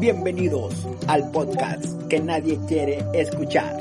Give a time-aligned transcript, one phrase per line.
[0.00, 0.74] Bienvenidos
[1.06, 3.78] al podcast que nadie quiere escuchar.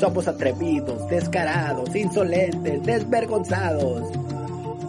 [0.00, 4.10] Somos atrevidos, descarados, insolentes, desvergonzados.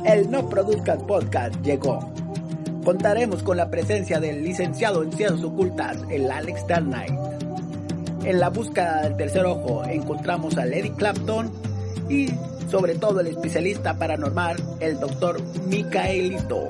[0.04, 2.00] El No Produzcas Podcast llegó.
[2.84, 7.14] Contaremos con la presencia del licenciado en Ciencias Ocultas, el Alex Knight.
[8.24, 11.52] En la búsqueda del tercer ojo encontramos a Lady Clapton
[12.10, 12.30] y
[12.70, 16.68] sobre todo el especialista paranormal, el doctor Micaelito.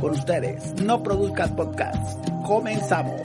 [0.00, 3.20] Con ustedes, No Produzcas Podcast comenzamos.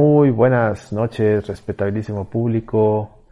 [0.00, 3.24] Muy buenas noches, respetabilísimo público.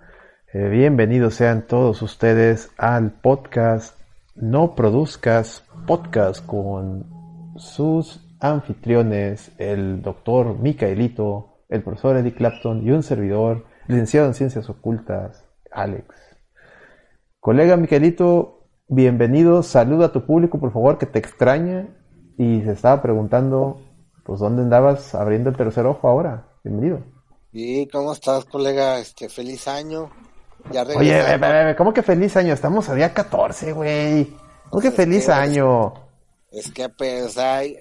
[0.53, 3.97] Eh, bienvenidos sean todos ustedes al podcast
[4.35, 13.05] No Produzcas Podcast con sus anfitriones, el doctor Micaelito, el profesor Eddie Clapton y un
[13.05, 16.17] servidor, licenciado en Ciencias Ocultas, Alex.
[17.39, 21.87] Colega Miquelito, bienvenido, saluda a tu público, por favor, que te extraña
[22.37, 23.83] y se estaba preguntando,
[24.25, 26.46] pues, ¿dónde andabas abriendo el tercer ojo ahora?
[26.67, 27.01] Bienvenido.
[27.53, 28.99] Y ¿cómo estás, colega?
[28.99, 30.11] Este, feliz año.
[30.73, 32.53] Ya Oye, ¿cómo que feliz año?
[32.53, 34.37] Estamos a día 14, güey.
[34.69, 35.95] ¿Cómo que feliz año?
[36.51, 37.77] Es que, pues, hay,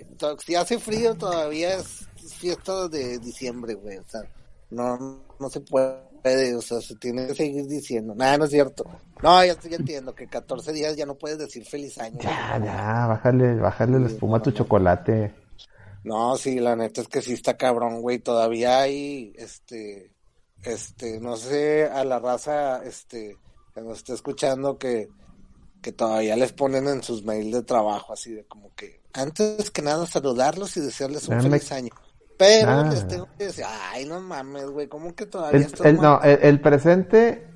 [0.45, 3.97] si hace frío todavía es fiesta de diciembre, güey.
[3.97, 4.22] O sea,
[4.69, 8.14] no, no se puede, o sea, se tiene que seguir diciendo.
[8.14, 8.86] Nada, no es cierto.
[9.23, 12.20] No, ya estoy entiendo que 14 días ya no puedes decir feliz año.
[12.22, 15.45] Ya, ya, bájale, bájale la espuma a tu chocolate.
[16.05, 18.20] No, sí, la neta es que sí está cabrón, güey.
[18.20, 20.11] Todavía hay, este,
[20.61, 23.39] este, no sé, a la raza, este,
[23.73, 25.10] que nos está escuchando que,
[25.82, 29.82] que todavía les ponen en sus mails de trabajo, así de como que, antes que
[29.82, 31.89] nada, saludarlos y desearles un feliz año.
[32.37, 36.22] Pero les tengo que decir, ay, no mames, güey, ¿cómo que todavía el, el No,
[36.22, 37.48] el, presente,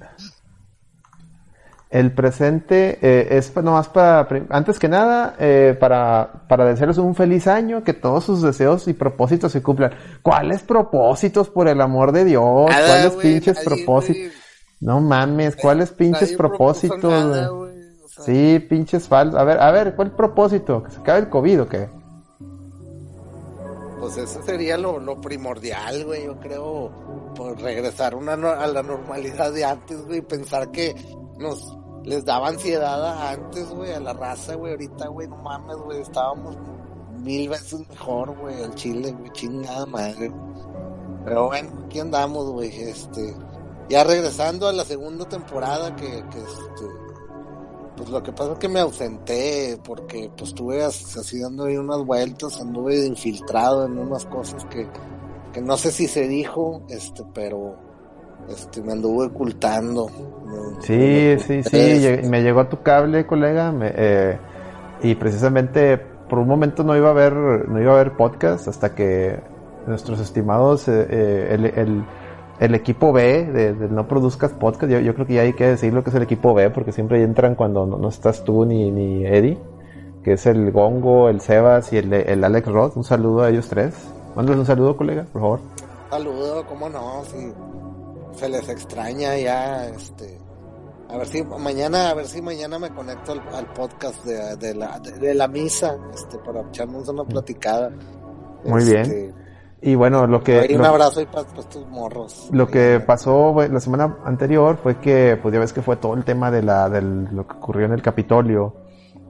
[1.90, 7.48] el presente eh, es nomás para, antes que nada, eh, para, para desearles un feliz
[7.48, 9.92] año, que todos sus deseos y propósitos se cumplan.
[10.22, 12.66] ¿Cuáles propósitos, por el amor de Dios?
[12.66, 14.34] ¿Cuáles pinches propósitos?
[14.80, 17.52] No mames, ¿cuáles pinches propósitos?
[18.24, 19.40] sí, pinches falsos.
[19.40, 20.84] A ver, a ver, ¿cuál propósito?
[20.84, 21.90] ¿Que se acabe el COVID o qué?
[24.00, 29.52] pues eso sería lo, lo primordial, güey, yo creo, pues regresar una, a la normalidad
[29.52, 30.96] de antes, güey, pensar que
[31.38, 36.02] nos les daba ansiedad antes, güey, a la raza, güey, ahorita, güey, no mames, güey,
[36.02, 36.58] estábamos
[37.22, 40.32] mil veces mejor, güey, el Chile, güey, chingada madre.
[41.26, 43.36] Pero bueno, aquí andamos, güey, este,
[43.90, 46.86] ya regresando a la segunda temporada que, que este,
[47.98, 52.06] pues lo que pasa es que me ausenté porque pues estuve así dando ahí unas
[52.06, 54.88] vueltas, anduve infiltrado en unas cosas que,
[55.52, 57.89] que no sé si se dijo, este, pero
[58.48, 60.08] este me anduve ocultando.
[60.82, 64.38] sí, sí, sí, me llegó a tu cable, colega, eh,
[65.02, 68.96] y precisamente por un momento no iba a haber, no iba a haber podcast hasta
[68.96, 69.40] que
[69.88, 72.04] nuestros estimados, eh, eh, el
[72.60, 76.04] el equipo B de, No Produzcas Podcast, yo, creo que ya hay que decir lo
[76.04, 79.58] que es el equipo B, porque siempre entran cuando no, estás tú ni, ni, Eddie,
[80.24, 82.98] que es el Gongo, el Sebas y el, el Alex Roth.
[82.98, 83.96] Un saludo a ellos tres.
[84.36, 85.60] Mándales un saludo, colega, por favor.
[86.10, 87.54] Saludo, cómo no, si
[88.40, 90.40] se les extraña ya, este...
[91.10, 95.34] A ver si mañana, a ver si mañana me conecto al, podcast de, la, de,
[95.34, 97.92] la misa, este, para echarnos una platicada.
[98.64, 99.02] Muy bien.
[99.02, 99.34] Este,
[99.82, 100.68] y bueno, lo que...
[100.72, 102.50] un abrazo y para tus morros.
[102.52, 106.24] Lo que pasó la semana anterior fue que, pues ya ves que fue todo el
[106.24, 108.76] tema de, la, de lo que ocurrió en el Capitolio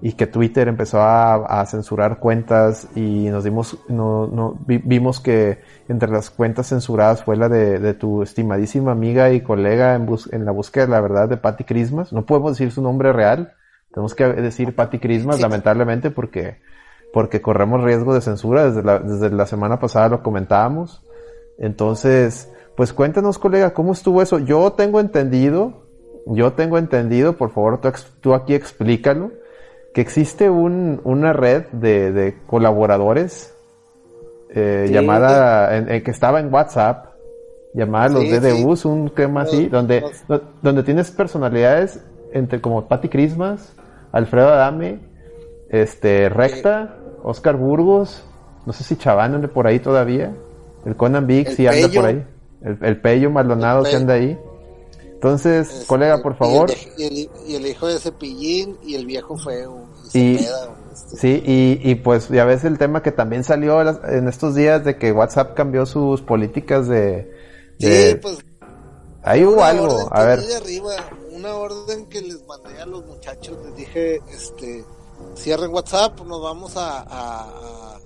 [0.01, 6.09] y que Twitter empezó a, censurar cuentas y nos dimos, no, no, vimos que entre
[6.09, 10.85] las cuentas censuradas fue la de, tu estimadísima amiga y colega en, en la búsqueda
[10.85, 12.13] de la verdad de Patty Christmas.
[12.13, 13.53] No podemos decir su nombre real,
[13.93, 16.57] tenemos que decir Patty Christmas, lamentablemente, porque
[17.11, 21.03] porque corremos riesgo de censura, desde la, desde la semana pasada lo comentábamos.
[21.57, 24.39] Entonces, pues cuéntanos, colega, ¿cómo estuvo eso?
[24.39, 25.85] Yo tengo entendido,
[26.27, 27.79] yo tengo entendido, por favor,
[28.21, 29.31] tú, aquí explícalo,
[29.93, 33.53] que existe un, una red de, de colaboradores
[34.49, 37.13] eh, llamada, en, que estaba en WhatsApp,
[37.73, 40.03] llamada los DDUs, un tema así, donde,
[40.61, 42.03] donde tienes personalidades
[42.33, 43.73] entre como Patty Christmas,
[44.11, 44.99] Alfredo Adame,
[45.69, 48.25] este, Recta, Oscar Burgos,
[48.65, 50.33] no sé si Chaván anda por ahí todavía,
[50.85, 52.25] el Conan Big si anda por ahí.
[52.61, 54.37] El, el pello Maldonado que anda ahí.
[55.19, 56.71] Entonces, colega, por favor.
[56.97, 59.85] Y el, y el- y el hijo de Cepillín y el viejo feo.
[60.13, 64.27] Y- Cepeda, este, Sí, y, y pues ya ves el tema que también salió en
[64.29, 67.29] estos días de que WhatsApp cambió sus políticas de...
[67.79, 68.37] de- Sí, pues
[69.23, 70.39] ahí hubo algo, a ver.
[70.41, 70.91] de arriba,
[71.31, 74.85] una orden que les mandé a los muchachos, les dije, este,
[75.35, 77.98] cierren WhatsApp, nos vamos a, a, a,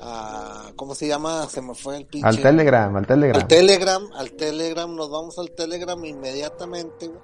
[0.00, 1.46] a- ¿cómo se llama?
[1.48, 2.26] Se me fue el pinche.
[2.28, 3.40] Al Telegram, al Telegram.
[3.42, 7.20] Al Telegram, al Telegram, nos vamos al Telegram inmediatamente, güey.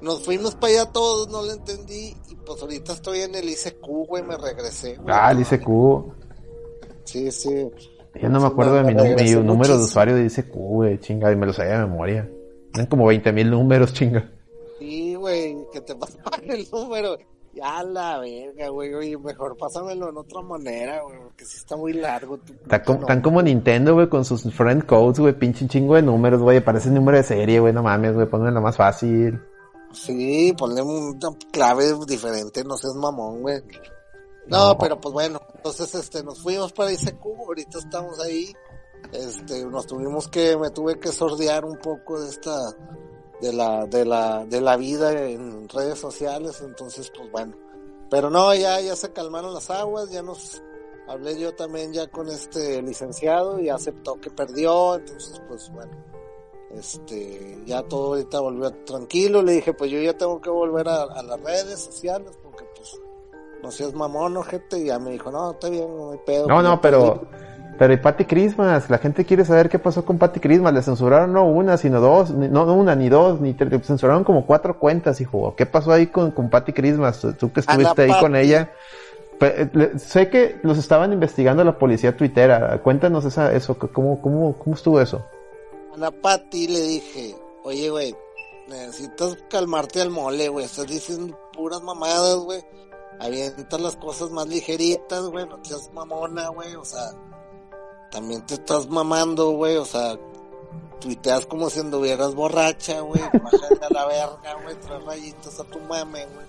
[0.00, 3.84] Nos fuimos para allá todos, no lo entendí, y pues ahorita estoy en el ICQ,
[4.06, 5.08] güey, me regresé, güey.
[5.16, 5.68] ah, el ICQ.
[7.04, 7.68] Sí, sí.
[8.20, 11.36] Yo no me acuerdo de mi, me número de usuario de ICQ, güey, chinga, y
[11.36, 12.30] me lo sabía de memoria.
[12.74, 14.30] Eran como 20 mil números, chinga.
[14.78, 17.16] Sí, güey, que te pasaban el número.
[17.60, 21.92] Ya la verga, güey, oye, mejor pásamelo en otra manera, güey, porque si está muy
[21.92, 22.38] largo.
[22.38, 23.06] tu Está como, no.
[23.06, 26.90] tan como Nintendo, güey, con sus friend codes, güey, pinche chingo de números, güey, parece
[26.90, 29.40] número de serie, güey, no mames, güey, lo más fácil.
[29.92, 33.62] Sí, ponle una clave diferente, no seas mamón, güey.
[34.46, 34.78] No, No.
[34.78, 38.54] pero pues bueno, entonces este nos fuimos para ICQ, ahorita estamos ahí.
[39.12, 42.52] Este, nos tuvimos que me tuve que sordear un poco de esta
[43.40, 47.54] de la de la de la vida en redes sociales, entonces pues bueno.
[48.10, 50.62] Pero no, ya ya se calmaron las aguas, ya nos
[51.08, 55.92] hablé yo también ya con este licenciado y aceptó que perdió, entonces pues bueno.
[56.70, 61.22] Este, ya todo ahorita volvió tranquilo, le dije, pues yo ya tengo que volver a,
[61.22, 63.00] las redes sociales porque pues
[63.62, 66.46] no seas mamón, ojete, y ya me dijo, no, está bien, no hay pedo.
[66.46, 67.47] No, no, pero, perdí".
[67.78, 71.32] Pero y Patty Christmas, la gente quiere saber qué pasó con Patty Christmas, le censuraron
[71.32, 74.44] no una, sino dos, ni- no, no una, ni dos, ni tres, le censuraron como
[74.46, 75.54] cuatro cuentas, hijo.
[75.56, 77.20] ¿Qué pasó ahí con, con Patty Christmas?
[77.38, 78.72] Tú- que estuviste ahí con ella.
[79.72, 82.80] Le- sé que los estaban investigando la policía tuitera.
[82.82, 85.24] Cuéntanos esa, eso, ¿cómo, cómo, cómo estuvo eso?
[85.94, 88.14] A la Pati le dije, oye, güey,
[88.68, 92.60] necesitas calmarte al mole, güey, estás diciendo puras mamadas, güey.
[93.20, 97.02] Avientas las cosas más ligeritas, güey, no seas mamona, güey, o sea,
[98.10, 100.18] también te estás mamando, güey, o sea,
[101.00, 105.78] tuiteas como si anduvieras borracha, güey, bájale a la verga, güey, tres rayitas a tu
[105.80, 106.46] mame, güey.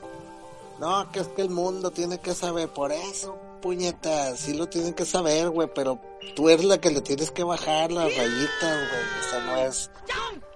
[0.79, 4.94] No, que es que el mundo tiene que saber, por eso, puñeta, sí lo tienen
[4.94, 6.00] que saber, güey, pero
[6.35, 9.91] tú eres la que le tienes que bajar las rayitas, güey, o sea, no es,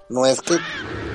[0.07, 0.55] no es que,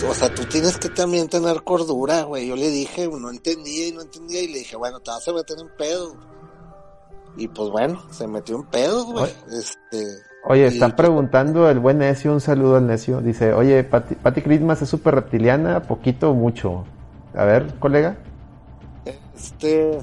[0.07, 3.93] o sea, tú tienes que también tener cordura, güey, yo le dije, no entendía y
[3.93, 6.15] no entendía, y le dije, bueno, te vas a meter en pedo,
[7.39, 10.07] y pues bueno, se metió en pedo, güey, este,
[10.45, 13.21] Oye, Y- está preguntando el buen necio, un saludo al necio.
[13.21, 16.85] Dice, oye, Patty, Patty Christmas es súper reptiliana, poquito o mucho.
[17.35, 18.17] A ver, colega.
[19.37, 19.99] Este,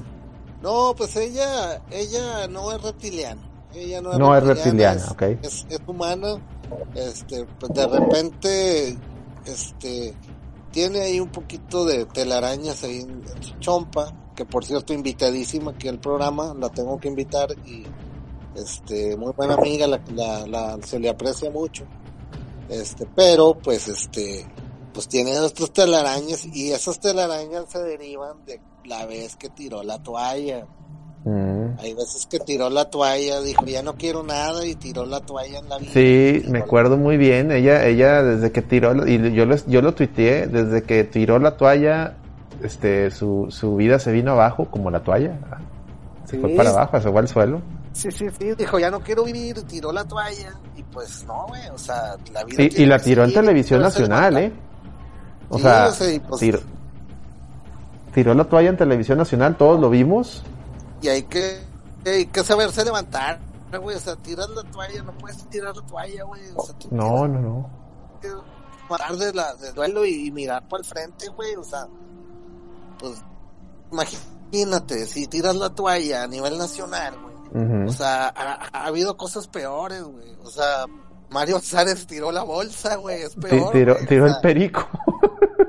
[0.62, 3.40] no, pues ella, ella no es reptiliana.
[3.74, 5.44] Ella no es No es reptiliana, reptiliana, ok.
[5.44, 6.36] Es, es humana.
[6.94, 8.98] Este, pues de repente,
[9.46, 10.14] este,
[10.70, 15.72] tiene ahí un poquito de telarañas ahí en, en su chompa, que por cierto invitadísima
[15.72, 17.84] aquí al programa, la tengo que invitar y,
[18.54, 21.84] este, muy buena amiga, la, la, la- se le aprecia mucho.
[22.68, 24.46] Este, pero pues este,
[24.92, 30.02] pues tiene otras telarañas y esas telarañas se derivan de la vez que tiró la
[30.02, 30.66] toalla.
[31.24, 31.78] Mm.
[31.80, 35.58] Hay veces que tiró la toalla, dijo ya no quiero nada y tiró la toalla
[35.58, 35.90] en la vida.
[35.92, 37.50] Sí, me acuerdo muy bien.
[37.50, 41.56] Ella, ella desde que tiró, y yo lo, yo lo tuiteé, desde que tiró la
[41.56, 42.16] toalla,
[42.62, 45.38] este, su, su vida se vino abajo como la toalla.
[46.24, 46.38] Se Sí.
[46.42, 47.60] fue para abajo, se fue al suelo.
[47.92, 51.66] Sí, sí, sí, dijo ya no quiero vivir, tiró la toalla y pues no, güey,
[51.68, 52.62] o sea, la vida.
[52.62, 54.36] Y, tiene y la tiró en televisión nacional.
[54.36, 54.52] ¿eh?
[55.48, 55.88] O Sí, sea,
[56.28, 56.58] pues- tiró,
[58.14, 60.42] tiró la toalla en televisión nacional, todos lo vimos.
[61.02, 61.60] Y hay que,
[62.04, 63.38] hay que saberse levantar,
[63.80, 67.28] güey, o sea, tiras la toalla, no puedes tirar la toalla, güey, o sea, No,
[67.28, 67.70] no, no.
[68.20, 68.28] que
[68.88, 71.86] parar de la, del duelo y, y mirar para el frente, güey, o sea,
[72.98, 73.22] pues,
[73.92, 79.48] imagínate, si tiras la toalla a nivel nacional, güey, o sea, ha, ha habido cosas
[79.48, 80.86] peores, güey, o sea,
[81.30, 83.72] Mario Sárez tiró la bolsa, güey, es peor.
[83.72, 84.88] tiró, güey, tiró o el perico.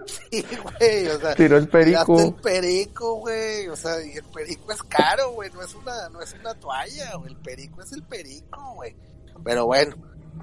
[0.08, 2.18] Sí, güey, o sea, tiró el perico.
[2.18, 6.22] el perico, güey, o sea, y el perico es caro, güey, no es una, no
[6.22, 8.96] es una toalla, güey, el perico es el perico, güey.
[9.44, 9.96] Pero bueno,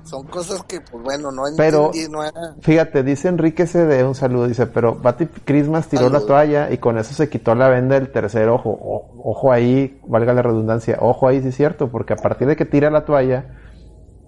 [0.03, 2.55] son cosas que, pues bueno, no Pero- entendí, no era...
[2.61, 6.99] Fíjate, dice Enrique CD, un saludo, dice, pero Patty Christmas tiró la toalla y con
[6.99, 8.71] eso se quitó la venda del tercer ojo.
[8.71, 12.57] O- ojo ahí, valga la redundancia, ojo ahí sí es cierto, porque a partir de
[12.57, 13.59] que tira la toalla,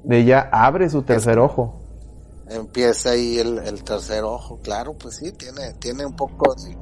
[0.08, 1.82] ella abre su tercer ojo.
[2.48, 6.76] Empieza ahí el, el tercer ojo, claro, pues sí, tiene, tiene un poco de,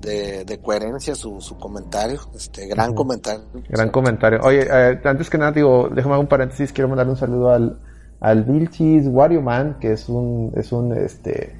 [0.00, 3.44] de, de coherencia su, su comentario, este, gran comentario.
[3.68, 4.40] Gran comentario.
[4.42, 7.78] Oye, eh, antes que nada, digo, déjame un paréntesis, quiero mandarle un saludo al,
[8.24, 11.54] al Vilchis Wario Man, que es un, es un, este,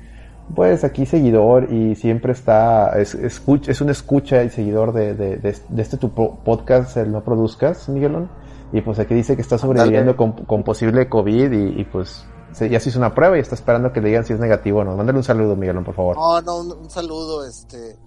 [0.55, 5.37] pues aquí seguidor y siempre está, es, escucha, es un escucha y seguidor de, de,
[5.37, 8.31] de, este tu podcast, el No Produzcas, Miguelón.
[8.73, 12.25] Y pues aquí dice que está sobreviviendo con, con, posible COVID y, y pues
[12.59, 14.85] ya se hizo una prueba y está esperando que le digan si es negativo o
[14.85, 14.97] no.
[14.97, 16.17] Mándale un saludo, Miguelón, por favor.
[16.17, 17.99] No, no, un, saludo, este,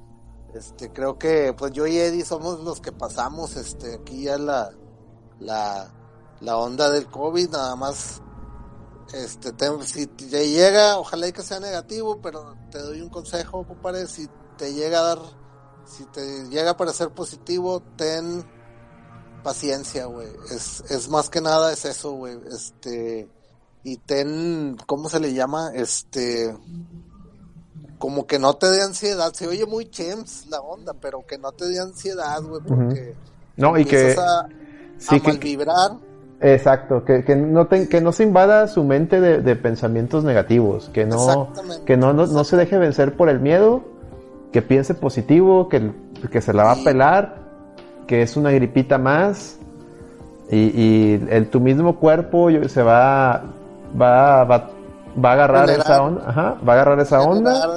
[0.55, 4.71] este, creo que pues yo y Eddie somos los que pasamos, este, aquí ya la,
[5.39, 5.91] la,
[6.41, 8.23] la onda del COVID, nada más
[9.13, 9.53] este,
[9.85, 14.27] si te llega, ojalá y que sea negativo, pero te doy un consejo, compadre, si
[14.57, 15.19] te llega a dar,
[15.85, 18.45] si te llega a parecer positivo, ten
[19.43, 20.27] paciencia, güey.
[20.51, 22.37] Es, es más que nada es eso, güey.
[22.51, 23.29] Este,
[23.83, 25.71] y ten, ¿cómo se le llama?
[25.73, 26.53] Este,
[27.97, 29.33] como que no te dé ansiedad.
[29.33, 33.15] Se oye muy chems la onda, pero que no te dé ansiedad, güey, porque
[33.55, 34.47] no, y que, a,
[34.97, 35.97] sí, que, vibrar
[36.39, 41.51] Exacto, que, que, no que no se invada su mente de, pensamientos negativos, que no,
[41.85, 43.83] que no, no, se deje vencer por el miedo,
[44.51, 45.91] que piense positivo, que,
[46.31, 47.37] que se la va a pelar,
[48.05, 49.57] que es una gripita más,
[50.51, 53.43] y, y el, tu mismo cuerpo se va,
[53.99, 54.69] va, va,
[55.23, 57.67] va a agarrar esa onda, ajá, va a agarrar esa onda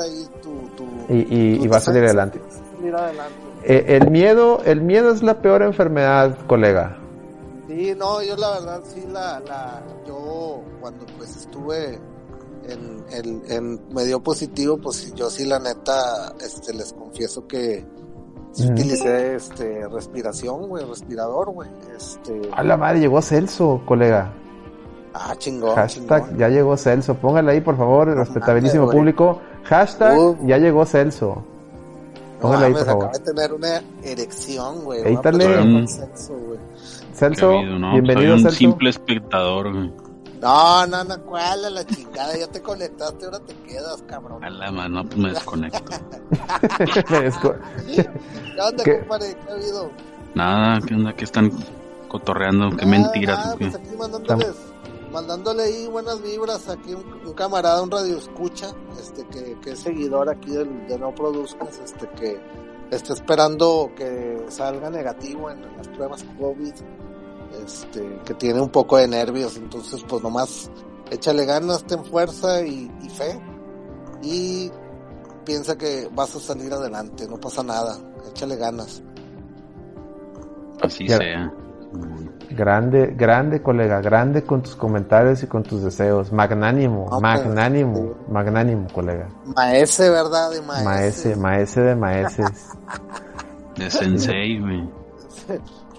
[1.09, 2.41] y, y, y va a salir adelante.
[3.65, 7.00] Eh, el miedo, el miedo es la peor enfermedad, colega.
[7.71, 12.01] Sí, no, yo la verdad sí la, la yo cuando pues estuve
[12.69, 17.87] en, el en medio positivo, pues yo sí la neta, este, les confieso que
[18.59, 22.43] utilicé este respiración, güey, respirador, güey, este.
[22.53, 24.33] A la madre, llegó Celso, colega.
[25.15, 25.77] Ah, chingón.
[25.77, 27.15] Hashtag ya llegó Celso.
[27.15, 29.41] Póngale ahí, por favor, respetabilísimo público.
[29.63, 31.45] Hashtag ya llegó Celso.
[32.41, 33.13] Póngale ahí, por favor.
[33.13, 35.05] de tener una erección, güey.
[35.05, 35.31] Ahí está
[37.21, 37.51] Celso.
[37.51, 39.93] Celso, bienvenido Soy un simple espectador, güey.
[40.41, 44.43] No, no, no, cuál a la chingada, ya te conectaste, ahora te quedas, cabrón.
[44.43, 45.81] A la mano, pues me desconecto.
[47.11, 47.63] me desconecto.
[47.87, 49.35] ¿Qué onda, compadre?
[49.35, 49.91] ¿Qué ha habido?
[50.35, 51.13] Nada, ¿qué onda?
[51.13, 51.53] ¿Qué están
[52.09, 52.75] cotorreando?
[52.75, 53.37] ¿Qué mentiras?
[53.39, 54.57] Nada, pues aquí mandándoles,
[55.13, 60.31] mandándole ahí buenas vibras, aquí un, camarada, un radio escucha, este, que, que es seguidor
[60.31, 62.41] aquí del, de No Produzcas, este, que
[62.91, 66.73] está esperando que salga negativo en las pruebas COVID
[67.65, 70.71] este, que tiene un poco de nervios, entonces pues nomás
[71.11, 73.41] échale ganas, ten fuerza y, fe
[74.23, 74.71] y
[75.45, 77.97] piensa que vas a salir adelante, no pasa nada,
[78.31, 79.03] échale ganas.
[80.83, 81.53] Así sea.
[82.51, 86.33] Grande, grande colega, grande con tus comentarios y con tus deseos.
[86.33, 89.29] Magnánimo, magnánimo, magnánimo colega.
[89.57, 90.51] Maese, ¿verdad?
[90.51, 90.85] De maese.
[90.85, 92.69] Maese, maese de maeses.
[93.77, 94.89] De sensei, güey.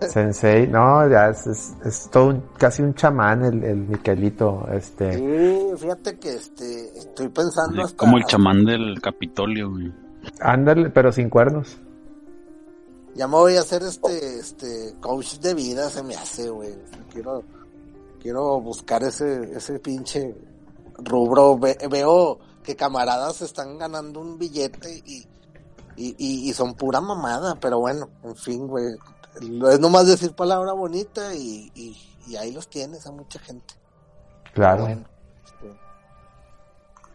[0.00, 5.14] Sensei, no, ya es, es, todo casi un chamán el, el Miquelito, este.
[5.14, 9.92] Sí, fíjate que este, estoy pensando Como el chamán del Capitolio, güey.
[10.40, 11.76] Ándale, pero sin cuernos.
[13.14, 16.74] Ya me voy a hacer este, este, coach de vida, se me hace, güey.
[17.12, 17.42] Quiero,
[18.20, 20.34] quiero buscar ese, ese pinche
[20.98, 21.58] rubro.
[21.58, 25.26] veo que camaradas están ganando un billete y,
[25.96, 28.94] y, y, y son pura mamada, pero bueno, en fin, güey
[29.40, 33.74] es nomás decir palabra bonita y, y, ahí los tienes a mucha gente.
[34.54, 34.86] Claro.
[34.86, 35.78] Este,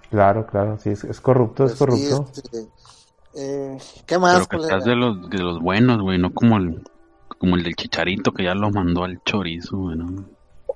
[0.10, 2.32] claro, claro, sí, es, corrupto, es pues corrupto.
[2.34, 2.68] Este,
[3.36, 4.48] eh, ¿Qué más?
[4.48, 6.84] Pero que estás de los, de los buenos, güey, no como el,
[7.40, 9.98] como el del chicharito que ya lo mandó al chorizo, güey,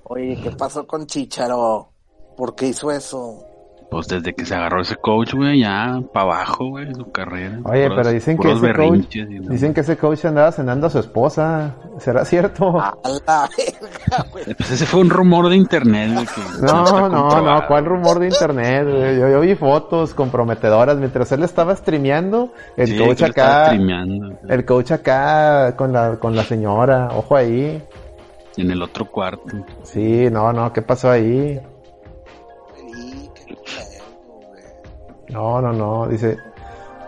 [0.04, 1.90] Oye, ¿qué pasó con Chicharo?
[2.36, 3.46] ¿Por qué hizo eso?
[3.92, 7.60] Pues desde que se agarró ese coach, güey, ya para abajo, güey, su carrera.
[7.66, 9.18] Oye, pero dicen que ese coach,
[9.50, 11.76] dicen que ese coach andaba cenando a su esposa.
[11.98, 12.80] ¿Será cierto?
[12.80, 14.46] A la verga, güey.
[14.56, 16.26] Pues ese fue un rumor de internet, güey.
[16.62, 18.88] no, no, no, ¿cuál rumor de internet?
[18.90, 19.20] Güey?
[19.20, 22.54] Yo, yo vi fotos comprometedoras mientras él estaba streameando.
[22.78, 23.74] El coach acá.
[23.74, 27.10] El coach acá con la, con la señora.
[27.14, 27.84] Ojo ahí.
[28.56, 29.66] En el otro cuarto.
[29.84, 31.60] Sí, no, no, ¿qué pasó ahí?
[35.32, 36.38] No, no, no, dice,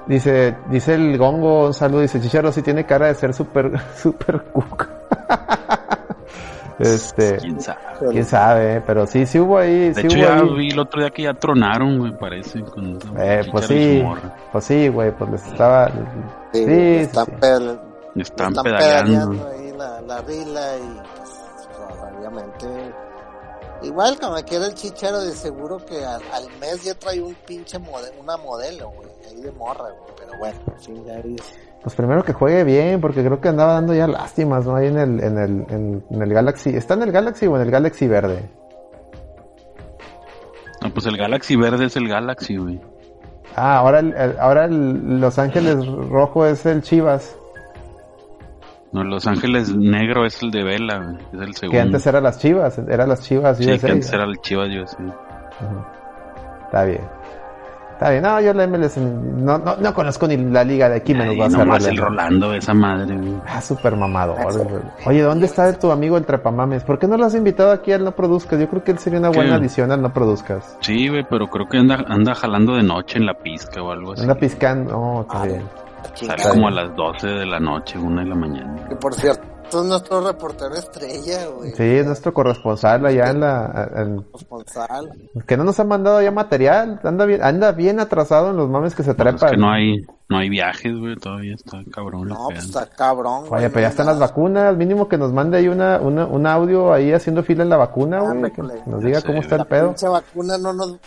[0.07, 4.43] dice, dice el gongo, un saludo, dice, Chicharo sí tiene cara de ser super, super
[4.51, 4.87] cook.
[6.79, 7.79] este, quién sabe,
[8.11, 9.89] quién sabe, pero sí, sí hubo ahí.
[9.89, 10.55] De sí hecho, hubo ya ahí.
[10.55, 12.61] vi el otro día que ya tronaron, güey, parece.
[12.61, 14.03] Con eh, pues sí,
[14.51, 15.89] pues sí, güey, pues les estaba.
[16.53, 18.21] Sí, sí, están, sí.
[18.21, 19.47] están, pedaleando.
[19.49, 21.67] ahí la, la rila y, pues,
[22.17, 22.93] obviamente
[23.83, 26.21] Igual como que era el chichero de seguro que al,
[26.59, 30.59] mes ya trae un pinche modelo, una modelo, güey, ahí de morra, güey, pero bueno,
[30.77, 31.21] sí, ya
[31.81, 34.75] Pues primero que juegue bien, porque creo que andaba dando ya lástimas, ¿no?
[34.77, 35.65] Ahí en el, en el,
[36.09, 38.49] en, el Galaxy, ¿está en el Galaxy o en el Galaxy verde?
[40.93, 42.79] pues el Galaxy verde es el Galaxy, güey.
[43.55, 47.35] Ah, ahora el, el- ahora el Los Ángeles rojo es el Chivas,
[48.93, 51.17] No, Los Ángeles negro es el de Vela.
[51.33, 51.81] Es el que segundo.
[51.81, 54.97] antes era las Chivas, era las Chivas sí, que antes era el Chivas USA.
[55.03, 55.13] Ujú.
[56.65, 57.01] Está bien.
[57.93, 58.23] Está bien.
[58.23, 61.75] No, yo la MLS no, no, no conozco ni la liga de aquí, menos va
[61.75, 61.97] a el.
[61.97, 63.35] Rolando, esa madre, güey.
[63.47, 64.37] Ah, súper mamador.
[64.67, 64.81] güey.
[65.05, 66.83] Oye, ¿dónde está tu amigo el Trepamames?
[66.83, 68.59] ¿Por qué no lo has invitado aquí al No Produzcas?
[68.59, 69.37] Yo creo que él sería una ¿Qué?
[69.37, 70.77] buena adición al No Produzcas.
[70.81, 74.13] Sí, güey, pero creo que anda, anda jalando de noche en la pizca o algo
[74.13, 74.21] así.
[74.21, 74.97] Anda piscando.
[74.97, 75.63] Oh, está bien.
[76.13, 78.87] Sale como a las 12 de la noche, una de la mañana.
[78.87, 79.43] Que por cierto,
[79.81, 81.71] es nuestro reportero estrella, güey.
[81.71, 83.89] Sí, es nuestro corresponsal allá en la...
[84.33, 85.29] Responsable.
[85.47, 86.99] que no nos ha mandado ya material.
[87.03, 89.51] Anda bien, anda bien atrasado en los mames que se Pues es trepan.
[89.51, 89.95] que no hay,
[90.29, 92.27] no hay viajes, güey, todavía está cabrón.
[92.29, 93.61] No, pues está cabrón, güey.
[93.61, 94.75] Oye, pero ya no están las vacunas.
[94.77, 98.19] Mínimo que nos mande ahí una, una, un audio ahí haciendo fila en la vacuna,
[98.21, 98.51] güey.
[98.51, 99.87] Que nos diga cómo está el La pedo.
[99.89, 100.97] pinche vacuna no nos,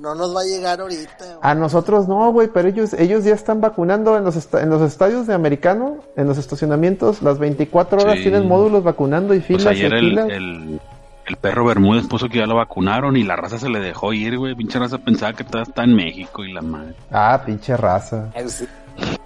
[0.00, 1.24] no nos va a llegar ahorita.
[1.24, 1.38] güey.
[1.42, 5.26] A nosotros no, güey, pero ellos, ellos ya están vacunando en los, en los estadios
[5.26, 8.22] de americano, en los estacionamientos, las 24 horas Sí.
[8.24, 10.28] tienen módulos vacunando y Pues filas ayer y el, filas.
[10.30, 10.80] el,
[11.26, 14.38] el perro Bermúdez puso que ya lo vacunaron y la raza se le dejó ir,
[14.38, 14.54] güey.
[14.54, 16.94] Pinche raza pensaba que todavía está en México y la madre.
[17.10, 18.30] Ah, pinche raza.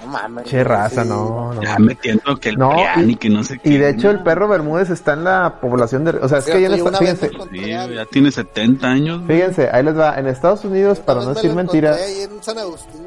[0.00, 0.44] No mames.
[0.44, 1.08] Pinche güey, raza, sí.
[1.08, 1.62] no, no.
[1.62, 3.68] Ya metiendo que el No, y- y, que no sé qué.
[3.68, 6.10] Y de hecho el perro Bermúdez está en la población de...
[6.12, 9.22] O sea, es que ya vez fíjense, Sí, ya tiene 70 años.
[9.28, 10.18] fíjense, ahí les va.
[10.18, 12.00] En Estados Unidos, para no decir mentiras...
[12.00, 13.02] ahí en San Agustín.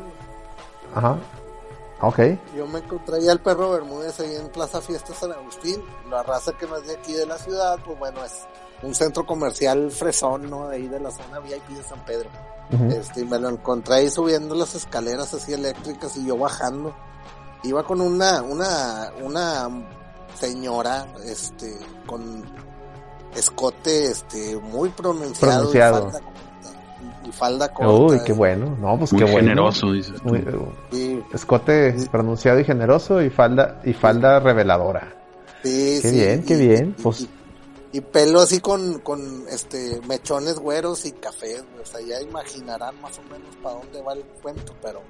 [0.96, 1.18] Ajá.
[2.06, 2.20] Ok.
[2.54, 5.82] Yo me encontré al perro Bermúdez ahí en Plaza Fiesta San Agustín.
[6.10, 8.34] La raza que no es de aquí de la ciudad, pues bueno, es
[8.82, 10.68] un centro comercial fresón, ¿no?
[10.68, 12.30] De ahí de la zona VIP de San Pedro.
[12.90, 16.94] Este, y me lo encontré ahí subiendo las escaleras así eléctricas y yo bajando.
[17.64, 19.70] Iba con una, una, una
[20.38, 22.44] señora, este, con
[23.34, 25.72] escote, este, muy pronunciado.
[25.72, 26.10] Pronunciado.
[26.10, 26.33] Y falda.
[27.26, 27.92] Y falda corta.
[27.92, 28.78] Uy, qué bueno.
[28.80, 29.48] No, pues Muy qué bueno.
[29.50, 30.30] generoso, dices tú.
[30.30, 30.46] Muy-
[30.92, 35.14] Sí, escote pronunciado y generoso y falda y falda reveladora.
[35.64, 36.16] sí, Qué sí.
[36.16, 37.22] bien, qué Y- bien, y- pues.
[37.22, 37.30] y-
[37.94, 41.84] y pelo así con, con este mechones güeros y cafés, güey.
[41.84, 45.02] o sea, ya imaginarán más o menos para dónde va el cuento, pero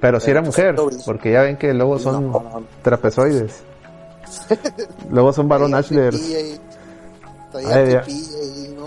[0.00, 3.62] Pero si era mujer, porque ya ven que luego son No, no, trapezoides.
[5.10, 6.20] luego son Baron traía Ashlers.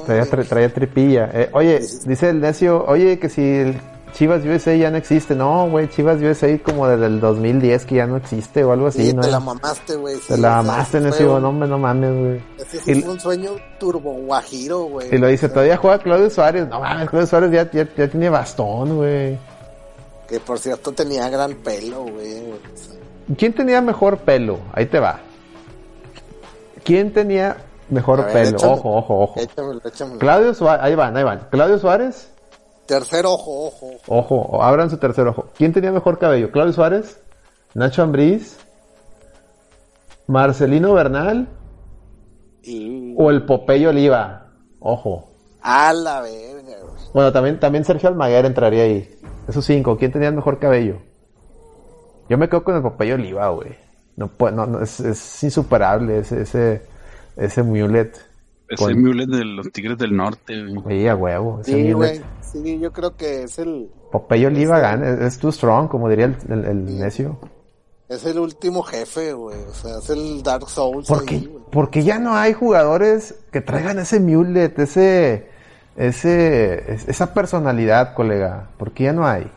[0.05, 0.41] Traía Traía, hombre.
[0.43, 1.29] tra- traía tripilla.
[1.33, 3.77] Eh, oye, dice el necio, oye, que si el
[4.13, 5.35] Chivas USA ya no existe.
[5.35, 9.07] No, güey, Chivas USA como desde el 2010 que ya no existe o algo así,
[9.07, 9.21] Sí, ¿no?
[9.21, 10.15] te la mamaste, güey.
[10.27, 11.39] Te sí, la o sea, mamaste, ese necio.
[11.39, 12.41] No, no mames, güey.
[12.59, 15.15] Ese fue un sueño turbo guajiro, güey.
[15.15, 16.67] Y lo dice, todavía juega Claudio Suárez.
[16.67, 19.37] No mames, Claudio Suárez ya, ya, ya tiene bastón, güey.
[20.27, 22.43] Que por cierto tenía gran pelo, güey.
[23.37, 24.59] ¿Quién tenía mejor pelo?
[24.73, 25.19] Ahí te va.
[26.83, 27.57] ¿Quién tenía
[27.91, 28.57] mejor ver, pelo?
[28.57, 28.73] échame.
[28.73, 29.39] Ojo, ojo, ojo.
[29.39, 30.19] échamelo, échamelo.
[30.19, 31.47] Claudio Suárez, ahí van, ahí van.
[31.51, 32.31] Claudio Suárez,
[32.87, 33.91] Tercer ojo, ojo.
[34.07, 34.35] ojo.
[34.35, 35.45] ojo, abran su tercer ojo.
[35.55, 36.51] ¿Quién tenía mejor cabello?
[36.51, 37.21] Claudio Suárez,
[37.73, 38.57] Nacho Ambriz,
[40.27, 41.47] Marcelino Bernal
[42.63, 43.15] Y...
[43.17, 44.47] o el Popeye Oliva.
[44.79, 45.31] Ojo.
[45.61, 47.03] A la verga, güey.
[47.13, 49.09] Bueno, también, también Sergio Almaguer entraría ahí.
[49.47, 50.97] Esos cinco, ¿quién tenía el mejor cabello?
[52.29, 53.75] Yo me quedo con el Popeye Oliva, güey.
[54.15, 56.81] No, no, no, es, es insuperable ese, ese,
[57.45, 58.17] ese mulet.
[58.69, 61.01] Ese Con- mule de los Tigres del Norte, güey.
[61.01, 61.59] Sí, a huevo.
[61.61, 61.95] Ese Sí, mulet.
[61.95, 62.21] güey.
[62.41, 66.25] Sí, yo creo que es el, Popeye Oliva gana, es, es too strong, como diría
[66.25, 66.95] el, el- el Sí.
[66.95, 67.39] necio.
[68.09, 69.57] es el último jefe, güey.
[69.69, 71.07] O sea, es el Dark Souls.
[71.07, 71.63] Porque, ahí, güey.
[71.71, 75.47] porque ya no hay jugadores que traigan ese mulet, ese,
[75.95, 78.69] ese, es- esa personalidad, colega.
[78.77, 79.49] Porque ya no hay.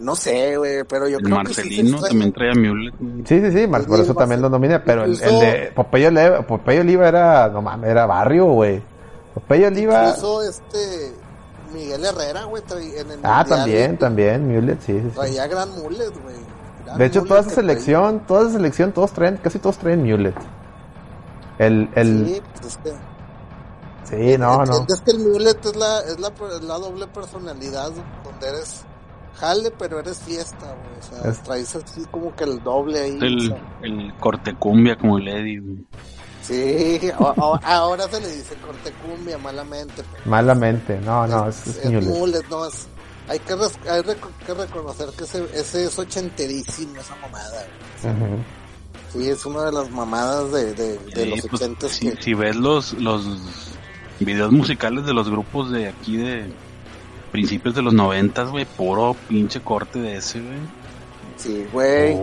[0.00, 2.90] No sé, güey, pero yo El creo que sí se también traía mule.
[2.98, 3.22] güey.
[3.26, 6.42] Sí, sí, sí, Mar- por eso también lo nominé, pero el, el de Popeye Oliva,
[6.46, 8.82] Popeye Oliva era, no mames, era barrio, güey.
[9.34, 11.12] Popeye Oliva, Incluso este
[11.74, 15.14] Miguel Herrera, güey, traía- en el ah, Mundial, también, también, mulet, sí, sí, sí.
[15.14, 16.36] Traía gran mullet, güey.
[16.96, 17.68] De hecho, toda esa traía.
[17.70, 20.34] selección, toda esa selección, todos traen, casi todos traen mulet.
[21.58, 22.90] El, el, Sí, pues es que...
[24.32, 24.86] sí, no, no.
[24.88, 26.32] Es que el mullet es la, es la,
[26.62, 27.90] la doble personalidad
[28.24, 28.84] donde eres
[29.40, 30.98] jale, pero eres fiesta, güey.
[30.98, 33.18] O sea, Es- traes así como que el doble ahí.
[33.20, 33.62] El, o sea.
[33.82, 35.78] el cortecumbia como el Eddie, güey.
[36.42, 40.02] Sí, o- o- ahora se le dice corte cumbia malamente.
[40.24, 42.86] Malamente, no, no, es, es es mullet, no es.
[43.28, 44.02] Hay que, res- hay
[44.46, 47.64] que reconocer que ese, ese es ochenterísimo, esa mamada.
[48.02, 48.14] güey.
[48.14, 48.42] Ujú.
[49.12, 52.22] Sí, es una de las mamadas de, de, de Sí, los pues, ochentas si, que...
[52.22, 53.24] si ves los, los
[54.18, 56.50] videos musicales de los grupos de aquí de
[57.30, 60.58] principios de los noventas, güey, puro pinche corte de ese, güey.
[61.36, 62.16] Sí, güey.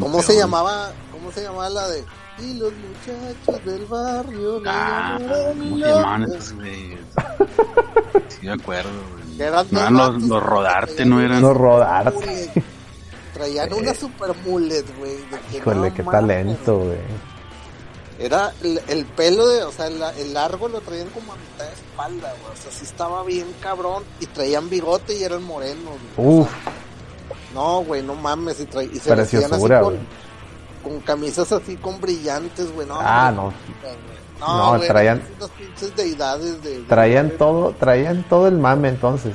[0.00, 0.92] ¿Cómo se llamaba?
[1.12, 2.04] ¿Cómo se llamaba la de
[2.38, 4.62] Y los muchachos del barrio.
[4.66, 6.98] Ah, ¿cómo se llamaban esos, güey?
[8.28, 9.22] Sí, de acuerdo, güey.
[9.40, 11.42] Eran No eran los, los rodarte, no eran.
[11.42, 12.50] No rodarte.
[13.32, 15.16] Traían una super mullet, güey.
[15.16, 17.31] de que Híjole, no qué talento, güey.
[18.22, 21.64] Era el, el pelo de, o sea, el, el largo lo traían como a mitad
[21.66, 22.52] de espalda, güey.
[22.52, 24.04] O sea, sí estaba bien cabrón.
[24.20, 25.94] Y traían bigote y eran morenos.
[26.16, 26.72] O Uf, sea,
[27.54, 28.60] no, güey, no mames.
[28.60, 29.98] Y, y se vestían así preciosura, con,
[30.84, 32.86] con camisas así con brillantes, güey.
[32.86, 33.42] No, Ah, no.
[33.82, 33.94] güey.
[34.38, 35.22] No, No, güey, traían-
[35.58, 39.34] pinches deidades de, de- Traían todo, traían todo el mame entonces.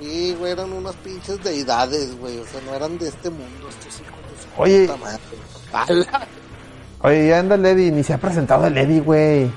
[0.00, 2.38] Sí, güey, eran unas pinches deidades, güey.
[2.38, 4.86] O sea, no eran de este mundo estos hijos de su Oye.
[4.86, 5.20] puta madre.
[7.02, 9.50] Oye, ya anda Lady, ni se ha presentado el Lady, güey.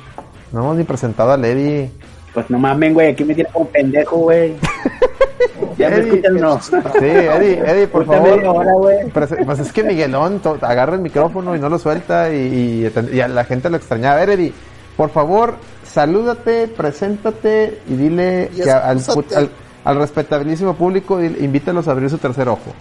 [0.51, 1.89] No hemos ni presentado al Lady.
[2.34, 4.56] Pues no mamen, güey, aquí me tiene como pendejo, güey.
[5.77, 6.62] ¿Ya me escuchan no?
[6.62, 8.38] Sí, Eddie, Eddie, por favor.
[8.38, 8.97] media hora, güey.
[9.12, 13.19] Prese- Pues es que Miguelón agarra el micrófono y no lo suelta y, y- y
[13.21, 14.15] a la gente lo extrañaba.
[14.15, 14.53] A ver, Eddie,
[14.95, 18.99] por favor, salúdate, preséntate y dile Y que al,
[19.36, 19.49] al,
[19.84, 22.71] al respetabilísimo público invítalos a abrir su tercer ojo.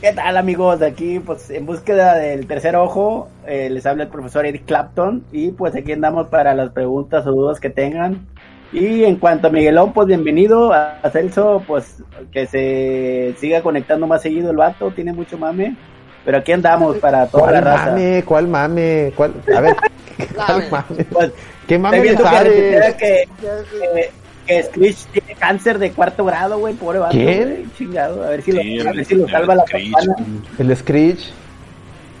[0.00, 0.80] ¿Qué tal, amigos?
[0.80, 5.24] Aquí, pues, en búsqueda del tercer ojo, eh, les habla el profesor Eric Clapton.
[5.30, 8.26] Y pues aquí andamos para las preguntas o dudas que tengan.
[8.72, 10.72] Y en cuanto a Miguelón, pues bienvenido.
[10.72, 15.76] A Celso, pues que se siga conectando más seguido el vato, tiene mucho mame.
[16.24, 17.90] Pero aquí andamos para toda la ¿Cuál raza.
[17.90, 18.22] mame?
[18.24, 19.12] ¿Cuál mame?
[19.14, 19.34] ¿Cuál?
[19.54, 19.76] A ver,
[20.34, 21.04] ¿cuál mame?
[21.10, 21.32] Pues,
[21.66, 22.52] ¿Qué mame que, sabes?
[22.52, 22.96] que, güey.
[22.96, 24.10] que,
[24.50, 27.12] que Screech tiene cáncer de cuarto grado, güey, pobre vato.
[27.12, 27.70] ¿Quién?
[27.76, 30.14] Chingado, a ver si lo, Sí, a el- ver si lo salva la Screech, campana.
[30.58, 31.20] El Screech.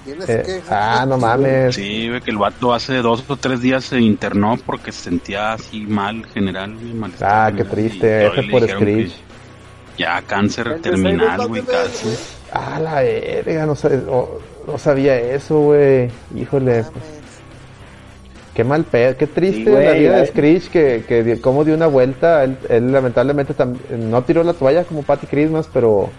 [0.06, 1.74] Eh, que- ah, no mames.
[1.74, 5.52] Sí, güey, que el vato hace dos o tres días se internó porque se sentía
[5.52, 9.12] así mal general, güey, malestar Ah, qué triste, le por Screech.
[9.98, 12.08] Ya cáncer terminal, güey, casi.
[12.52, 14.02] Ah, la verga, no, sab-
[14.66, 16.10] no sabía eso, güey.
[16.34, 17.19] Híjole, pues, Mames.
[18.54, 20.26] Qué mal pedo, qué triste Sí, güey, la vida de.
[20.26, 22.44] Screech que, que cómo dio una vuelta.
[22.44, 23.54] Él, él lamentablemente
[23.96, 26.10] no tiró la toalla como Patty Christmas, pero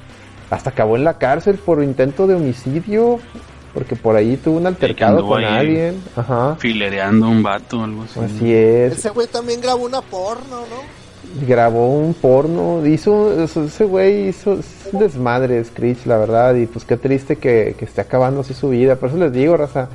[0.49, 3.19] hasta acabó en la cárcel por intento de homicidio.
[3.73, 6.01] Porque por ahí tuvo un altercado con alguien.
[6.17, 6.57] Ajá.
[6.59, 8.19] Filereando un vato o algo así.
[8.19, 8.97] Así es.
[8.97, 11.01] Ese güey también grabó una porno, ¿no?
[11.47, 14.59] grabó un porno, hizo, ese güey hizo
[14.91, 18.69] un desmadre, Screech, la verdad, y pues qué triste que, que esté acabando así su
[18.69, 19.89] vida, por eso les digo, raza,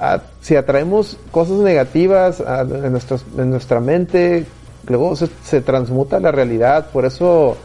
[0.00, 4.46] a- si atraemos cosas negativas a- en, nuestros- en nuestra mente,
[4.86, 7.56] luego se, se transmuta la realidad, por eso,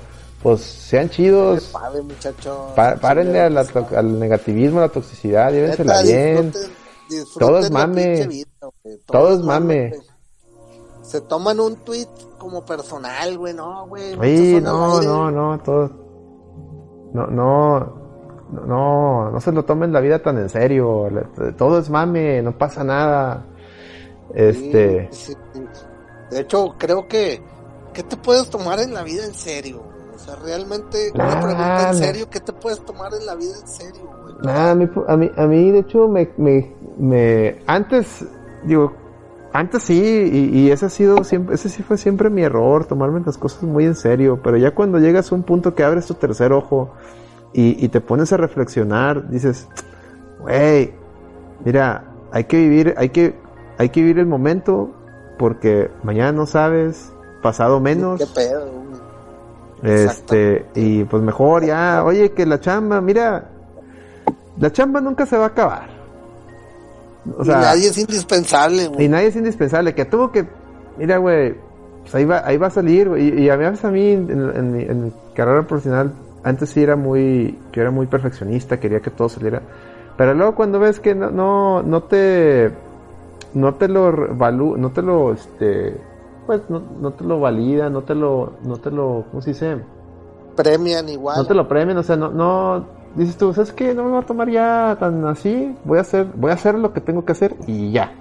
[0.43, 2.73] pues sean chidos, Padre, muchacho.
[2.75, 6.53] pa- párenle a la to- al negativismo, a la toxicidad, llévensela bien,
[7.39, 8.27] Todo es mame.
[9.05, 9.93] Todo es mame.
[11.03, 12.07] Se toman un tweet
[12.39, 14.15] como personal, güey, no, güey.
[14.23, 15.91] Sí, no, no, no, todo.
[17.13, 18.04] No, no,
[18.65, 21.07] no, no se lo tomen la vida tan en serio.
[21.57, 23.45] Todo es mame, no pasa nada.
[24.33, 25.85] Este, Sí, sí, sí.
[26.31, 27.41] De hecho, creo que.
[27.93, 29.81] ¿Qué te puedes tomar en la vida en serio?
[30.13, 31.41] O sea, realmente, una Nada.
[31.41, 34.35] pregunta en serio, ¿qué te puedes tomar en la vida en serio, güey?
[34.43, 38.25] nada, a mí, a mí, a mí, de hecho, me, me, me, antes,
[38.63, 38.93] digo,
[39.53, 40.01] antes sí,
[40.53, 43.63] y, y ese ha sido siempre, ese sí fue siempre mi error, tomarme las cosas
[43.63, 46.91] muy en serio, pero ya cuando llegas a un punto que abres tu tercer ojo
[47.53, 49.67] y, y te pones a reflexionar, dices,
[50.39, 50.93] güey,
[51.63, 53.35] mira, hay que vivir, hay que,
[53.77, 54.91] hay que vivir el momento,
[55.37, 58.85] porque mañana no sabes, pasado menos, ¿Qué pedo, güey?
[60.03, 63.49] este, y pues mejor ya, oye, que la chamba, mira,
[64.59, 65.89] la chamba nunca se va a acabar.
[67.37, 69.05] O Y nadie es indispensable, güey.
[69.05, 70.45] y nadie es indispensable, que tuvo que,
[70.97, 71.55] mira, güey,
[72.01, 74.29] pues ahí va, ahí va a salir, güey, y, y a veces a mí, en,
[74.29, 76.13] en mi, en mi carrera profesional,
[76.45, 79.61] antes sí era muy, yo era muy perfeccionista, quería que todo saliera,
[80.15, 82.71] pero luego cuando ves que no, no, no te,
[83.53, 85.99] no te lo valú, no te lo, este,
[86.45, 89.77] pues no, no te lo valida, no te lo, no te lo, ¿cómo se dice?
[90.55, 91.37] Premian igual.
[91.37, 93.93] No te lo premien, o sea, no, no, dices tú, ¿sabes qué?
[93.93, 96.93] No me voy a tomar ya tan así, voy a hacer, voy a hacer lo
[96.93, 98.13] que tengo que hacer y ya.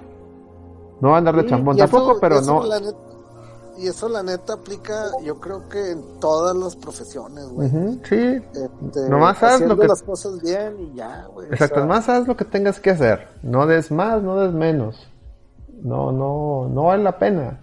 [0.99, 2.65] No voy a andar de Sí, chambón eso- tampoco, pero eso no.
[2.65, 2.97] la neta-
[3.77, 7.69] y eso la neta aplica, yo creo que en todas las profesiones, güey.
[8.07, 11.49] Sí, Este, Nomás haz lo que- las cosas bien y ya, güey.
[11.49, 13.27] o exacto, sea, más haz lo que tengas que hacer.
[13.43, 15.07] No des más, no des menos.
[15.81, 17.61] No, no, no vale la pena.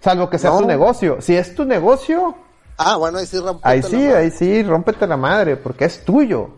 [0.00, 0.58] Salvo que sea No.
[0.60, 1.16] tu negocio.
[1.20, 2.34] Si es tu negocio,
[2.76, 4.16] Ah, bueno, ahí sí rompete ahí la sí, madre.
[4.16, 6.50] ahí sí, rómpete la madre, porque es tuyo.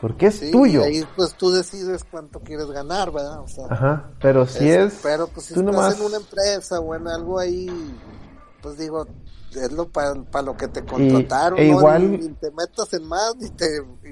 [0.00, 0.82] Porque es Sí, tuyo.
[0.82, 3.40] y ahí pues tú decides cuánto quieres ganar, ¿verdad?
[3.40, 6.16] O sea, Ajá, pero si eso, es, pero pues si tú estás nomás, en una
[6.18, 7.90] empresa o en algo ahí,
[8.62, 9.06] pues digo,
[9.54, 11.78] es lo para lo que te contrataron, e ¿no?
[11.78, 13.64] igual- Ni, ni te metas en más, ni te...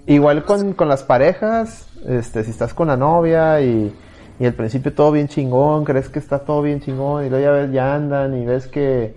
[0.06, 3.94] Igual con, con las parejas, este, si estás con la novia y,
[4.38, 7.50] y al principio todo bien chingón, crees que está todo bien chingón y luego ya
[7.52, 9.16] ves, ya andan y ves que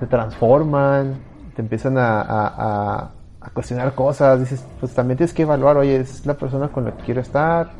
[0.00, 1.18] se transforman,
[1.54, 3.14] te empiezan a, a, a-
[3.48, 6.92] a cuestionar cosas, dices, pues también tienes que evaluar, oye, es la persona con la
[6.96, 7.70] que quiero estar.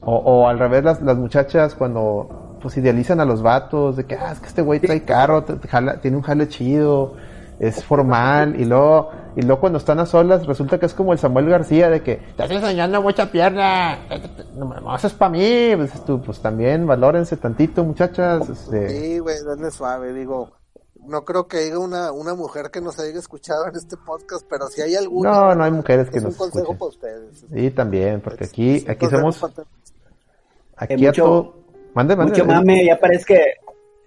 [0.00, 4.14] O, o al revés, las, las muchachas cuando pues idealizan a los vatos, de que,
[4.16, 7.14] ah, es que este güey trae carro, jala- tiene un jale chido,
[7.60, 11.18] es formal, y luego, y luego cuando están a solas, resulta que es como el
[11.18, 13.98] Samuel García, de que, te estás enseñando mucha pierna,
[14.56, 19.36] no me haces para mí, pues, tú, pues también valórense tantito, muchachas, este, Sí, güey,
[19.44, 20.50] denle suave, digo.
[21.08, 24.66] No creo que haya una, una mujer que nos haya escuchado en este podcast, pero
[24.68, 25.30] si hay alguna...
[25.30, 26.78] No, no hay mujeres que es un nos consejo escuchen.
[26.78, 27.44] para ustedes.
[27.52, 29.54] sí, también, porque Es- aquí, es un aquí consejo somos,
[30.76, 31.54] aquí mucho- a todo,
[31.94, 33.44] mande, mande, Mucho mame, ya parece que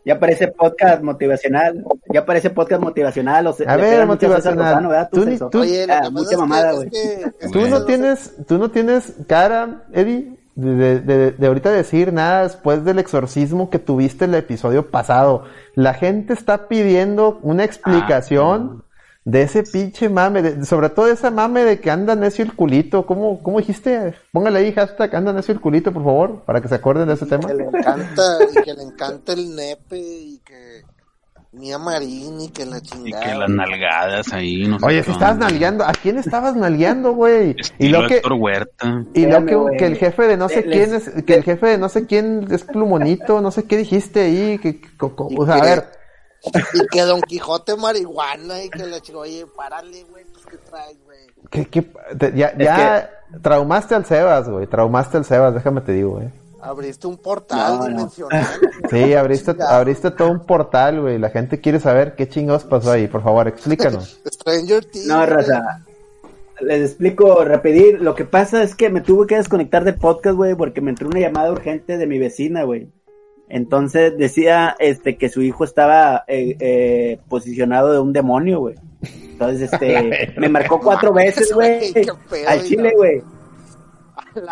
[0.04, 3.46] ya parece podcast motivacional, ya parece podcast motivacional.
[3.46, 4.88] O se- A ver, motivacional.
[4.88, 5.10] ¿verdad?
[5.12, 6.90] Tú ni- tú- Oye, Ah, mucha mamada, güey.
[6.90, 12.44] que- Tú no tienes, tú no tienes cara, Eddie, de, de, de ahorita decir nada
[12.44, 15.44] después del exorcismo que tuviste el episodio pasado.
[15.76, 18.84] La gente está pidiendo una explicación
[19.24, 23.06] de ese pinche mame, de- sobre todo esa mame de que anda necio el culito.
[23.06, 24.16] ¿Cómo, cómo dijiste?
[24.32, 27.28] Póngale ahí hashtag anda necio el culito, por favor, para que se acuerden de ese
[27.28, 27.48] tema.
[27.48, 30.71] que le encanta y que le encanta el nepe y que
[31.54, 33.24] Mía Marín y que la Y chingada.
[33.26, 37.12] que las nalgadas ahí, no sé Oye, qué si estabas nalgueando, ¿a quién estabas nalgueando,
[37.14, 37.58] güey?
[37.78, 39.04] Y lo que, Huerta.
[39.14, 41.66] Y lo que, que el jefe de no sé Les- quién es, que el jefe
[41.68, 44.88] de no sé quién es plumonito, no sé qué dijiste ahí, que, que-
[45.30, 45.86] Y o sea, a ver,
[46.74, 50.98] Y que Don Quijote marihuana y que la chica, oye, párale, güey, pues qué traes,
[51.06, 51.20] güey.
[51.50, 51.82] que, que-
[52.18, 53.10] te- ya, ya
[53.42, 56.30] traumaste al Sebas, güey, traumaste al Sebas, déjame te digo, güey.
[56.62, 57.88] Abriste un portal No, no.
[57.88, 58.46] dimensional.
[58.90, 63.08] Sí, abriste, abriste todo un portal, güey, la gente quiere saber qué chingados pasó ahí,
[63.08, 64.20] por favor, explícanos.
[64.26, 65.08] Stranger Things.
[65.08, 65.84] No, raza.
[66.60, 68.04] Les explico rapidito.
[68.04, 71.08] Lo que pasa es que me tuve que desconectar de podcast, güey, porque me entró
[71.08, 72.90] una llamada urgente de mi vecina, güey.
[73.50, 78.76] Entonces decía este que su hijo estaba eh, eh, posicionado de un demonio, güey.
[79.04, 81.92] Entonces, este, me marcó cuatro veces, güey.
[82.48, 83.24] Al chile, güey.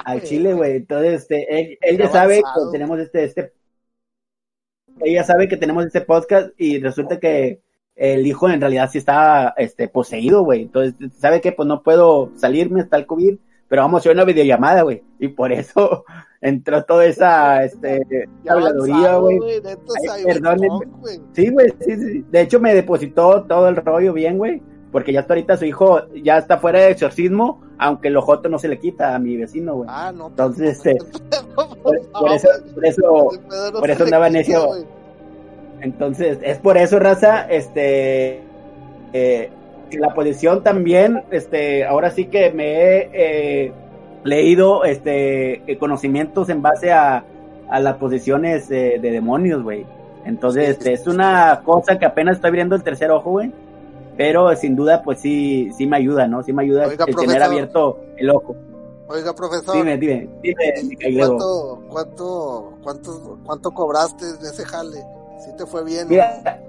[0.05, 0.29] Al verga.
[0.29, 0.77] chile, güey.
[0.77, 3.53] Entonces, este, él, ya sabe que tenemos este, este,
[5.01, 7.61] ella sabe que tenemos este podcast y resulta que
[7.95, 10.63] el hijo en realidad sí estaba, este, poseído, güey.
[10.63, 14.25] Entonces, sabe que pues no puedo salirme hasta el COVID, pero vamos a hacer una
[14.25, 15.03] videollamada, güey.
[15.19, 16.05] Y por eso
[16.41, 18.01] entró toda esa, este,
[18.47, 19.39] habladuría, güey.
[20.25, 20.85] Perdónenme.
[20.85, 21.19] güey.
[21.33, 22.25] Sí, güey, sí, sí.
[22.29, 24.61] De hecho, me depositó todo el rollo bien, güey.
[24.91, 28.57] Porque ya hasta ahorita su hijo ya está fuera de exorcismo, aunque el ojoto no
[28.57, 29.89] se le quita a mi vecino, güey.
[29.91, 30.27] Ah, no.
[30.27, 31.95] Entonces, pues, este, no, Por,
[32.33, 32.73] eso, güey.
[32.73, 33.31] por eso,
[33.83, 34.65] Ese por andaba necio.
[34.65, 34.83] güey.
[35.81, 38.41] entonces, es por eso, raza, este,
[39.13, 39.49] eh,
[39.91, 43.71] la posición también, este, ahora sí que me he eh,
[44.23, 47.23] leído, este, eh, conocimientos en base a,
[47.69, 49.85] a las posiciones de, de demonios, güey.
[50.25, 53.51] Entonces, este, es una cosa que apenas estoy abriendo el tercer ojo, güey.
[54.19, 56.43] Pero sin duda, pues sí, sí me ayuda, ¿no?
[56.43, 58.53] Sí me ayuda Oiga, el tener abierto el ojo.
[59.07, 59.73] Oiga, profesor.
[59.73, 61.37] Dime, dime, dime, ¿y Micaelego.
[61.37, 64.97] ¿Cuánto, cuánto, cuánto, cuánto cobraste de ese jale?
[65.39, 66.09] ¿Sí te fue bien?
[66.09, 66.59] Mira,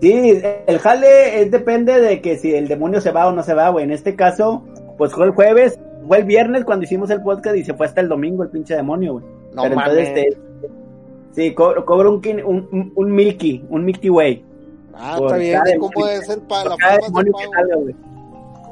[0.00, 3.52] sí, el jale es, depende de que si el demonio se va o no se
[3.52, 3.84] va, güey.
[3.84, 4.64] En este caso,
[4.96, 8.00] pues fue el jueves, fue el viernes cuando hicimos el podcast y se fue hasta
[8.00, 9.24] el domingo el pinche demonio, güey.
[9.52, 10.08] No Pero mames.
[10.08, 10.70] entonces, este,
[11.32, 14.47] sí, cobro, cobro un, un, un, un Milky, un Milky Way.
[14.98, 15.58] Ah, está bien.
[15.58, 17.84] cada ¿y ¿Cómo demonio- es el pa por la cada forma de pago?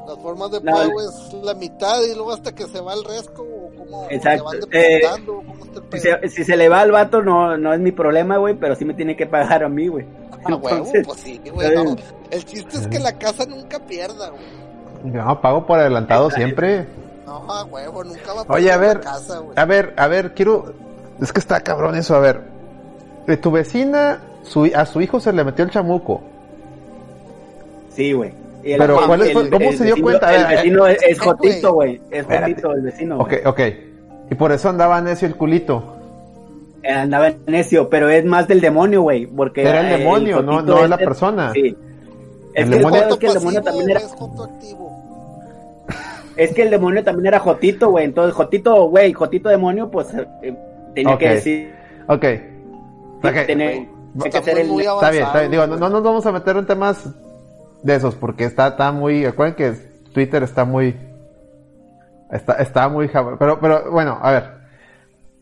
[0.07, 3.03] Las formas de No, pago es la mitad y luego hasta que se va el
[3.03, 4.49] resto o cómo Exacto.
[4.51, 5.43] se van Eh, ¿cómo
[5.91, 8.75] Si se, si se le va al vato, no, no es mi problema, güey, pero
[8.75, 10.05] sí me tiene que pagar a mí, güey.
[10.45, 11.95] Ah, huevo, entonces- pues sí, güey, no.
[12.31, 14.43] El chiste es que la casa nunca pierda, güey.
[15.03, 16.87] No, pago por adelantado siempre.
[17.25, 19.53] No, a huevo, nunca va a Oye, a ver, la casa, güey.
[19.57, 20.73] a ver, a ver, quiero,
[21.21, 22.41] es que está cabrón eso, a ver,
[23.25, 26.21] de tu vecina, su, a su hijo se le metió el chamuco.
[27.91, 28.31] Sí, güey.
[28.63, 30.35] Pero, el- ¿cuál es- el- cómo el se dio vecino- cuenta?
[30.35, 32.01] El vecino es, es Jotito, güey.
[32.11, 32.25] Es.
[32.25, 33.19] Jotito el vecino.
[33.19, 33.59] Ok, ok.
[34.31, 35.93] Y por eso andaba necio el culito.
[36.87, 39.25] Andaba necio, pero es más del demonio, güey.
[39.25, 41.51] Porque Era el demonio, no- es la persona.
[41.53, 41.75] Sí.
[42.53, 44.01] Es El que, el demonio- es que el ¿Joto demonio también era.
[46.37, 48.05] es que el demonio también era Jotito, güey.
[48.05, 50.07] Entonces, Jotito, güey, Jotito demonio, pues
[50.43, 50.55] eh,
[50.93, 51.73] tenía que decir.
[52.07, 52.25] Ok.
[53.23, 53.45] Ok.
[53.47, 53.85] Tenía,
[54.23, 54.67] que Está ser muy, el.
[54.71, 55.51] muy Está bien, está bien.
[55.51, 57.03] Digo, no, nos vamos a meter en temas
[57.83, 59.71] de esos porque está, está muy, recuerden que
[60.13, 60.95] Twitter está muy,
[62.31, 64.57] está, está muy, pero, pero bueno, a ver.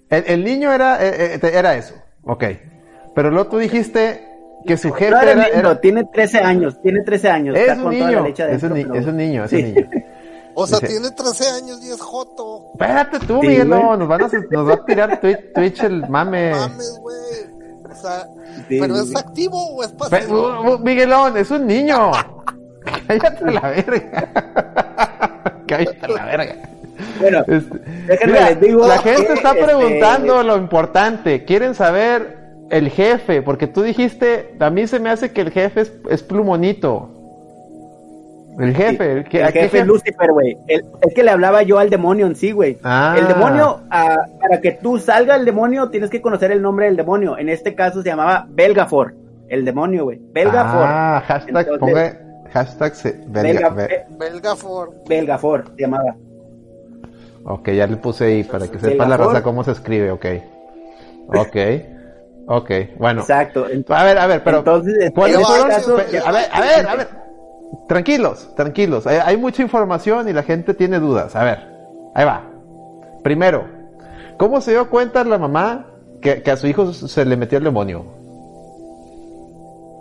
[0.09, 2.43] El, el niño era, eh, eh, era eso, ok.
[3.15, 4.27] Pero luego tú dijiste
[4.67, 7.55] que su jefe era era, tiene 13 años, tiene 13 años.
[7.55, 9.89] es está un niño, es un, adentro, ni- pero- es un niño, es un niño.
[10.57, 12.69] O sea, Dice- tiene 13 años y es Joto.
[12.73, 16.07] Espérate tú, Sí, Miguel, no, nos, van a, nos va a tirar Twitch, Twitch el
[16.09, 16.51] mame.
[16.51, 17.17] Mames, güey.
[17.97, 18.27] O sea,
[18.67, 20.61] Sí, ¿pero es activo o es pasivo?
[20.61, 22.11] uh, uh, Miguelón, es un niño.
[23.07, 24.29] Cállate a la verga.
[25.67, 26.55] Cállate la verga.
[27.19, 28.87] Bueno, Este, déjenme mira, les digo.
[28.87, 31.43] la gente que, está este, preguntando lo importante.
[31.45, 32.37] Quieren saber
[32.69, 36.23] el jefe, porque tú dijiste, a mí se me hace que el jefe es, es
[36.23, 37.09] plumonito.
[38.59, 40.57] El jefe, el, que, el ¿a qué jefe Lucifer, güey.
[40.67, 42.77] El- Es que le hablaba yo al demonio en sí, güey.
[42.83, 43.15] Ah.
[43.17, 46.95] El demonio, ah, para que tú salga el demonio, tienes que conocer el nombre del
[46.95, 47.37] demonio.
[47.37, 49.13] En este caso se llamaba Belgafor.
[49.49, 50.19] El demonio, güey.
[50.31, 50.83] Belgafor.
[50.87, 54.93] Ah, hashtag, Entonces- ponga hashtag se- Belga- belga- be- Be- Belgafor.
[55.07, 56.15] Belgafor se llamaba.
[57.43, 60.25] Ok, ya le puse ahí para que sepa la raza cómo se escribe, ok.
[61.27, 61.55] Ok,
[62.47, 63.21] ok, bueno.
[63.21, 63.67] Exacto.
[63.69, 66.87] Ent- A ver, a ver, pero Entonces, ¿cuáles en este caso, a ver, a ver,
[66.87, 67.07] a ver.
[67.87, 69.07] Tranquilos, tranquilos.
[69.07, 71.35] Hay, hay mucha información y la gente tiene dudas.
[71.35, 71.59] A ver,
[72.13, 72.43] ahí va.
[73.23, 73.67] Primero,
[74.37, 75.87] ¿cómo se dio cuenta la mamá
[76.21, 78.05] que, que a su hijo se le metió el demonio?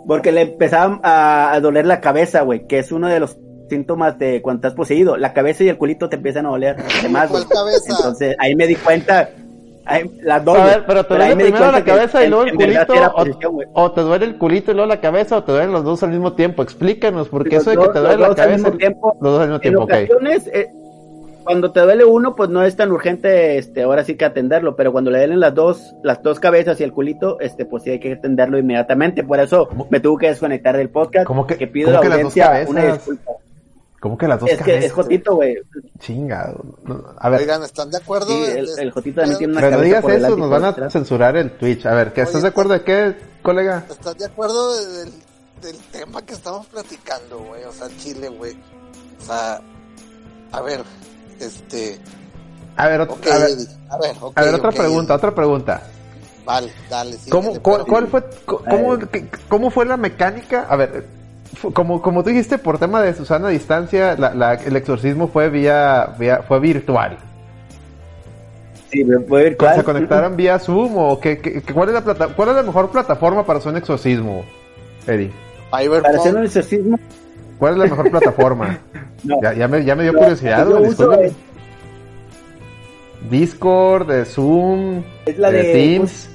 [0.07, 3.37] Porque le empezaba a, a doler la cabeza, güey, que es uno de los
[3.69, 5.17] síntomas de cuando estás poseído.
[5.17, 6.77] La cabeza y el culito te empiezan a doler
[7.09, 7.43] más, güey.
[7.45, 7.95] ¿Cuál cabeza?
[7.97, 9.29] Entonces, ahí me di cuenta.
[9.85, 10.57] Ahí- las dos.
[10.57, 12.93] A ver, pero te duele primero la que cabeza y en- luego el en culito,
[13.73, 16.01] o, o te duele el culito y luego la cabeza, o te duelen los dos
[16.03, 16.63] al mismo tiempo.
[16.63, 19.15] Explícanos, porque Los eso de que te duele la cabeza, tiempo.
[19.21, 19.89] los dos al mismo En tiempo, ok.
[19.91, 20.69] ocasiones, eh,
[21.43, 24.91] cuando te duele uno, pues no es tan urgente, este, ahora sí que atenderlo, pero
[24.91, 27.99] cuando le duelen las dos, las dos cabezas y el culito, este, pues sí hay
[27.99, 29.23] que atenderlo inmediatamente.
[29.23, 31.27] Por eso me tuve que desconectar del podcast.
[31.27, 33.31] ¿Cómo que- pido cómo la que las dos audiencia una disculpa.
[34.05, 34.93] ¿Cómo que las dos Es que es?
[34.93, 35.55] Jotito, güey.
[35.97, 36.53] Chinga.
[37.17, 38.27] A ver, Oigan, ¿están de acuerdo?
[38.27, 40.63] Sí, el, de- el Jotito también tiene una pero no digas por eso, nos van
[40.63, 40.93] a detrás.
[40.93, 41.87] censurar el Twitch.
[41.87, 43.83] A ver, ¿qué, ¿estás de acuerdo de qué, colega?
[43.89, 45.11] ¿Estás de acuerdo del,
[45.63, 47.63] del tema que estamos platicando, güey?
[47.63, 48.55] O sea, Chile, güey.
[49.21, 49.59] O sea,
[50.51, 50.83] a ver,
[51.39, 51.99] este...
[52.77, 53.57] A ver, ot- Ok, a ver,
[53.89, 55.81] a ver, a ver, otra pregunta, otra pregunta.
[56.45, 58.99] Vale, dale, ¿Cómo, cuál, pero- cuál fue, co- cómo,
[59.49, 60.67] cómo fue la mecánica?
[60.69, 61.07] A ver,
[61.73, 65.49] como, como tú dijiste, por tema de Susana a distancia, la, la- el exorcismo fue
[65.49, 67.17] vía, vía fue virtual.
[68.91, 69.75] Sí, me puede ir cuál.
[69.75, 73.45] ¿Se conectaron vía Zoom o qué, cuál, es la plata, cuál es la mejor plataforma
[73.45, 74.45] para hacer un exorcismo,
[75.07, 75.31] Eddie?
[75.69, 76.99] Para hacer un exorcismo,
[77.59, 78.79] ¿Cuál es la mejor plataforma?
[79.23, 79.41] no.
[79.41, 80.67] ya, ya me, ya me dio curiosidad.
[81.21, 81.33] es-
[83.29, 86.29] Discord, de Zoom, Es la de de- Teams,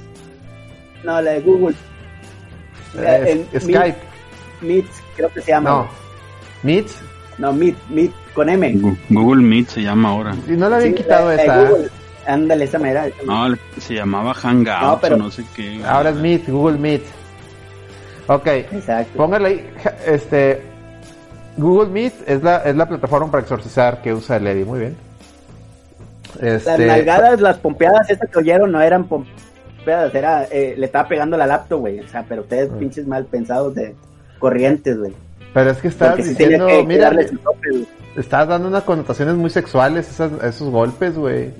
[1.03, 1.75] No, la de Google.
[2.95, 3.97] La- eh, Skype.
[4.61, 4.85] Meet,
[5.21, 5.69] creo que se llama.
[5.69, 5.87] No.
[6.63, 6.87] Meet.
[7.37, 8.95] No, Meet, Meet, con M.
[9.09, 10.35] Google Meet se llama ahora.
[10.47, 11.63] Y no le habían Sí, quitado la- la esa.
[11.69, 11.89] Google.
[12.27, 13.05] Ándale, esa mera.
[13.25, 15.81] No, se llamaba Hangout No, pero- o no sé qué.
[15.85, 17.01] Ahora es Meet, Google Meet.
[18.27, 19.17] Ok, Exacto.
[19.17, 19.69] póngale ahí,
[20.05, 20.61] este,
[21.57, 24.95] Google Meet es la, es la plataforma para exorcizar que usa el Eddie, muy bien.
[26.39, 31.07] Las Este, nalgadas, las pompeadas, esas que oyeron, no eran pompeadas, era, eh, le estaba
[31.09, 31.99] pegando la laptop, güey.
[31.99, 32.77] O sea, pero ustedes Mm.
[32.77, 33.95] pinches mal pensados de
[34.41, 35.13] corrientes, güey.
[35.53, 37.85] pero es que estás Porque diciendo, que mira, tope,
[38.17, 41.51] estás dando unas connotaciones muy sexuales esas, esos golpes, güey.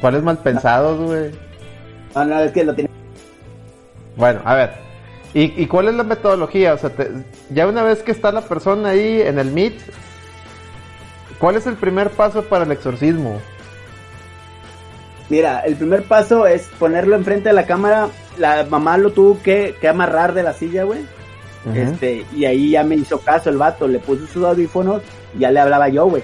[0.00, 1.30] ¿Cuáles mal pensados, güey?
[2.14, 2.88] No, no, es que lo tiene.
[4.16, 4.70] Bueno, a ver.
[5.34, 6.74] ¿Y, y cuál es la metodología?
[6.74, 7.10] O sea, te-
[7.50, 9.74] ya una vez que está la persona ahí en el Meet,
[11.38, 13.40] ¿cuál es el primer paso para el exorcismo?
[15.28, 18.08] Mira, el primer paso es ponerlo enfrente de la cámara.
[18.38, 21.00] La mamá lo tuvo que, que amarrar de la silla, güey.
[21.74, 25.02] Este, y ahí ya me hizo caso el vato, le puso sus audífonos
[25.36, 26.22] y ya le hablaba yo, güey.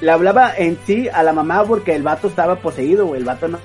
[0.00, 3.20] Le hablaba en sí a la mamá porque el vato estaba poseído, güey.
[3.20, 3.58] El vato no,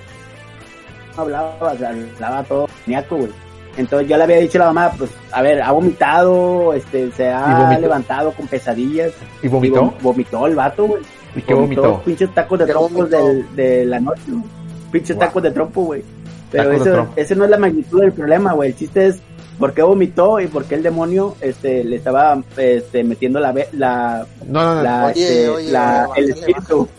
[1.15, 3.31] no hablaba, o sea, hablaba todo niaco, güey.
[3.75, 7.23] Entonces yo le había dicho a la mamá, pues, a ver, ha vomitado, este, se
[7.25, 7.81] ¿Y ha vomitó?
[7.81, 9.11] levantado con pesadillas.
[9.43, 9.75] ¿Y vomitó?
[9.75, 11.03] Y vom- vomitó el vato, güey.
[11.35, 12.01] ¿Y qué vomitó?
[12.03, 13.25] Pinches tacos de ¿Qué trompos vomitó?
[13.27, 14.43] del- de la noche, güey.
[14.91, 15.25] Pinches Wow.
[15.25, 16.03] tacos de trompo, güey.
[16.49, 17.13] Pero eso, trompo.
[17.17, 18.69] ese no es la magnitud del problema, güey.
[18.69, 19.19] El chiste es
[19.57, 24.25] por qué vomitó y por qué el demonio este, le estaba este, metiendo la, la,
[24.47, 24.83] No, no, no.
[24.83, 26.87] la, Oye, este, oye, la- bájale, el espíritu.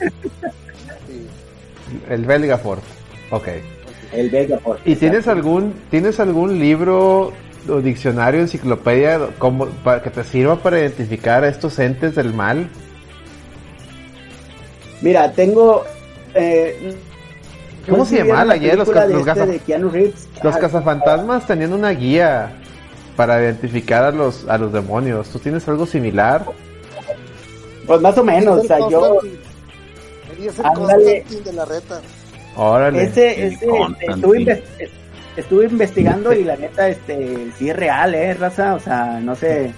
[2.11, 2.83] El Belgafort.
[3.31, 3.49] Ok.
[4.13, 7.33] el Vega, por ¿Y tienes algún, tienes algún libro
[7.69, 12.69] o diccionario, enciclopedia como, para que te sirva para identificar a estos entes del mal?
[15.01, 15.85] Mira, tengo.
[16.35, 16.95] Eh,
[17.91, 20.29] ¿Cómo se sé llamaba la guía de los los este de Keanu Reeves?
[20.43, 22.53] Los Ah, cazafantasmas tenían una guía
[23.17, 25.29] para identificar a los, a los demonios.
[25.29, 26.45] ¿Tú tienes algo similar?
[27.87, 29.19] Pues más o menos, o sea, yo.
[30.41, 30.65] Es el.
[30.65, 32.01] Constantine de la reta.
[32.57, 33.05] Órale.
[33.05, 34.63] Ese, ese, este, estuve,
[35.37, 39.73] estuve investigando y la neta, este, sí es real, eh, raza, o sea, no sé,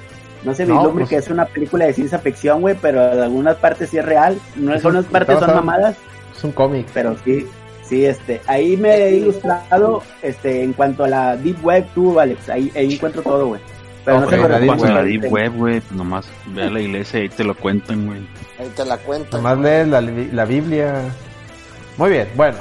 [0.44, 3.20] no se No, vislumbre pues- que es una película de ciencia ficción, güey, pero en
[3.20, 5.96] algunas partes sí es real, no algunas partes son mamadas,
[6.36, 6.86] Es un cómic.
[6.94, 7.46] pero sí,
[7.90, 12.48] sí, este, ahí me he ilustrado, este, en cuanto a la Deep Web, tú, Alex,
[12.48, 13.60] ahí, ahí encuentro todo, güey.
[14.04, 15.02] Pero Ok, no se la Deep en la.
[15.02, 18.20] Deep Web, güey, pues nomás ve a la iglesia y ahí te lo cuentan, güey.
[18.58, 19.36] Ahí te la cuento.
[19.36, 21.02] Nomás lees la, la Biblia.
[21.98, 22.56] Muy bien, bueno.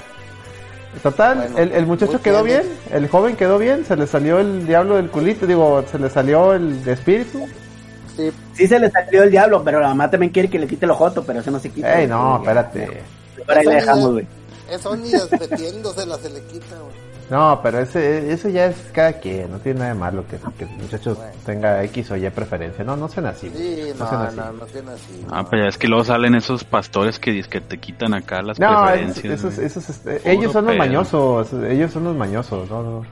[1.04, 3.04] Total, Bueno, el, el muchacho quedó bien, bien.
[3.04, 6.54] el joven quedó bien, se le salió el diablo del culito, digo, se le salió
[6.56, 7.48] el espíritu.
[8.18, 10.86] Sí, Sí se le salió el diablo, pero la mamá también quiere que le quite
[10.86, 12.02] el ojoto, pero eso no se quita.
[12.02, 13.02] Ey, no, espérate.
[13.46, 14.28] Por ahí le dejamos, güey.
[14.72, 17.09] Eso ni desmetiéndosela se le quita, güey.
[17.30, 20.63] No, pero ese, eso ya es cada quien, no tiene nada de malo que, que
[20.63, 21.15] el muchacho
[21.45, 22.84] tenga X o Y preferencia.
[22.84, 23.51] No, no sean así.
[23.55, 24.57] Sí, No no, sean no, así.
[24.59, 25.26] no, tiene así.
[25.30, 25.49] Ah, no.
[25.49, 28.84] pero ya es que luego salen esos pastores que, que te quitan acá las No,
[28.84, 29.26] preferencias.
[29.26, 29.67] esos, güey.
[29.67, 30.84] esos, este, ellos son los pedo.
[30.86, 33.05] mañosos, ellos son los mañosos, no, no.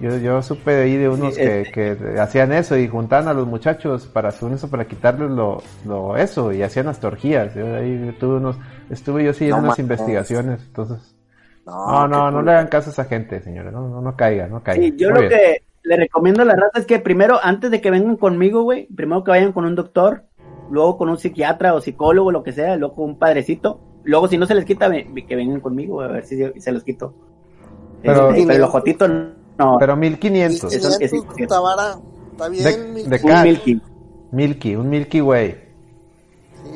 [0.00, 3.34] Yo, yo supe de ahí de unos Sí, que, que hacían eso y juntaban a
[3.34, 7.54] los muchachos para eso para quitarles lo, lo eso y hacían hasta orgías.
[7.54, 8.56] Yo ahí tuve unos,
[8.90, 11.14] estuve yo sí en No unas investigaciones, entonces
[11.66, 14.62] No, no, no, le hagan caso a esa gente, señores, no, no, no caigan, no
[14.62, 14.84] caigan.
[14.90, 15.40] Sí, yo Muy lo bien.
[15.40, 18.86] que le recomiendo a la raza es que primero, antes de que vengan conmigo, güey,
[18.94, 20.24] primero que vayan con un doctor,
[20.70, 24.36] luego con un psiquiatra o psicólogo, lo que sea, luego con un padrecito, luego si
[24.38, 27.14] no se les quita, que vengan conmigo, a ver si se los quito.
[28.02, 31.94] Pero- Este, pero el ojotito no, Pero 1500, Eso es- 1500, puta vara.
[32.32, 33.42] Está bien, De- mil- de un.
[33.42, 33.80] Milky,
[34.32, 35.63] Milky, un Milky Way.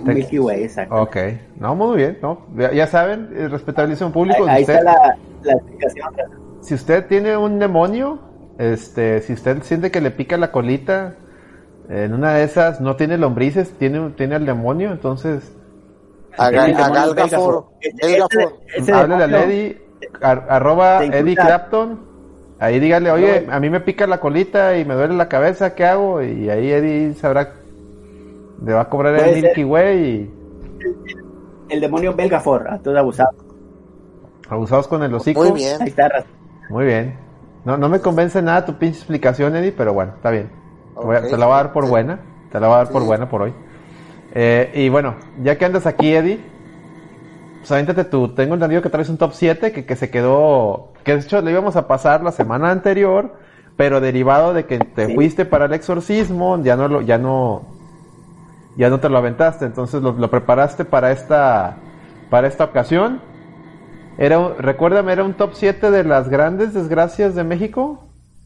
[0.04, 0.94] Milky Way, exacto.
[0.94, 1.16] Ok,
[1.58, 5.16] no, muy bien, no, ya, ya saben, eh, respetabilísimo público, ahí ahí usted- está la,
[5.42, 6.08] la explicación.
[6.62, 8.18] si usted tiene un demonio,
[8.58, 11.14] este, si usted siente que le pica la colita,
[11.88, 15.52] en una de esas no tiene lombrices, tiene, tiene al demonio, entonces
[16.36, 16.86] A, Tiene el a
[19.00, 19.82] háblele
[20.20, 21.04] ar- arroba.
[21.04, 21.98] Eddie Clapton,
[22.60, 25.84] ahí dígale, oye, a mí me pica la colita y me duele la cabeza, ¿qué
[25.84, 26.22] hago?
[26.22, 27.54] Y ahí Eddie sabrá,
[28.64, 29.42] le va a cobrar el Puede.
[29.42, 30.06] Milky Way
[31.68, 33.34] y El demonio Belgafor, a todos abusados.
[34.48, 35.40] abusados con el hocico.
[35.44, 35.80] Muy bien.
[35.82, 36.24] Ahí está.
[36.70, 37.18] Muy bien.
[37.64, 40.50] No, no me convence nada tu pinche explicación, Eddie, pero bueno, está bien.
[41.30, 42.20] Te la voy a dar por buena.
[42.50, 43.54] Te la voy a dar por buena por hoy.
[44.34, 46.40] Eh, y bueno, ya que andas aquí, Eddie,
[47.58, 48.34] pues avéntate tú.
[48.34, 50.92] Tengo entendido que traes un top 7 que, que se quedó.
[51.04, 53.34] Que de hecho le íbamos a pasar la semana anterior,
[53.76, 55.14] pero derivado de que te Sí.
[55.14, 57.62] fuiste para el exorcismo, ya no lo, ya no,
[58.78, 59.66] ya no te lo aventaste.
[59.66, 61.76] Entonces lo, lo preparaste para esta,
[62.30, 63.20] para esta ocasión.
[64.16, 68.04] Era, recuérdame, era un top 7 de las grandes desgracias de México.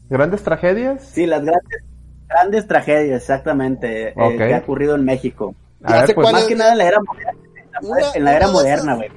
[0.09, 1.03] Grandes tragedias.
[1.03, 1.83] Sí, las grandes,
[2.27, 5.55] grandes tragedias, exactamente, eh, que ha ocurrido en México.
[5.83, 8.23] A ver, pues, Más es, que nada en la era moderna, en la, Una- en
[8.25, 9.09] la era moderna, güey.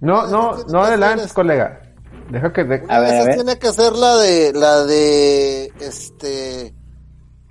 [0.00, 1.80] no, no, no hacer colega.
[2.30, 2.64] Deja que...
[2.64, 3.34] de- A ver, a ver.
[3.36, 6.74] tiene que ser la de, la de, este,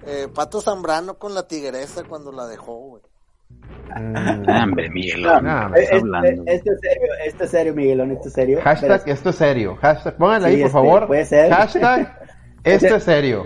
[0.06, 3.04] eh, Pato Zambrano con la tigresa cuando la dejó, güey.
[3.50, 6.43] Mm, Ah, hombre, Miguel, No, no, ¿qué eh, estás eh, hablando?
[6.45, 8.60] Esto es serio, esto es serio, Miguelón, esto es serio.
[8.62, 9.78] hashtag, Pero esto es serio.
[9.82, 11.08] Hashtag, pónganle Sí, ahí, por este, favor.
[11.08, 11.52] puede ser.
[11.54, 12.20] Hashtag,
[12.64, 13.43] esto es serio.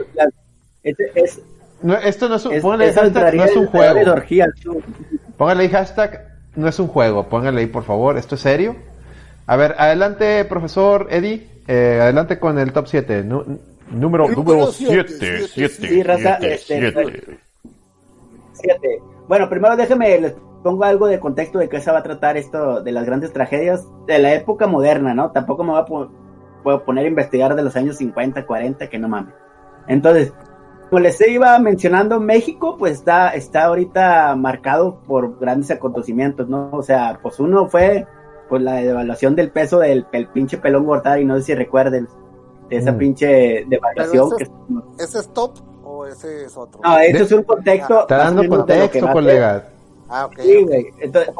[0.83, 1.41] este es,
[1.83, 4.03] No, esto no es un, es, póngale eso hashtag, entraría no es un en peores
[4.05, 4.81] juego.
[5.37, 7.29] Póngale ahí hashtag, no es un juego.
[7.29, 8.75] Póngale ahí, por favor, esto es serio.
[9.45, 11.47] A ver, adelante, profesor Eddie.
[11.67, 13.23] Eh, adelante con el top 7.
[13.91, 15.47] Número Número número siete, 7.
[15.47, 16.93] siete, Sí, raza, este,
[18.53, 19.01] Siete.
[19.27, 22.81] Bueno, primero déjeme, les pongo algo de contexto de qué se va a tratar esto
[22.81, 25.31] de las grandes tragedias de la época moderna, ¿no?
[25.31, 26.11] Tampoco me voy a po-
[26.63, 29.33] puedo poner a investigar de los años 50, 40, que no mames.
[29.87, 30.33] Entonces,
[30.89, 36.69] como les iba mencionando, México pues está, está ahorita marcado por grandes acontecimientos, ¿no?
[36.73, 38.05] O sea, pues uno fue
[38.49, 42.07] pues la devaluación del peso del, del pinche pelón Gortari, no sé si recuerden
[42.71, 42.97] de esa Mm.
[42.97, 44.51] pinche devaluación Pero
[44.97, 45.03] que...
[45.03, 45.51] ¿Ese es top
[45.83, 46.81] o ese es otro?
[46.83, 48.01] No, esto es un contexto...
[48.01, 49.65] Está dando contexto, colega.
[50.09, 50.39] Ah, ok.
[50.39, 50.67] Sí, ok.
[50.67, 50.87] güey.
[50.99, 51.33] Entonces,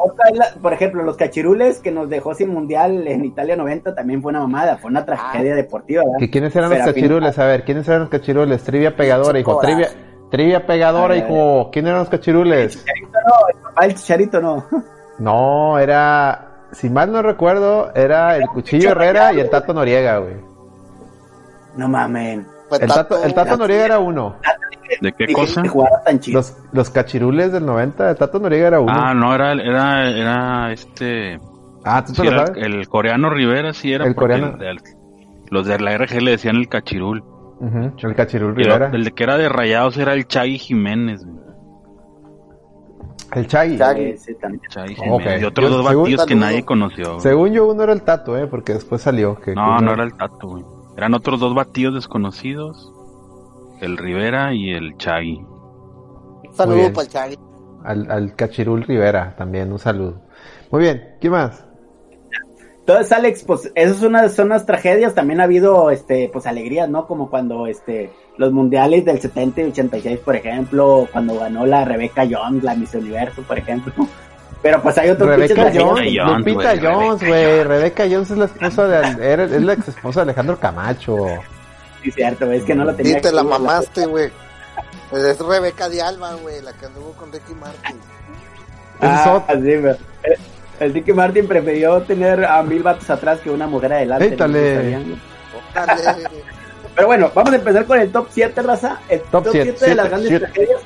[0.62, 4.40] por ejemplo, los cachirules que nos dejó sin mundial en Italia 90 también fue una
[4.40, 6.18] mamada, fue una tragedia deportiva, ¿verdad?
[6.20, 7.38] ¿Que ¿Quiénes eran los cachirules?
[7.38, 8.62] A ver, ¿quiénes eran los cachirules?
[8.62, 9.58] Trivia pegadora, hijo.
[9.58, 9.88] Trivia,
[10.30, 11.24] trivia pegadora, A ver.
[11.30, 11.68] hijo.
[11.72, 12.72] ¿Quién eran los cachirules?
[12.78, 14.64] Chicharito no, el papá del chicharito no.
[15.18, 16.48] No, era.
[16.72, 20.32] Si mal no recuerdo, era el Cuchillo Herrera y el Tato Noriega, güey.
[21.76, 22.46] No mamen.
[22.68, 24.36] Fue El Tato, el Tato Noriega era uno.
[25.00, 25.62] ¿De qué Dije cosa?
[26.32, 28.92] Los, los cachirules del 90, el Tato Noriega era uno.
[28.94, 31.40] Ah, no, era, era, era este.
[31.84, 32.62] Ah, ¿tú sí te lo sabes?
[32.64, 34.06] el, el coreano Rivera, sí era.
[34.06, 34.62] El porque coreano.
[34.62, 34.80] el-
[35.50, 37.22] los de la RG le decían el cachirul.
[37.60, 38.90] Ujú, el cachirul Rivera.
[38.92, 41.24] el de que era de rayados era el Chagui Jiménez.
[41.24, 41.42] güey.
[43.34, 43.78] El Chagui.
[43.78, 44.14] Chagui.
[44.40, 44.62] También.
[45.10, 45.20] Ok.
[45.20, 45.42] Jiménez.
[45.42, 47.04] Y otros Yo- dos batidos que nadie conoció.
[47.12, 47.20] güey.
[47.20, 48.46] Según yo, uno era el Tato, ¿eh?
[48.46, 49.36] Porque después salió.
[49.40, 50.64] Que, No, que no era el Tato, güey.
[50.96, 52.92] Eran otros dos batidos desconocidos.
[53.80, 55.38] El Rivera y el Chagui.
[55.38, 57.38] Un saludo para el Chagui.
[57.84, 60.22] Al, al Cachirul Rivera también, un saludo.
[60.70, 61.64] Muy bien, ¿qué más?
[62.82, 65.14] Entonces, Alex, pues esas son unas, son unas tragedias.
[65.14, 67.06] También ha habido, este, pues alegrías, ¿no?
[67.06, 72.26] Como cuando, este, los mundiales del 70 y 86, por ejemplo, cuando ganó la Rebeca
[72.28, 73.92] Jones, la Miss Universo, por ejemplo.
[74.60, 75.84] Pero pues hay Rebecca tragedias.
[75.84, 77.64] Jones, Jones, Lupita Jones, güey.
[77.64, 81.26] Rebecca Jones es la esposa de, es la ex esposa de Alejandro Camacho.
[82.02, 83.18] Sí, cierto, es que no lo tenía.
[83.18, 84.30] Y te la mamaste, güey.
[85.10, 87.98] Pues es Rebeca de Alba, güey, la que anduvo con Ricky Martin.
[89.00, 89.56] Ah, otro.
[89.56, 90.38] sí, pero el,
[90.80, 94.34] el Ricky Martin prefirió tener a mil vatos atrás que una mujer adelante.
[94.34, 95.06] Órale.
[96.94, 99.00] Pero bueno, vamos a empezar con el top 7, raza.
[99.08, 100.80] El Top top, siete, 7 de las siete, grandes tragedias.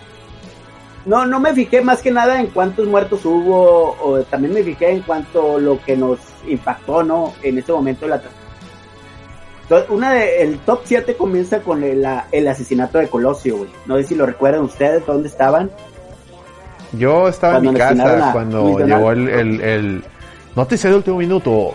[1.06, 4.90] No, no me fijé más que nada en cuántos muertos hubo, o también me fijé
[4.90, 7.32] en cuanto lo que nos impactó, ¿no?
[7.42, 8.20] En este momento la
[9.88, 13.70] una de, el top 7 comienza con el, la- el asesinato de Colosio, güey.
[13.86, 15.70] No sé si lo recuerdan ustedes, dónde estaban.
[16.92, 20.04] Yo estaba en mi casa cuando llegó el, el, el
[20.54, 21.74] noticia de último minuto.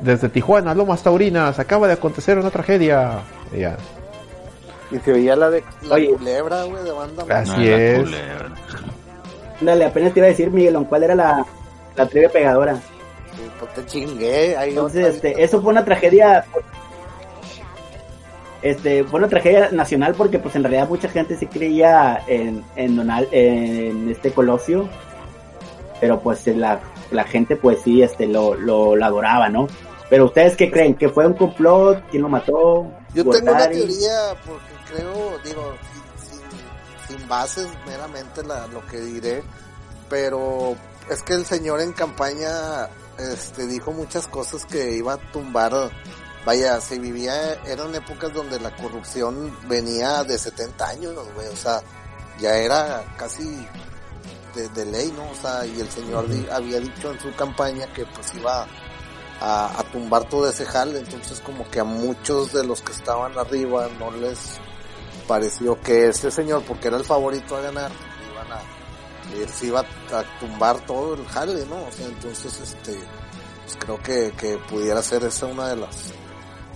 [0.00, 3.18] Desde Tijuana, Lomas Taurinas, acaba de acontecer una tragedia.
[3.56, 3.76] Ya.
[4.90, 6.10] Y se veía la de la Oye.
[6.10, 7.24] culebra, güey, de banda.
[7.30, 7.98] Así No, es.
[8.00, 8.50] culebra.
[9.60, 11.46] Dale, apenas te iba a decir, Miguelón, cuál era la,
[11.96, 12.74] la trivia pegadora.
[12.76, 14.56] Sí, pues te chingué.
[14.56, 16.44] Ahí Entonces, otra este, eso fue una tragedia,
[18.62, 22.96] este, fue una tragedia nacional porque, pues, en realidad mucha gente sí creía en, en
[22.96, 24.88] Donald, en este Colosio,
[26.00, 26.80] pero pues la,
[27.10, 29.66] la gente, pues sí, este, lo, lo, lo adoraba, ¿no?
[30.10, 34.34] Pero ustedes qué creen, que fue un complot, quién lo mató, Yo tengo una teoría,
[34.44, 35.74] porque creo, digo,
[37.08, 39.42] sin, bases meramente la, lo que diré,
[40.08, 40.76] pero
[41.08, 42.88] es que el señor en campaña
[43.18, 45.90] este, dijo muchas cosas que iba a tumbar.
[46.44, 51.82] Vaya, se vivía, eran épocas donde la corrupción venía de 70 años, güey, o sea,
[52.40, 53.44] ya era casi
[54.54, 55.30] de, de ley, ¿no?
[55.30, 58.66] O sea, y el señor di- había dicho en su campaña que pues iba
[59.38, 63.36] a, a tumbar todo ese jale, entonces como que a muchos de los que estaban
[63.38, 64.38] arriba no les
[65.30, 67.92] pareció que este señor, porque era el favorito a ganar,
[68.32, 71.84] iban a, él se iba a tumbar todo el jale, ¿no?
[71.84, 72.98] O sea, entonces este,
[73.62, 76.12] pues creo que, que pudiera ser esa una de las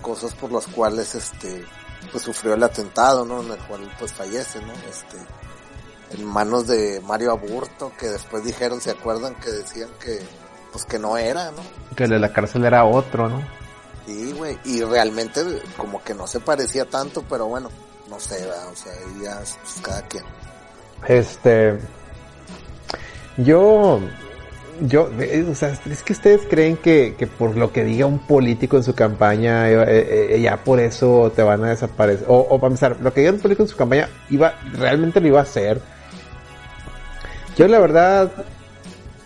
[0.01, 1.65] cosas por las cuales este,
[2.13, 3.43] pues sufrió el atentado, ¿no?
[3.43, 4.73] En el cual pues fallece, ¿no?
[4.89, 5.17] Este,
[6.13, 9.35] en manos de Mario Aburto, que después dijeron, ¿se acuerdan?
[9.35, 10.21] Que decían que,
[10.71, 11.63] pues que no era, ¿no?
[11.97, 13.45] Que el de la cárcel era otro, ¿no?
[14.07, 15.43] Sí, güey, y realmente
[15.77, 17.69] como que no se parecía tanto, pero bueno,
[18.15, 18.69] no sé, ¿verdad?
[18.73, 18.93] o sea,
[19.23, 20.25] ya es pues, cada quien.
[21.09, 21.79] Este.
[23.37, 24.01] Yo.
[24.81, 25.09] Yo,
[25.49, 28.83] o sea, es que ustedes creen que, que por lo que diga un político en
[28.83, 32.27] su campaña, eh, eh, ya por eso te van a desaparecer.
[32.29, 35.29] O, o para empezar, lo que diga un político en su campaña, iba, realmente lo
[35.29, 35.81] iba a hacer.
[37.57, 38.33] Yo, la verdad,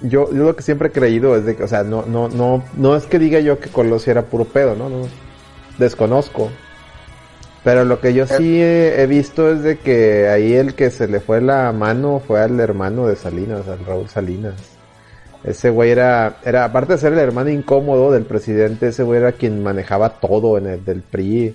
[0.03, 2.62] yo, yo lo que siempre he creído es de que, o sea, no, no, no,
[2.76, 4.91] no es que diga yo que Colosio era puro pedo, ¿no?
[4.91, 5.09] no
[5.78, 6.51] desconozco.
[7.69, 11.07] Pero lo que yo sí he, he visto es de que ahí el que se
[11.07, 14.55] le fue la mano fue al hermano de Salinas, al Raúl Salinas.
[15.45, 19.33] Ese güey era, era, aparte de ser el hermano incómodo del presidente, ese güey era
[19.33, 21.55] quien manejaba todo en el del PRI.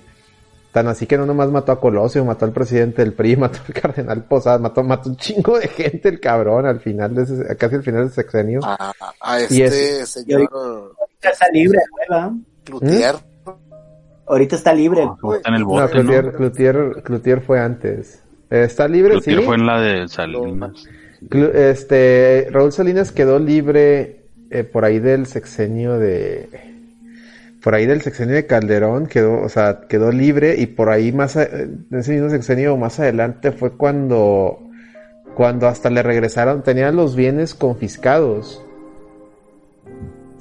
[0.70, 3.74] Tan así que no nomás mató a Colosio, mató al presidente del PRI, mató al
[3.74, 7.74] cardenal Posadas, mató, mató un chingo de gente el cabrón al final de ese, casi
[7.74, 8.60] al final del sexenio.
[8.62, 10.48] A, a Y este señor
[11.20, 12.30] está libre, ¿verdad?
[14.26, 15.06] Ahorita está libre.
[15.20, 15.38] güey.
[15.38, 15.90] Está en el No, bote, ¿no?
[16.10, 18.22] Cloutier, Cloutier, Cloutier fue antes.
[18.50, 19.44] Eh, Está libre, Cloutier sí.
[19.44, 20.86] fue en la de Salinas.
[21.28, 26.48] Clu- Este, Raúl Salinas quedó libre eh, por ahí del sexenio de,
[27.62, 31.36] por ahí del sexenio de Calderón quedó, o sea, quedó libre y por ahí más,
[31.36, 34.58] a- en ese mismo sexenio más adelante fue cuando,
[35.34, 38.62] cuando hasta le regresaron, tenían los bienes confiscados.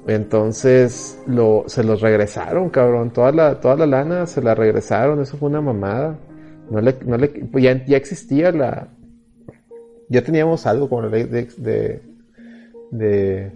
[0.07, 3.11] Entonces lo, se los regresaron, cabrón.
[3.11, 5.21] Toda la, toda la lana se la regresaron.
[5.21, 6.17] Eso fue una mamada.
[6.69, 8.87] No le, no le, pues ya, ya existía la,
[10.09, 12.01] ya teníamos algo con la ley de,
[12.91, 13.51] de,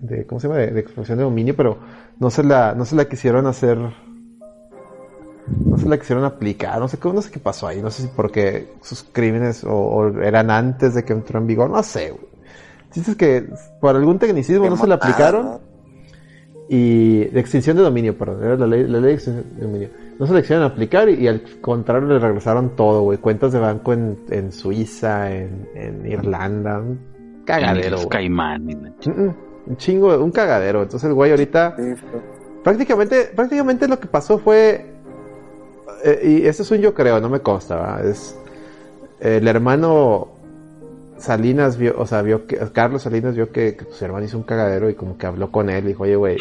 [0.00, 0.60] de, ¿cómo se llama?
[0.60, 1.78] De, de de dominio, pero
[2.18, 6.98] no se la, no se la quisieron hacer, no se la quisieron aplicar, no sé
[7.02, 10.94] no sé qué pasó ahí, no sé si porque sus crímenes o, o eran antes
[10.94, 12.33] de que entró en vigor, no sé, güey.
[12.94, 13.46] El chiste es que
[13.80, 15.58] por algún tecnicismo no se la aplicaron
[16.68, 19.88] y de extinción de dominio, perdón, era la ley, la ley de extinción de dominio.
[20.18, 23.18] No se le quisieron aplicar y, y al contrario le regresaron todo, güey.
[23.18, 27.00] Cuentas de banco en, en Suiza, en, en Irlanda, un
[27.44, 28.08] cagadero.
[28.08, 28.94] Caimán.
[29.66, 30.82] Un chingo, un cagadero.
[30.82, 31.74] Entonces el güey ahorita
[32.62, 34.86] prácticamente, prácticamente lo que pasó fue,
[36.04, 38.06] eh, y eso es un yo creo, no me consta, ¿verdad?
[38.06, 38.38] es
[39.20, 40.33] el hermano
[41.16, 44.42] Salinas vio, o sea, vio que Carlos Salinas vio que, que su hermano hizo un
[44.44, 46.38] cagadero y como que habló con él y dijo, oye, güey,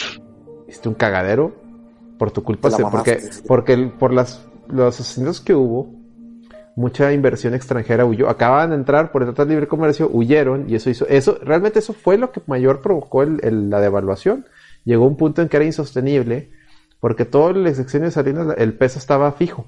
[0.67, 1.53] hiciste un cagadero
[2.17, 3.11] por tu culpa, se- porque,
[3.47, 5.89] porque el- por las, los asesinatos que hubo,
[6.75, 10.75] mucha inversión extranjera huyó, acaban de entrar por el Tratado de Libre Comercio, huyeron y
[10.75, 14.45] eso hizo, eso, realmente eso fue lo que mayor provocó el- el- la devaluación.
[14.83, 16.49] Llegó un punto en que era insostenible
[16.99, 19.65] porque todo el sexenio de Salinas el peso estaba fijo.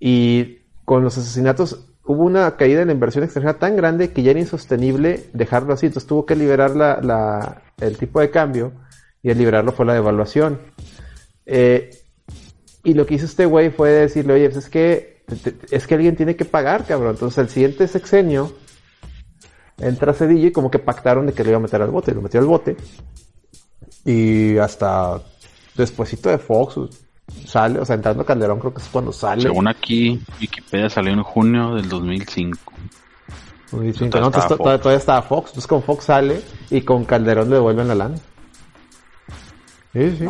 [0.00, 4.32] Y con los asesinatos hubo una caída en la inversión extranjera tan grande que ya
[4.32, 5.86] era insostenible dejarlo así.
[5.86, 8.72] Entonces tuvo que liberar la, la- el tipo de cambio
[9.22, 10.58] y al liberarlo fue la devaluación.
[11.46, 11.90] Eh,
[12.84, 15.24] y lo que hizo este güey fue decirle, oye, pues es que,
[15.70, 17.12] es que alguien tiene que pagar, cabrón.
[17.12, 18.52] Entonces el siguiente sexenio
[19.78, 22.12] entra Cedillo y como que pactaron de que lo iba a meter al bote.
[22.14, 22.76] Lo metió al bote.
[24.04, 25.20] Y hasta
[25.76, 26.76] despuesito de Fox
[27.46, 29.42] sale, o sea, entrando Calderón creo que es cuando sale.
[29.42, 32.72] Según aquí, Wikipedia salió en junio del 2005.
[33.72, 34.54] Muy distinto, Entonces ¿no?
[34.56, 35.50] Estaba todavía estaba Fox.
[35.50, 38.16] Entonces con Fox sale y con Calderón le devuelven la lana.
[39.92, 40.28] Sí, sí.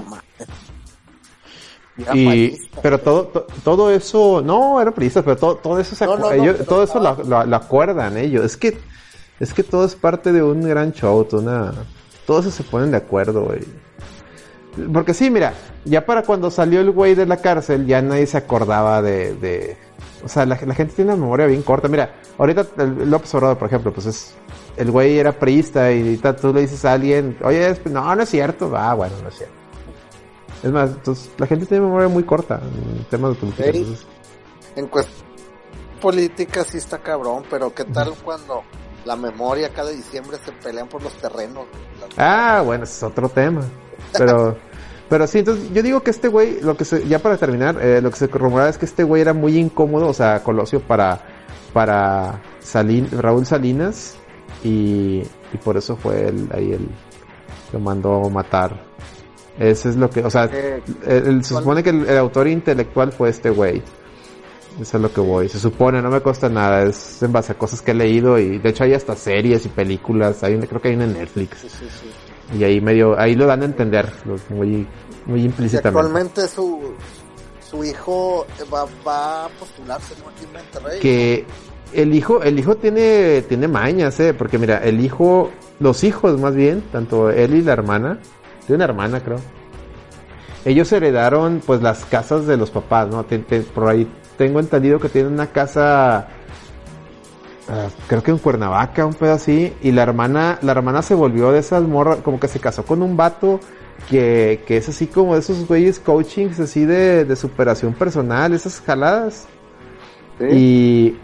[1.98, 2.80] Era Y, panista.
[2.82, 6.26] pero todo, to- todo eso, no, era priista, pero todo, todo eso se No, no,
[6.28, 8.44] no, ellos- todo eso lo, lo- lo acuerdan ellos.
[8.44, 8.78] Es que,
[9.40, 11.72] es que todo es parte de un gran show, una,
[12.26, 13.60] todos se ponen de acuerdo, güey.
[14.92, 15.54] Porque sí, mira,
[15.84, 19.76] ya para cuando salió el güey de la cárcel, ya nadie se acordaba de, de,
[20.24, 21.88] o sea, la, la gente tiene una memoria bien corta.
[21.88, 24.34] Mira, ahorita el López Obrador, por ejemplo, pues es,
[24.76, 28.28] el güey era priista y ahorita tú le dices a alguien, oye, no, no es
[28.28, 28.72] cierto.
[28.74, 29.54] Ah, bueno, no es cierto.
[30.62, 33.68] Es más, entonces, la gente tiene memoria muy corta en temas de política.
[33.68, 34.06] Entonces,
[34.76, 35.32] En cuestión
[36.00, 38.62] política sí está cabrón, pero ¿qué tal cuando
[39.04, 41.64] la memoria cada diciembre se pelean por los terrenos?
[42.16, 43.62] Ah, bueno, ese es otro tema.
[44.18, 44.56] Pero,
[45.08, 48.00] pero sí, entonces yo digo que este güey, lo que se, ya para terminar, eh,
[48.00, 51.20] lo que se rumoraba es que este güey era muy incómodo, o sea, Colosio para,
[51.72, 54.16] para Salin, Raúl Salinas
[54.64, 56.88] y, y por eso fue el, ahí el,
[57.72, 58.90] lo mandó matar.
[59.58, 62.48] Ese es lo que, o sea, Eh, el- el- se supone que el, el autor
[62.48, 63.82] intelectual fue este güey.
[64.80, 65.50] Eso es lo que voy.
[65.50, 66.84] Se supone, no me cuesta nada.
[66.84, 69.68] Es en base a cosas que he leído y de hecho hay hasta series y
[69.68, 70.42] películas.
[70.42, 71.58] Hay creo que hay una en Netflix.
[71.58, 72.10] sí, sí, sí.
[72.58, 74.12] Y ahí medio, ahí lo dan a entender,
[74.50, 74.86] muy,
[75.26, 75.88] muy Y implícitamente.
[75.88, 76.92] actualmente su,
[77.70, 81.00] su hijo va, va a postularse aquí en Monterrey.
[81.00, 81.44] Que
[81.94, 85.50] el hijo, el hijo tiene, tiene mañas, eh, porque mira, el hijo,
[85.80, 88.18] los hijos más bien, tanto él y la hermana,
[88.66, 89.38] tiene una hermana creo.
[90.64, 93.24] Ellos heredaron pues las casas de los papás, ¿no?
[93.24, 94.06] Te- te- por ahí
[94.38, 96.28] tengo entendido que tienen una casa
[97.68, 101.52] ah, creo que en Cuernavaca, un pedo así, y la hermana, la hermana se volvió
[101.52, 103.60] de esas morras, como que se casó con un vato
[104.10, 108.80] que, que es así como de esos güeyes coachings así de, de superación personal, esas
[108.80, 109.46] jaladas.
[110.50, 111.16] Y,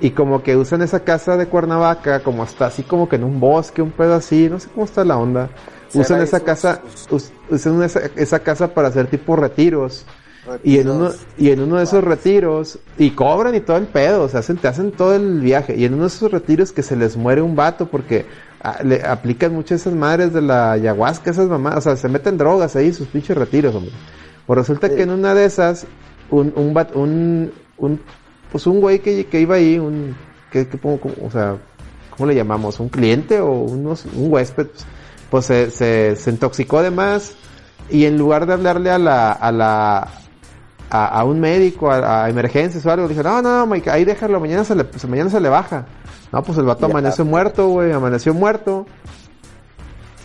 [0.00, 3.40] y como que usan esa casa de Cuernavaca, como está así como que en un
[3.40, 5.50] bosque, un pedo así, no sé cómo está la onda.
[5.92, 10.06] Usan esa casa, us- usan esa, esa casa para hacer tipo retiros.
[10.46, 10.60] Retiros.
[10.64, 14.22] Y en uno, y en uno de esos retiros, y cobran y todo el pedo,
[14.22, 15.76] o sea, hacen, te hacen todo el viaje.
[15.76, 18.24] Y en uno de esos retiros que se les muere un vato porque
[18.62, 22.38] ah, le aplican mucho esas madres de la ayahuasca, esas mamás, o sea, se meten
[22.38, 23.92] drogas ahí, sus pinches retiros, hombre.
[24.46, 25.86] Pues resulta que en una de esas,
[26.30, 28.00] un, un, bat- un, un
[28.50, 30.16] pues un güey que, que iba ahí, un,
[30.50, 31.56] que, que pongo como- o sea,
[32.16, 32.80] ¿cómo le llamamos?
[32.80, 34.66] ¿Un cliente o unos, un huésped?
[34.68, 34.86] Pues,
[35.30, 37.32] pues se, se, se intoxicó de más
[37.90, 40.08] y en lugar de hablarle a la, a la,
[40.90, 44.40] a, a un médico, a, a emergencias o algo, dijo, no, no, Mike, ahí déjalo,
[44.40, 45.86] mañana se le, mañana se le baja.
[46.32, 48.86] No, pues el vato amaneció muerto, güey, amaneció muerto.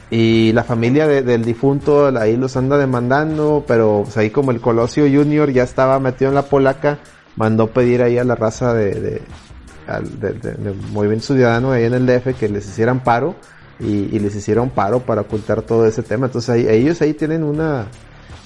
[0.10, 4.62] Y la familia de- del difunto ahí los anda demandando, pero pues, ahí como el
[4.62, 7.00] Colosio Junior ya estaba metido en la polaca,
[7.36, 9.22] mandó pedir ahí a la raza de, de-
[10.20, 13.36] de- de Movimiento Ciudadano ahí en el DF que les hicieran paro
[13.80, 16.28] y, y les hicieron paro para ocultar todo ese tema.
[16.28, 17.88] Entonces ahí, ellos ahí tienen una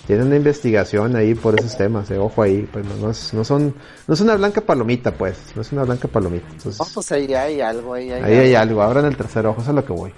[0.07, 3.43] tienen una investigación ahí por esos temas, eh, ojo ahí, pues no, no, es- no
[3.43, 3.75] son
[4.07, 6.47] no es una blanca palomita pues, no es una blanca palomita.
[6.51, 9.61] Entonces No, pues ahí hay algo, ahí hay ahí hay algo, abran el tercer ojo,
[9.61, 10.11] eso es lo que voy.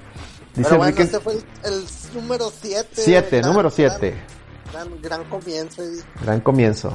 [0.56, 1.42] Dice Pero bueno, Enrique este fue el,
[1.74, 1.84] el
[2.22, 2.88] número 7.
[2.94, 4.14] 7, número 7.
[4.72, 5.84] Gran, gran comienzo.
[5.84, 6.92] y- Gran comienzo.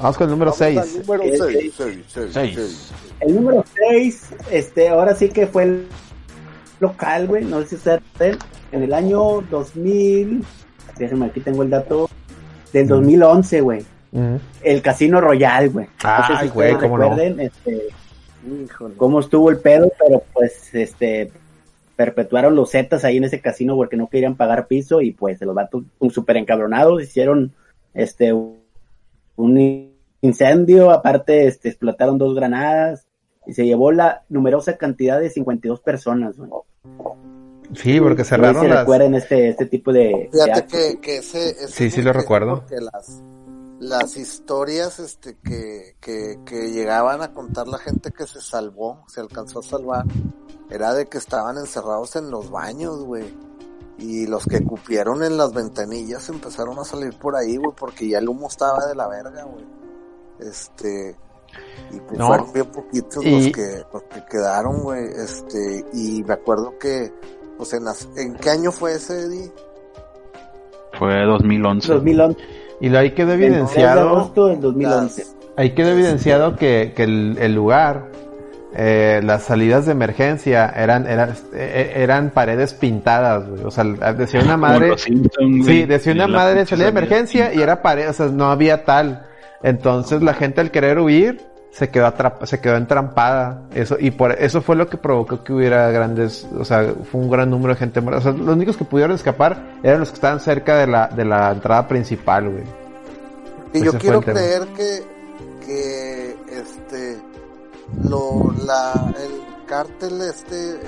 [0.00, 1.06] Vamos con el número Vamos al 6.
[1.06, 2.32] Número El 6.
[2.32, 2.90] Seis.
[3.20, 5.86] El número 6, este, ahora sí que fue el
[6.80, 8.38] local, güey, no sé si saben,
[8.72, 10.44] en el año 2000,
[10.98, 12.08] déjenme, aquí tengo el dato,
[12.72, 13.84] del 2011, güey,
[14.62, 15.86] el Casino Royal, güey.
[15.86, 17.10] No sé Ay, si güey, ustedes cómo no.
[17.10, 17.82] recuerden, este,
[18.64, 18.94] Híjole.
[18.96, 21.30] cómo estuvo el pedo, pero pues este
[21.96, 25.54] perpetuaron los Zetas ahí en ese casino porque no querían pagar piso y pues los
[25.54, 27.52] vatos un súper encabronados hicieron
[27.94, 33.06] este un incendio, aparte este explotaron dos granadas
[33.46, 36.36] y se llevó la numerosa cantidad de 52 personas.
[36.36, 36.50] güey.
[37.74, 38.80] Sí, porque No sé cerraron si las...
[38.80, 42.60] recuerden este este tipo de, Fíjate que, que ese, ese Sí, sí lo que- recuerdo.
[42.60, 43.22] porque las,
[43.80, 49.20] las historias este que, que, que llegaban a contar la gente que se salvó, se
[49.20, 50.04] alcanzó a salvar,
[50.70, 53.24] era de que estaban encerrados en los baños, güey.
[53.98, 58.18] Y los que cupieron en las ventanillas empezaron a salir por ahí, güey, porque ya
[58.18, 59.64] el humo estaba de la verga, güey.
[60.40, 61.16] Este,
[61.92, 62.26] y pues No.
[62.28, 65.04] fueron bien poquitos Y- los que, los que quedaron, güey.
[65.04, 67.12] Este, y me acuerdo que,
[67.64, 69.50] pues en, las- ¿en qué año fue ese, Eddie?
[70.98, 71.92] Fue 2011.
[71.92, 72.38] 2011,
[72.80, 74.08] Y lo ahí quedó el 3 de evidenciado...
[74.10, 75.22] agosto del 2011.
[75.22, 78.10] Las- Ahí quedó evidenciado que, que el, el lugar,
[78.74, 83.62] eh, las salidas de emergencia eran, eran, eh, eran paredes pintadas, güey.
[83.64, 88.10] O sea, decía una madre, sí, decía una madre salida de emergencia y era pared,
[88.10, 89.26] o sea, no había tal.
[89.62, 91.40] Entonces la gente al querer huir
[91.74, 92.14] se quedó
[92.44, 93.62] se quedó entrampada.
[93.74, 97.28] Eso, y por eso fue lo que provocó que hubiera grandes, o sea, fue un
[97.28, 98.20] gran número de gente muerta.
[98.20, 101.24] O sea, los únicos que pudieron escapar eran los que estaban cerca de la, de
[101.24, 102.62] la entrada principal, güey.
[103.72, 105.02] Y Ese yo quiero creer que,
[105.66, 107.20] que este,
[108.08, 108.92] lo, la,
[109.24, 110.78] el cártel este,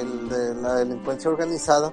[0.00, 1.92] el de la delincuencia organizada,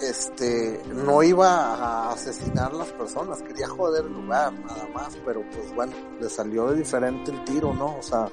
[0.00, 5.42] este, no iba a asesinar a las personas, quería joder el lugar, nada más, pero
[5.52, 7.96] pues bueno, le salió de diferente el tiro, ¿no?
[7.96, 8.28] O sea,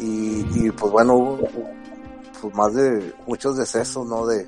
[0.00, 1.48] y, y pues bueno, hubo,
[2.40, 4.26] pues más de muchos decesos, ¿no?
[4.26, 4.46] De,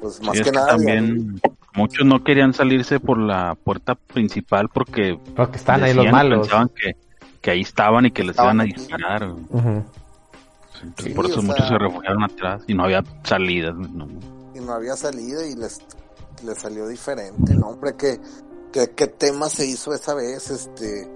[0.00, 0.68] pues más Sí, es que, nada.
[0.68, 1.40] también
[1.74, 6.40] muchos no querían salirse por la puerta principal porque Porque están ahí los malos.
[6.40, 6.96] pensaban que,
[7.42, 9.22] que ahí estaban y que les Estaban iban a disparar.
[9.22, 9.84] Entonces,
[10.96, 13.74] Sí, por eso muchos sea- se refugiaron atrás y no había salidas.
[13.74, 14.06] no.
[14.68, 15.78] No había salida y les,
[16.44, 17.70] les salió diferente, ¿no?
[17.70, 18.20] Hombre, ¿qué,
[18.72, 20.50] qué, qué tema se hizo esa vez?
[20.50, 21.10] Este,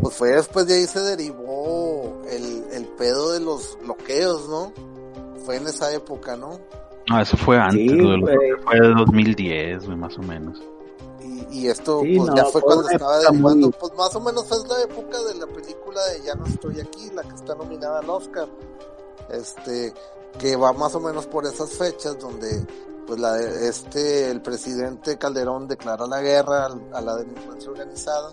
[0.00, 4.72] pues fue después de ahí se derivó el, el pedo de los bloqueos, ¿no?
[5.44, 6.60] Fue en esa época, ¿no?
[7.08, 7.98] No, eso fue antes, Sí,
[8.64, 10.60] fue de 2010, güey, más o menos.
[11.22, 14.20] Y, y esto, Sí, pues no, ya fue cuando estaba derivando, muy- pues más o
[14.20, 17.54] menos fue la época de la película de Ya no estoy aquí, la que está
[17.54, 18.48] nominada al Oscar.
[19.30, 19.92] Este,
[20.38, 22.66] que va más o menos por esas fechas donde
[23.06, 28.32] pues la este el presidente Calderón declara la guerra al- a, la delincuencia organizada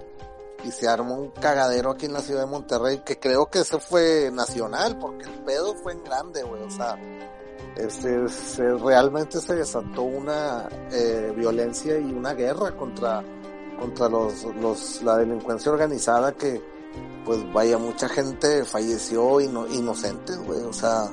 [0.63, 3.79] y se armó un cagadero aquí en la ciudad de Monterrey que creo que ese
[3.79, 6.97] fue nacional porque el pedo fue en grande güey o sea
[7.75, 13.23] este, se- realmente se desató una eh, violencia y una guerra contra
[13.79, 16.61] contra los, los la delincuencia organizada que
[17.25, 21.11] pues vaya mucha gente falleció ino- inocentes güey o sea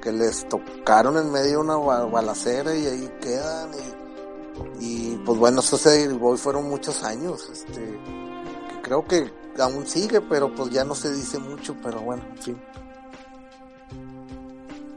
[0.00, 3.70] que les tocaron en medio de una ba- balacera y ahí quedan
[4.80, 4.84] y,
[5.14, 9.86] y pues bueno eso se derivó y fueron muchos años este que creo que aún
[9.86, 12.56] sigue pero pues ya no se dice mucho pero bueno en fin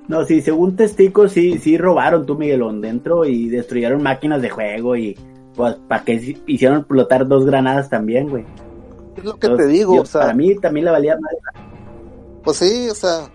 [0.07, 4.95] No, sí, según testigos, sí, sí robaron tú, Miguelón, dentro y destruyeron máquinas de juego
[4.97, 5.17] y
[5.55, 8.45] pues para que hicieron explotar dos granadas también, güey.
[9.15, 11.63] es lo que Entonces, te digo yo- o sea para mí también le valía más.
[12.43, 13.29] Pues sí, o sea,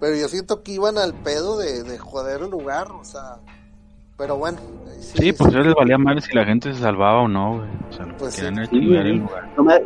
[0.00, 3.38] pero yo siento que iban al pedo de, de joder el lugar, o sea,
[4.16, 4.58] pero bueno.
[4.88, 7.58] ahí Sí, pues a ellos les valía mal si la gente se salvaba o no,
[7.58, 7.68] güey.
[7.90, 8.46] O sea, lo que Pues sí.
[8.70, 9.82] Sí, el lugar.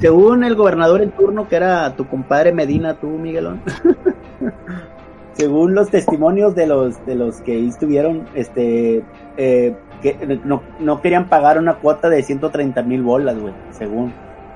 [0.00, 3.62] Según el gobernador en turno, que era tu compadre Medina, tú, Miguelón.
[5.32, 9.02] según los testimonios de los de los que ahí estuvieron, este,
[9.36, 14.12] eh, que no, no querían pagar una cuota de 130 mil bolas, güey, según.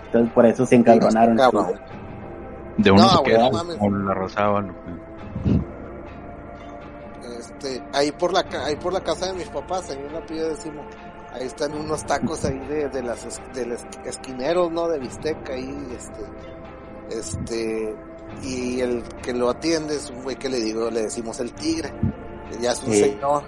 [0.06, 1.36] Entonces por eso se encabronaron.
[1.36, 1.72] Cabrón.
[2.78, 3.76] De unos No, que mames.
[3.76, 4.98] como la güey.
[7.38, 10.44] Este, ahí por la ahí por la casa de mis papás, ahí en la pilla
[10.48, 10.86] decimos,
[11.32, 14.88] ahí están unos tacos ahí de, de las de los esquineros, ¿no?
[14.88, 17.96] De bistec ahí, este, este,
[18.42, 21.92] y el que lo atiende es un güey que le digo, le decimos el tigre,
[22.60, 23.00] ya es un Sí.
[23.00, 23.42] señor.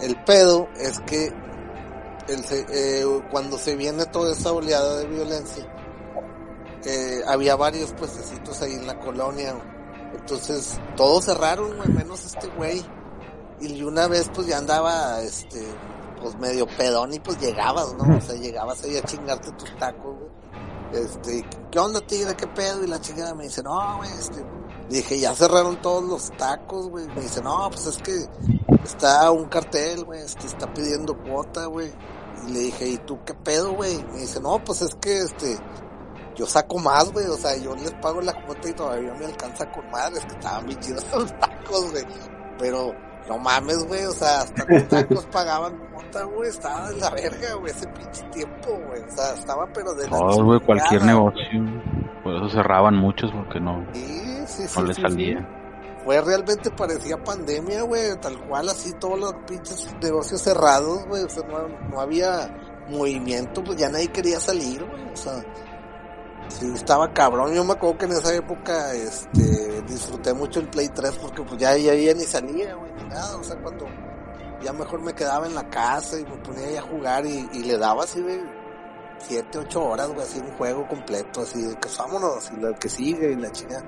[0.00, 5.66] El pedo es que el eh, cuando se viene toda esa oleada de violencia,
[6.84, 9.54] eh, había varios puestecitos ahí en la colonia,
[10.14, 12.84] entonces todos cerraron, güey, menos este güey.
[13.60, 15.62] Y una vez pues ya andaba, este,
[16.20, 18.16] pues medio pedón y pues llegabas, ¿no?
[18.16, 20.30] O sea, llegabas ahí a chingarte tus tacos, güey.
[20.92, 22.34] Este, ¿qué onda, tigre?
[22.34, 22.82] ¿Qué pedo?
[22.82, 24.44] Y la chingada me dice, no, güey, este,
[24.88, 27.06] dije, ya cerraron todos los tacos, güey.
[27.08, 28.24] Me dice, no, pues es que
[28.82, 31.92] está un cartel, güey, este, está pidiendo cuota, güey.
[32.48, 34.02] Y le dije, ¿y tú qué pedo, güey?
[34.12, 35.58] Me dice, no, pues es que, este,
[36.36, 39.70] yo saco más, güey, o sea, yo les pago la cuota y todavía me alcanza
[39.70, 42.04] con madres, que estaban bien chidos los tacos, güey.
[42.58, 42.94] Pero,
[43.28, 47.54] no mames, güey, o sea, hasta los tacos pagaban cuota, güey, estaba de la verga,
[47.54, 51.42] güey, ese pinche tiempo, güey, o sea, estaba pero de la güey, cualquier negocio.
[52.22, 54.78] Por eso cerraban muchos porque no, Sí, sí, sí.
[54.78, 55.56] no les salía.
[56.04, 61.28] Fue realmente parecía pandemia, güey, tal cual, así todos los pinches negocios cerrados, güey, o
[61.28, 62.50] sea, no, no había
[62.88, 65.44] movimiento, pues ya nadie quería salir, güey, o sea,
[66.50, 70.88] sí, estaba cabrón, yo me acuerdo que en esa época, este, disfruté mucho el Play
[70.88, 73.86] 3 porque pues ya, ya, ya ni salía, güey, ni nada, o sea, cuando
[74.62, 77.78] ya mejor me quedaba en la casa y me ponía ahí a jugar y, le
[77.78, 78.42] daba así de
[79.18, 82.88] siete, ocho horas, güey, así un juego completo, así de que vámonos, y lo que
[82.88, 83.84] sigue y la chingada.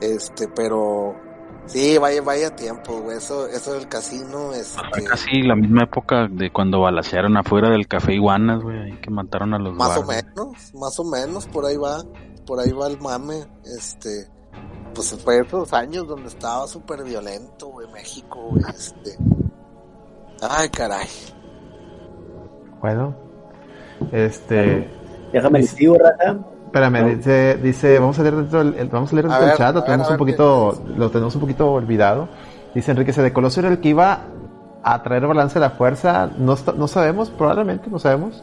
[0.00, 1.27] Este, pero
[1.68, 6.26] sí, vaya, vaya tiempo, güey, eso, eso del casino, este, Fue casi la misma época
[6.28, 10.04] de cuando balacearon afuera del café Iguanas, güey, ahí que mataron a los más o
[10.04, 12.02] menos, más o menos, por ahí va,
[12.46, 13.46] por ahí va el mame,
[13.76, 14.28] este,
[14.94, 19.16] pues fue esos años donde estaba súper violento, güey, México, güey, este,
[20.42, 21.08] ay, caray.
[22.80, 23.16] Bueno,
[24.12, 24.88] este,
[25.32, 26.38] Déjame les digo, raza.
[26.68, 29.48] Espérame, dice, dice, vamos a leer dentro del, el- vamos a leer A dentro del
[29.50, 32.28] ver, chat, lo a ver, tenemos a un poquito, ¿qué lo tenemos un poquito olvidado.
[32.74, 34.20] Dice Enrique, ¿se de Colosio era el que iba
[34.82, 36.30] a traer balance de la fuerza?
[36.38, 38.42] No, no sabemos, probablemente, no sabemos.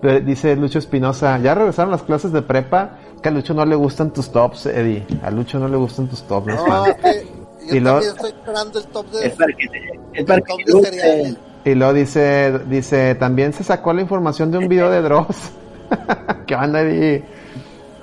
[0.00, 3.74] Pero dice Lucho Espinosa, ya regresaron las clases de prepa, que a Lucho no le
[3.76, 5.04] gustan tus tops, Eddie.
[5.22, 6.90] A Lucho no le gustan tus tops, no es No, fan.
[6.90, 7.26] es que
[7.68, 10.38] yo Y luego- también estoy esperando el top de, Es para que te, es para
[10.38, 10.90] el que top te de guste.
[10.92, 11.36] cereales.
[11.64, 15.50] Y luego dice, dice, también se sacó la información de un video de Dross.
[16.46, 17.24] ¿Qué onda, Eddie?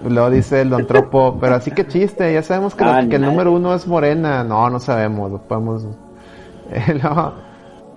[0.07, 3.15] Luego dice el Don Tropo, pero así que chiste, ya sabemos que, lo- Ah, que
[3.17, 4.43] el número uno es Morena.
[4.43, 5.85] No, no sabemos, lo podemos...
[6.87, 7.33] Y luego,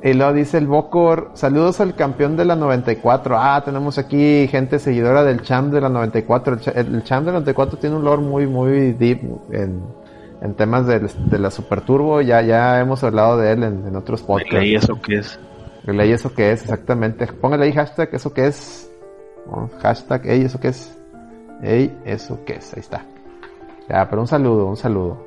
[0.02, 3.36] y luego dice el Bocor, saludos al campeón de la 94.
[3.38, 6.59] Ah, tenemos aquí gente seguidora del Champ de la 94.
[6.74, 9.20] El, el Champ de la 94 tiene un lore muy, muy deep
[9.52, 9.80] en,
[10.42, 12.20] en temas de, de la Super Turbo.
[12.20, 14.64] Ya, ya hemos hablado de él en, en otros podcasts.
[14.64, 15.40] ¿Y eso qué es?
[15.84, 16.62] Relay, ¿eso qué es?
[16.62, 17.26] Exactamente.
[17.28, 18.90] Póngale ahí hashtag, ¿eso qué es?
[19.50, 20.95] Oh, hashtag, ey, ¿eso qué es?
[21.62, 22.72] Ey, ¿eso qué es?
[22.74, 23.04] Ahí está.
[23.88, 25.24] Ya, pero un saludo, un saludo.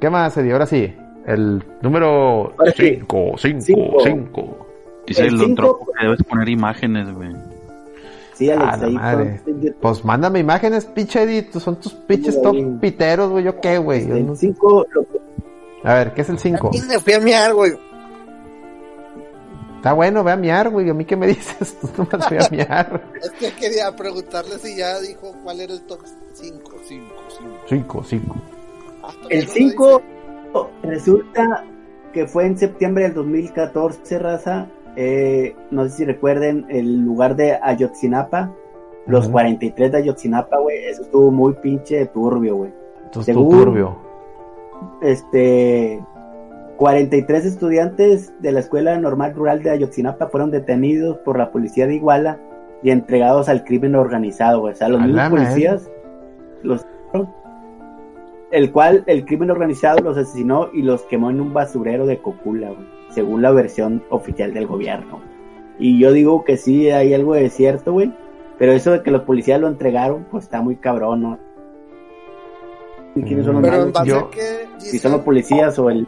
[0.00, 0.52] ¿Qué más, Eddie?
[0.52, 0.94] Ahora sí.
[1.26, 2.94] El número Ahora sí.
[3.00, 3.96] 5, 5, Cinco.
[4.04, 4.66] 5.
[5.06, 7.32] Dice El pues- que debes poner imágenes, güey.
[8.34, 9.40] Sí, Alex, Ah, la ahí madre.
[9.44, 11.48] con- Pues mándame imágenes, pinche Eddie.
[11.58, 13.44] Son tus pinches top piteros, güey.
[13.44, 14.02] ¿Yo qué, güey?
[14.02, 14.86] El no- 5
[15.84, 16.68] A ver, ¿qué es el 5?
[16.68, 17.72] Aquí me fui a miar, güey.
[19.86, 20.90] Está bueno, ve a miar, güey.
[20.90, 21.76] ¿A mí qué me dices?
[21.80, 23.04] Tú nomás ve a miar.
[23.22, 26.00] Es que quería preguntarle si ya dijo cuál era el top
[26.32, 27.06] 5, 5,
[27.38, 27.54] 5.
[27.68, 28.34] 5, 5.
[29.30, 30.02] El 5
[30.82, 31.64] resulta
[32.12, 34.66] que fue en septiembre del 2014, raza.
[34.96, 38.50] Eh, no sé si recuerden el lugar de Ayotzinapa.
[39.06, 39.32] Los Ujú.
[39.34, 40.84] 43 de Ayotzinapa, güey.
[40.86, 42.72] Eso estuvo muy pinche turbio, güey.
[43.22, 43.96] Según- turbio.
[45.00, 46.02] Este.
[46.76, 51.94] 43 estudiantes de la Escuela Normal Rural de Ayotzinapa fueron detenidos por la policía de
[51.96, 52.38] Iguala
[52.82, 54.74] y entregados al crimen organizado, güey.
[54.74, 55.90] O sea, los mismos policías
[56.62, 56.86] los
[58.52, 62.68] el cual el crimen organizado los asesinó y los quemó en un basurero de Cocula,
[62.68, 65.20] güey, según la versión oficial del gobierno.
[65.78, 68.12] Y yo digo que sí hay algo de cierto, güey,
[68.58, 71.38] pero eso de que los policías lo entregaron, pues está muy cabrón, ¿no?
[73.16, 73.92] ¿Y quiénes son los Pero en malos?
[73.94, 74.30] base Yo-
[74.76, 76.06] a Si son los policías o el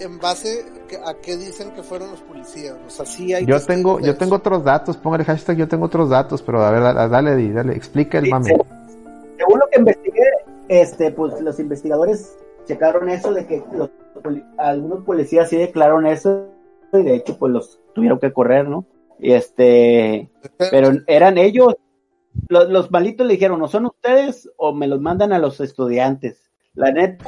[0.00, 0.64] en base
[1.04, 2.76] a qué dicen que fueron los policías.
[2.86, 6.10] O sea, sí hay Yo tengo, yo tengo otros datos, póngale hashtag, yo tengo otros
[6.10, 8.56] datos, pero a ver, dale, dale, dale, explica el Sí, mame.
[9.36, 10.24] según lo que investigué,
[10.68, 12.36] este, pues los investigadores
[12.66, 13.90] checaron eso de que los
[14.56, 16.48] algunos policías sí declararon eso
[16.92, 18.84] y de hecho pues los tuvieron que correr, ¿no?
[19.18, 20.28] Y este,
[20.70, 21.76] pero eran ellos,
[22.48, 26.50] los, los malitos le dijeron, ¿no son ustedes o me los mandan a los estudiantes?
[26.74, 27.24] La neta,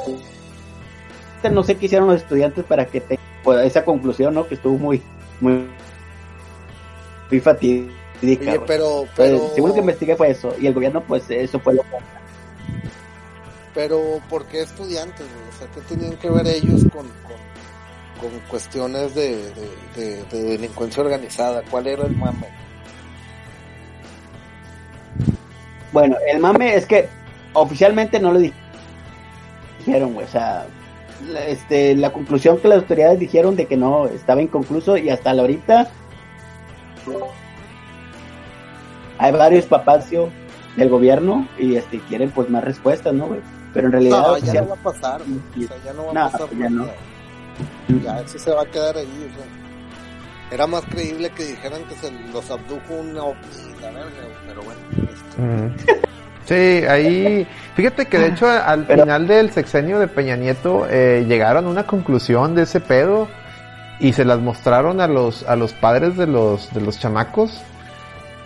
[1.48, 4.46] no sé qué hicieron los estudiantes para que tengan pues, esa conclusión, ¿no?
[4.46, 5.00] Que estuvo muy,
[5.40, 5.66] muy,
[7.30, 7.90] muy fatídica.
[8.22, 11.58] Oye, pero, Pues, pero, según lo que investigué fue eso, y el gobierno pues eso
[11.60, 11.88] fue lo que
[13.72, 15.24] pero, ¿por qué estudiantes?
[15.24, 17.38] O sea, ¿qué tenían que ver ellos con, con,
[18.30, 21.62] con cuestiones de, de, de- de delincuencia organizada?
[21.70, 22.48] ¿Cuál era el mame?
[25.92, 27.08] Bueno, el mame es que
[27.52, 28.52] oficialmente no lo di-
[29.78, 30.26] dijeron, güey.
[30.26, 30.66] O sea,
[31.48, 35.42] este, la conclusión que las autoridades dijeron de que no estaba inconcluso y hasta la
[35.42, 35.88] ahorita
[39.18, 40.30] hay varios papacios
[40.76, 43.40] del gobierno y este quieren pues más respuestas, ¿no, güey?
[43.74, 45.20] Pero en realidad No, ya oficial- no va a pasar.
[45.22, 46.46] O sea, ya no va No, a pasar.
[46.48, 46.86] pues ya no.
[48.02, 49.28] Ya, eso se va a quedar ahí.
[49.30, 49.46] O sea,
[50.52, 53.40] era más creíble que dijeran que se los abdujo un ovni,
[53.82, 54.80] la verga, güey, pero bueno.
[55.12, 55.76] este, Mm.
[56.50, 57.46] Sí, ahí,
[57.76, 61.68] fíjate que de hecho al Pero- final del sexenio de Peña Nieto eh, llegaron a
[61.68, 63.28] una conclusión de ese pedo
[64.00, 67.62] y se las mostraron a los a los padres de los de los chamacos.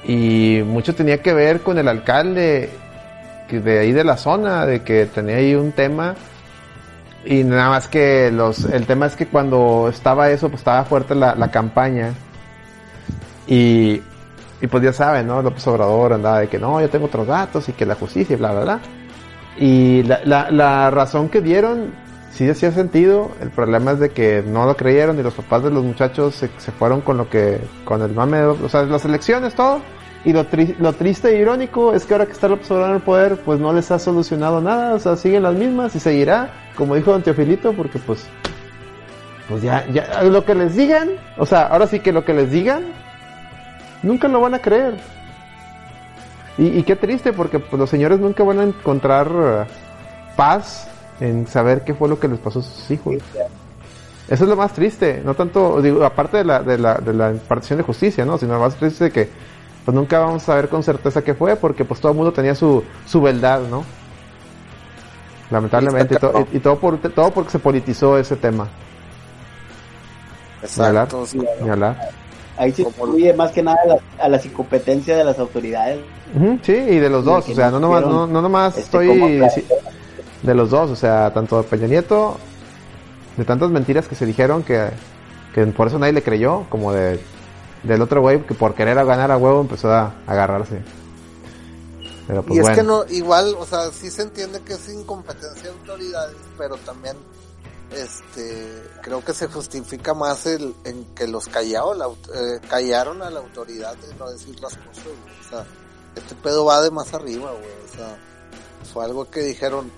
[0.07, 2.69] Y mucho tenía que ver con el alcalde
[3.51, 6.15] de ahí de la zona de que tenía ahí un tema.
[7.25, 11.15] Y nada más que los el tema es que cuando estaba eso pues estaba fuerte
[11.15, 12.13] la, la campaña.
[13.47, 14.03] Y
[14.61, 15.43] y pues ya saben, ¿no?
[15.43, 18.37] López Obrador andaba de que no, yo tengo otros datos y que la justicia y
[18.37, 18.81] bla, bla, bla.
[19.59, 21.93] Y la, la, la razón que dieron
[22.33, 23.31] sí hacía sentido.
[23.41, 26.51] El problema es de que no lo creyeron y los papás de los muchachos se,
[26.59, 29.81] se fueron con lo que, con el mame, o sea, las elecciones, todo.
[30.25, 30.47] Y lo,
[30.79, 33.61] lo triste e irónico es que ahora que está López Obrador en el poder, pues
[33.61, 34.95] no les ha solucionado nada.
[34.95, 38.27] O sea, siguen las mismas y seguirá, como dijo Don Teofilito, porque pues,
[39.49, 42.51] pues ya, ya, lo que les digan, o sea, ahora sí que lo que les
[42.51, 42.85] digan,
[44.05, 44.95] nunca lo van a creer.
[46.57, 49.65] Y, y qué triste, porque pues, los señores nunca van a encontrar eh,
[50.37, 50.87] paz
[51.21, 53.15] en saber qué fue lo que les pasó a sus hijos.
[54.29, 57.31] Eso es lo más triste, no tanto, digo, aparte de la, de la, de la
[57.31, 58.39] impartición de justicia, ¿no?
[58.39, 59.29] Sino lo más triste de que
[59.85, 62.55] pues nunca vamos a saber con certeza qué fue, porque pues todo el mundo tenía
[62.55, 63.85] su, su verdad, ¿no?
[65.51, 68.67] Lamentablemente, y, to- y- y todo, por, todo porque se politizó ese tema.
[70.63, 71.27] Exacto.
[71.27, 71.39] sí.
[71.61, 71.99] Ni hablar.
[72.57, 76.01] Ahí se incluye más que nada a la, a las incompetencias de las autoridades.
[76.63, 78.81] Sí, y de los Y dos, o sea, no no nomás, no, no nomás este,
[78.83, 79.65] estoy sí,
[80.43, 82.37] de los dos, o sea, tanto de Peña Nieto,
[83.37, 84.89] de tantas mentiras que se dijeron que,
[85.55, 87.21] que por eso nadie le creyó, como de
[87.85, 90.81] del otro güey que por querer a ganar a huevo empezó a agarrarse.
[92.27, 92.77] Pero pues y es bueno.
[92.77, 97.17] que no, igual, o sea, sí se entiende que es incompetencia de autoridades, pero también,
[97.95, 103.31] este, creo que se justifica más el, en que los callado, la eh, callaron a
[103.31, 105.17] la autoridad de no decir las cosas, güey.
[105.47, 105.67] O sea,
[106.17, 107.65] este pedo va de más arriba, güey.
[107.93, 108.17] O sea,
[108.93, 109.91] fue algo que dijeron,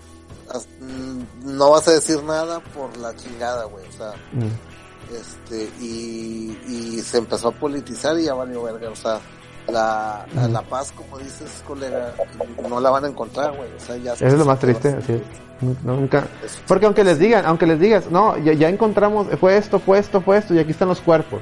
[0.51, 3.87] "As- mm, no vas a decir nada por la chingada, güey.
[3.89, 5.15] O sea, Mm.
[5.15, 9.21] este y, y se empezó a politizar y ya valió verga, o sea,
[9.69, 12.13] la, la, la paz, como dices, colega,
[12.69, 14.13] no la van a encontrar, güey, o sea, ya...
[14.15, 15.23] Eso es lo más triste, así es.
[15.85, 16.25] Nunca,
[16.67, 20.21] porque aunque les digan, aunque les digas, no, ya, ya encontramos, fue esto, fue esto,
[20.21, 21.41] fue esto, y aquí están los cuerpos.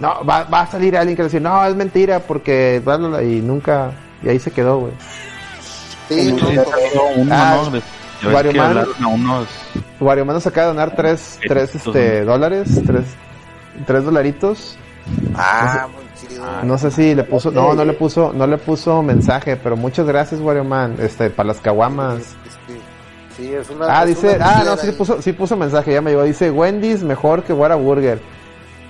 [0.00, 2.96] No, va, va a salir alguien que va a decir, no, es mentira, porque, bla,
[2.96, 3.90] bla, bla", y nunca,
[4.22, 4.92] y ahí se quedó, güey.
[6.08, 7.62] Sí, no, Sí, no, Ah,
[8.32, 8.68] Wario que Man.
[8.70, 9.48] hablaron a unos
[10.00, 13.04] Wario Man nos acaba de donar tres, tres, este, dólares, tres,
[13.86, 14.76] tres dolaritos.
[15.36, 15.84] Ah.
[15.84, 15.88] Ah,
[16.64, 20.06] No sé si le puso, no, no le puso, no le puso mensaje, pero muchas
[20.06, 22.36] gracias, Wario Man, este, para las caguamas.
[23.36, 23.86] Sí, es una...
[24.00, 24.92] Ah, es dice, una ah, no, sí ahí.
[24.92, 26.24] puso, sí puso mensaje, ya me llegó.
[26.24, 28.20] Dice, Wendy's mejor que Whataburger.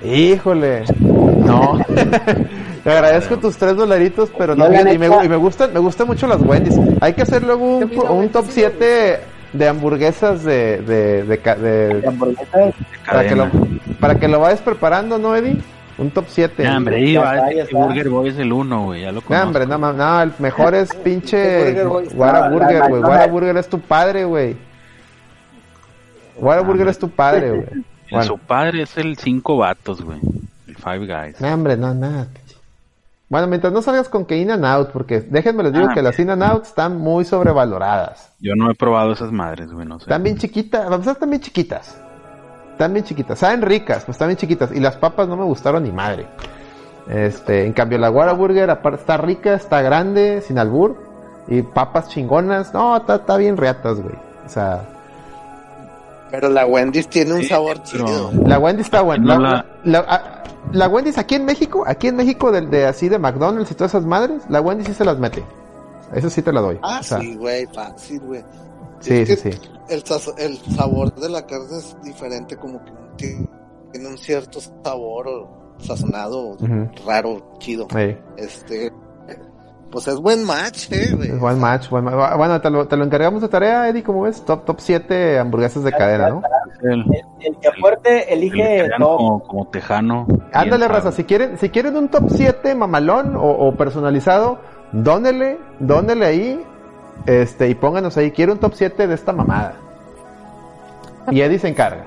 [0.02, 1.78] Híjole, no.
[2.84, 6.06] Te agradezco tus tres dolaritos, pero no, bien, y, me, y me gustan, me gustan
[6.06, 6.78] mucho las Wendy's.
[7.00, 9.20] Hay que hacer luego un, top sí, 7
[9.52, 12.74] de hamburguesas de, de, de, de- La hamburguesa de
[13.04, 13.48] para que lo,
[14.00, 15.58] para que lo vayas preparando, ¿no, Eddie?
[15.98, 16.62] Un top 7.
[16.62, 17.76] Ya, hombre, este está.
[17.76, 19.46] Burger Boy es el uno, güey, ya lo No, conozco.
[19.46, 23.00] hombre, no, no, el mejor es pinche Burger No, la- güey.
[23.02, 24.56] la- Whataburger es tu padre, güey.
[26.36, 27.64] Whataburger es tu padre, güey.
[28.10, 28.24] Bueno.
[28.24, 30.18] Su padre es el cinco vatos, güey.
[30.66, 31.38] El Five Guys.
[31.42, 32.26] No, hombre, no, nada.
[33.28, 36.00] Bueno, mientras no salgas con que In and Out, porque déjenme les digo Ah, que
[36.00, 38.32] las In and Out están muy sobrevaloradas.
[38.40, 40.04] Yo no he probado esas madres, güey, no sé.
[40.04, 42.00] Están bien chiquitas, vamos a están bien chiquitas.
[42.78, 44.70] Están bien chiquitas, saben ricas, pues están bien chiquitas.
[44.70, 46.28] Y las papas no me gustaron ni madre.
[47.08, 50.96] Este, en cambio la Whataburger aparte está rica, está grande, sin albur.
[51.48, 54.14] Y papas chingonas, no, está, está bien reatas, güey.
[54.46, 54.82] O sea,
[56.30, 58.30] Pero la Wendy's tiene un Sí, sabor chido.
[58.46, 59.34] La Wendy's está buena.
[59.34, 63.18] No La, la- la- Wendy's aquí en México, aquí en México del de así de
[63.18, 65.42] McDonald's y todas esas madres, la Wendy's sí se las mete.
[66.14, 66.78] Eso sí te la doy.
[66.82, 68.44] Ah, O sea, sí, güey, fácil, güey.
[69.00, 69.50] sí, sí, sí.
[69.88, 72.80] El, sazo- el sabor de la carne es diferente, como
[73.16, 73.46] que
[73.92, 76.56] tiene, un cierto sabor o sazonado,
[77.06, 77.86] raro, chido.
[77.90, 78.92] Sí, Este,
[79.90, 81.30] pues es buen match, eh, güey.
[81.30, 84.22] es buen match, buen ma- Bueno, te lo, te lo encargamos de tarea, Eddie, ¿cómo
[84.22, 84.44] ves?
[84.44, 86.42] Top, top 7 hamburguesas de cadena, ¿no?
[86.82, 87.06] El, El,
[87.40, 87.56] el
[88.02, 89.16] que el elige top.
[89.16, 90.26] como, como tejano.
[90.52, 90.94] Ándale, sabe.
[90.98, 94.58] raza, si quieren, si quieren un top 7 mamalón o, o personalizado,
[94.92, 96.66] dónele, dónele ahí,
[97.28, 99.74] este, y pónganos ahí, quiero un top 7 de esta mamada.
[101.30, 102.06] Y Eddie se encarga.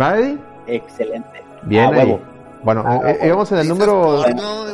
[0.00, 0.38] ¿Va, Eddie?
[0.66, 1.42] Excelente.
[1.62, 2.22] Bien Ah, ahí.
[2.64, 4.22] Bueno, Ah, eh, eh, íbamos en el número...
[4.24, 4.64] porno,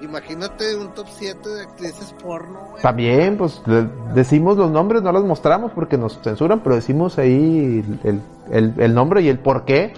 [0.00, 2.82] imagínate un top 7 de actrices porno, güey.
[2.82, 7.84] También, pues le- decimos los nombres, no los mostramos porque nos censuran, pero decimos ahí
[8.04, 8.20] el,
[8.50, 9.92] el, el nombre y el por qué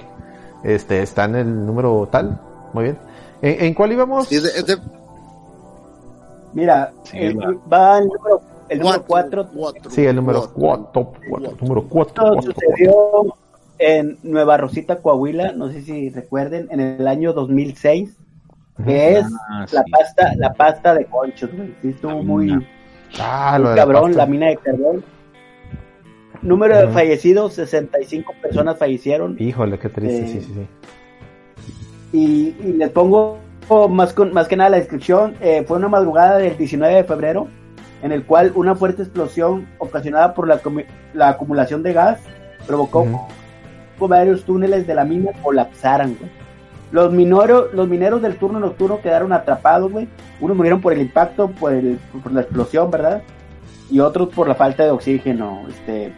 [0.64, 2.40] este, está en el número tal.
[2.72, 2.99] Muy bien.
[3.42, 4.26] ¿En, en cuál íbamos?
[4.28, 4.78] Sí, es de- es de-
[6.55, 7.55] Mira, Sí, el- va.
[7.72, 9.50] va el número el número 4
[9.90, 12.34] Sí, el número 4, top 4, número 4.
[12.34, 13.36] Esto sucedió
[13.78, 18.16] en Nueva Rosita, Coahuila, no sé si recuerden, en el año 2006,
[18.84, 21.74] que es Ah, la pasta la pasta de conchos, güey.
[21.82, 22.66] Sí, estuvo La muy.
[23.20, 25.04] Ah, muy de la cabrón, la mina de carbón.
[26.42, 26.92] Número de Ujú.
[26.94, 29.36] fallecidos, 65 personas fallecieron.
[29.40, 30.66] Híjole, qué triste, Eh, sí, sí, sí.
[32.12, 33.38] y, y les pongo
[33.90, 35.34] más, con, más que nada la descripción.
[35.40, 37.48] eh, fue una madrugada del 19 de febrero
[38.03, 40.61] en el cual una fuerte explosión ocasionada por la,
[41.14, 42.20] la acumulación de gas
[42.66, 43.05] provocó
[43.99, 46.30] que varios túneles de la mina colapsaran, güey.
[46.90, 50.09] Los, minoro- los mineros del turno nocturno quedaron atrapados, güey.
[50.40, 53.22] Unos murieron por el impacto, por, el, por la explosión, ¿verdad?
[53.90, 55.64] Y otros por la falta de oxígeno.
[55.68, 56.12] Este,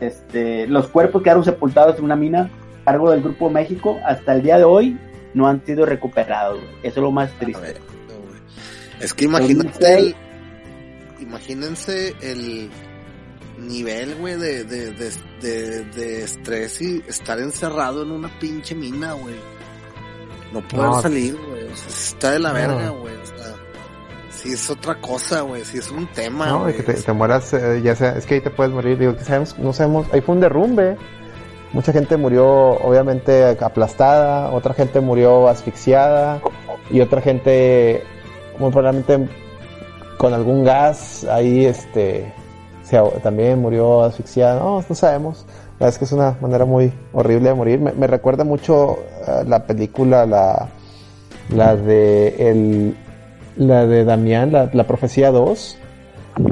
[0.00, 2.50] este, los cuerpos quedaron sepultados en una mina
[2.82, 3.98] a cargo del Grupo México.
[4.04, 4.98] Hasta el día de hoy
[5.32, 6.56] no han sido recuperados.
[6.58, 6.74] güey.
[6.82, 7.60] Eso es lo más triste.
[7.62, 7.76] ver.
[9.00, 10.14] Es que imagínate
[11.20, 12.70] imagínense el
[13.58, 14.92] nivel, güey, de, de,
[15.40, 19.34] de, de, estrés y estar encerrado en una pinche mina, güey.
[20.52, 21.02] No poder No.
[21.02, 21.64] salir, güey.
[21.64, 22.54] O sea, está de la No.
[22.54, 23.14] verga, güey.
[23.16, 23.54] O sea,
[24.30, 25.64] si es otra cosa, güey.
[25.64, 26.74] Si es un tema, No, güey.
[26.74, 29.14] y que te, te mueras, eh, ya sea, es que ahí te puedes morir, digo,
[29.16, 30.96] que sabemos, no sabemos, ahí fue un derrumbe.
[31.72, 36.40] Mucha gente murió obviamente aplastada, otra gente murió asfixiada
[36.90, 38.02] y otra gente
[38.58, 39.28] muy probablemente
[40.20, 42.30] con algún gas ahí este
[42.82, 44.60] se también murió asfixiada.
[44.60, 45.46] No, no sabemos.
[45.78, 47.80] La verdad es que es una manera muy horrible de morir.
[47.80, 50.68] Me, recuerda mucho eh, la película, la,
[51.48, 52.96] la de el,
[53.56, 55.78] la de Damián, la, profecía 2.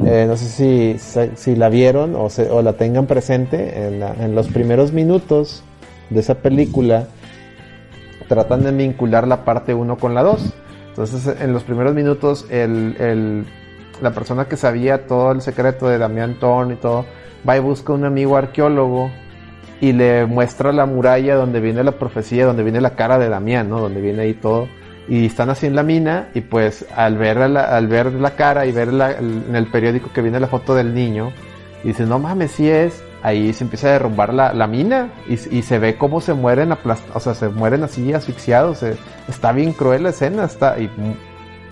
[0.07, 3.87] Eh, no sé si, si, la vieron o, se- o la tengan presente.
[3.87, 5.63] En, la- en los primeros minutos
[6.09, 7.09] de esa película
[8.29, 10.55] tratan de vincular la parte 1 con la 2.
[10.89, 13.47] Entonces, en los primeros minutos, el-
[14.03, 17.05] la persona que sabía todo el secreto de Damián Thorne y todo,
[17.49, 19.11] va y busca un amigo arqueólogo
[19.81, 23.69] y le muestra la muralla donde viene la profecía, donde viene la cara de Damián,
[23.69, 23.81] ¿no?
[23.81, 24.69] Donde viene ahí todo.
[25.09, 28.67] Y están así en la mina y pues al ver la, al ver la cara
[28.67, 31.33] y ver la- en el periódico que viene la foto del niño,
[31.85, 33.03] y dice, no mames, sí es.
[33.23, 36.73] Ahí se empieza a derrumbar la, la mina y, y se ve cómo se mueren
[36.73, 38.85] o sea, se mueren así asfixiados.
[39.29, 41.15] está bien cruel la escena, está y mu-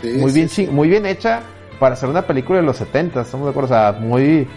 [0.02, 0.66] Sí, muy sí, bien sí.
[0.70, 1.40] muy bien hecha
[1.78, 4.48] para hacer una película de los 70, estamos de acuerdo, o sea, muy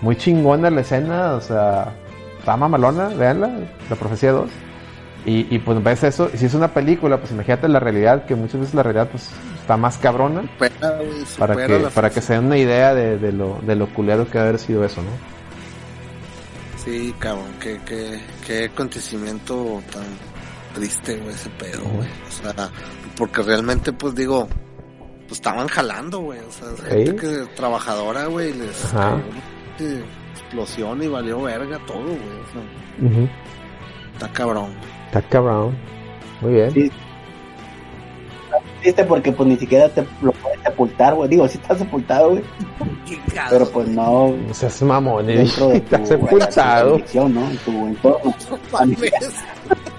[0.00, 1.94] muy chingona la escena, o sea,
[2.38, 3.50] está mamalona, veanla,
[3.88, 4.50] la profecía 2.
[5.26, 8.34] Y, y pues ves eso, y si es una película, pues imagínate la realidad, que
[8.34, 9.28] muchas veces la realidad pues
[9.60, 13.18] está más cabrona, Supera, güey, para supera que, para que se den una idea de,
[13.18, 15.10] de lo, de lo culero que ha haber sido eso, ¿no?
[16.82, 20.04] Sí, cabrón, qué, qué, qué acontecimiento tan
[20.74, 22.08] triste, güey, ese pedo, güey.
[22.08, 22.70] O sea,
[23.18, 24.48] porque realmente, pues digo,
[25.30, 26.40] pues estaban jalando, güey.
[26.40, 27.16] O sea, gente Sí.
[27.16, 29.10] que trabajadora, güey, les Ajá.
[29.78, 32.16] cayó una explosión y valió verga todo, güey.
[32.18, 33.28] O sea,
[34.14, 34.74] está cabrón.
[35.06, 35.76] Está cabrón.
[36.40, 36.70] Muy bien.
[36.72, 36.90] Sí.
[38.80, 41.28] Triste porque pues ni siquiera te lo puedes sepultar, güey.
[41.28, 42.42] Digo, sí está sepultado, güey.
[43.50, 45.36] Pero pues no No seas mamón, eh.
[45.36, 46.98] dentro de tu Estás sepultado.
[47.28, 47.50] ¿no?
[47.50, 48.34] En tu entorno.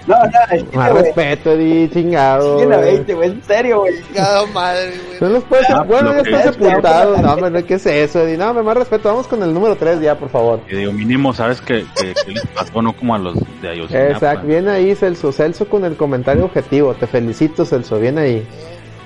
[0.06, 2.58] No, no, es que, Más respeto, di chingado.
[2.60, 2.92] sí, la güey.
[2.94, 3.94] 20, güey, en serio, güey.
[4.08, 5.20] Chingada madre, güey.
[5.20, 7.16] No los puedes Ah, Bueno, lo ya que- está sepultado.
[7.18, 8.36] No, hombre, ¿qué es eso, Eddie?
[8.36, 9.08] No, hombre, más respeto.
[9.10, 10.60] Vamos con el número 3 ya, por favor.
[10.66, 14.10] Que digo, mínimo sabes que, que, que les pasó, no como a los de Ayotzinapa.
[14.12, 15.30] Exacto, bien ahí, Celso.
[15.32, 16.94] Celso con el comentario objetivo.
[16.94, 17.98] Te felicito, Celso.
[18.00, 18.46] Bien ahí.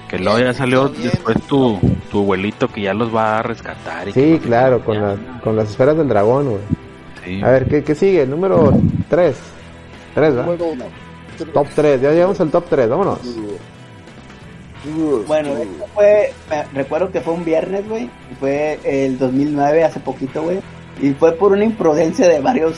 [0.08, 1.10] Que luego ya salió Bien.
[1.10, 1.78] después tu,
[2.10, 4.08] tu abuelito que ya los va a rescatar.
[4.08, 6.62] Y Sí, claro, con, la- con las esferas del dragón, güey.
[7.24, 7.42] sí.
[7.42, 8.24] A ver, ¿qué, qué sigue?
[8.24, 8.72] Número
[9.10, 9.36] 3.
[10.16, 10.44] 3, ¿verdad?
[10.46, 10.84] Número uno.
[11.52, 12.00] Top 3.
[12.00, 12.88] Ya llegamos al top 3.
[12.88, 13.18] Vámonos.
[15.26, 18.04] Bueno, esto fue, me recuerdo que fue un viernes, güey.
[18.04, 20.60] y Fue el 2009, hace poquito, güey.
[21.02, 22.76] Y fue por una imprudencia de varios.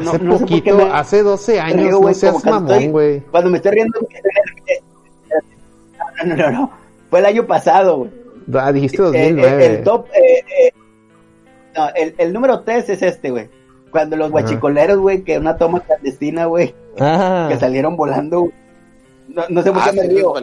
[0.00, 2.44] No, hace no sé por qué poquito, me- hace 12 años, río, no güey, seas
[2.44, 3.20] mamón, güey.
[3.30, 3.98] Cuando me estoy riendo.
[6.24, 6.70] No, no, no, no.
[7.10, 8.10] Fue el año pasado, güey.
[8.54, 9.64] Ah, dijiste Eh, 2009.
[9.64, 10.06] eh, el top.
[10.14, 10.72] eh, eh,
[11.76, 13.48] no, el, el número 3 es este, güey.
[13.94, 18.40] Cuando los guachicoleros, güey, que una toma clandestina, güey, ah, que salieron volando.
[18.40, 18.52] güey.
[19.28, 20.34] No, no sé por Ah, qué me sí, les río.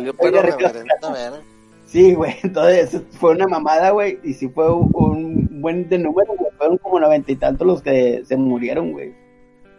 [1.86, 6.50] Sí, güey, entonces fue una mamada, güey, y sí fue un, buen de número, güey,
[6.58, 9.14] fueron como noventa y tantos los que se murieron, güey.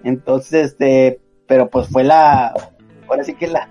[0.04, 2.52] Entonces, este, pero pues fue la,
[3.08, 3.70] ahora sí que la,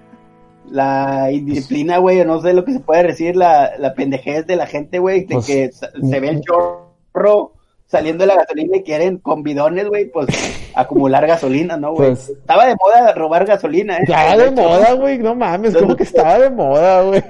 [0.67, 4.55] la indisciplina, güey, o no sé lo que se puede decir, la, la pendejez de
[4.55, 7.53] la gente, güey, de Pues, que se ve el chorro
[7.91, 10.27] saliendo de la gasolina y quieren con bidones, güey, pues
[10.75, 12.09] acumular gasolina, ¿no, güey?
[12.11, 14.05] Pues- Estaba de moda robar gasolina, ¿eh?
[14.07, 15.17] Ya De moda, güey.
[15.19, 17.21] No mames, como que estaba de moda, güey.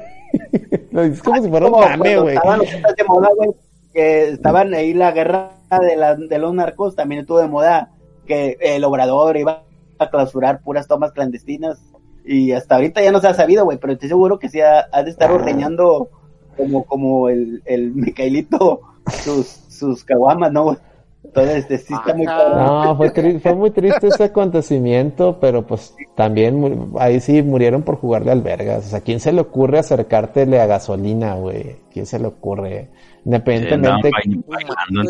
[0.92, 2.36] Dices como si fuera un mame, güey.
[2.36, 3.50] estaban los de moda, güey,
[3.92, 5.52] que estaban ahí la guerra
[5.82, 7.90] de, la, de los narcos, también estuvo de moda
[8.28, 9.64] que el obrador iba
[9.98, 11.80] a clausurar puras tomas clandestinas.
[12.24, 14.86] Y hasta ahorita ya no se ha sabido, güey, pero estoy seguro que sí ha,
[14.92, 16.10] ha de estar ordeñando
[16.56, 18.82] como, como el, el Micaelito
[19.24, 20.78] sus, sus caguamas, ¿no?
[21.24, 22.26] Entonces, este, sí está muy.
[22.26, 27.98] No, fue, tri- fue muy triste ese acontecimiento, pero pues también ahí sí murieron por
[27.98, 28.88] jugarle albergas.
[28.88, 31.76] O sea, ¿quién se le ocurre acercártele a gasolina, güey?
[31.94, 32.90] ¿Quién se le ocurre?
[33.24, 34.10] Independientemente.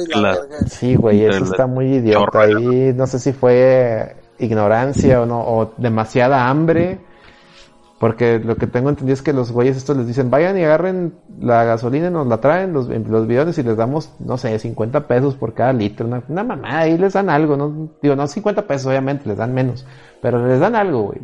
[0.02, 0.38] Entre las-
[0.68, 2.39] Sí, güey, eso está muy idiota.
[2.57, 6.99] Ahí no sé si fue ignorancia o no, o demasiada hambre.
[8.02, 11.14] Porque lo que tengo entendido es que los güeyes estos les dicen, vayan y agarren
[11.40, 15.07] la gasolina y nos la traen los, los bidones y les damos, no sé, 50
[15.07, 16.07] pesos por cada litro.
[16.07, 19.53] Una, una mamá, ahí les dan algo, no, digo, no 50 pesos obviamente, les dan
[19.53, 19.86] menos.
[20.19, 21.19] Pero les dan algo, güey.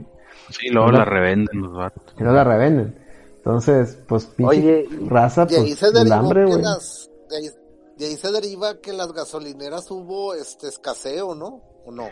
[0.52, 1.00] Sí, luego No.
[1.00, 2.14] la revenden los vatos.
[2.16, 2.96] Y no la revenden.
[3.38, 6.62] Entonces, pues, pinche Oye, raza, ahí pues, se el hambre, güey.
[6.62, 7.50] las, de ahí,
[7.98, 11.64] de ahí se deriva que las gasolineras hubo este escaseo, ¿no?
[11.88, 12.04] ¿O no?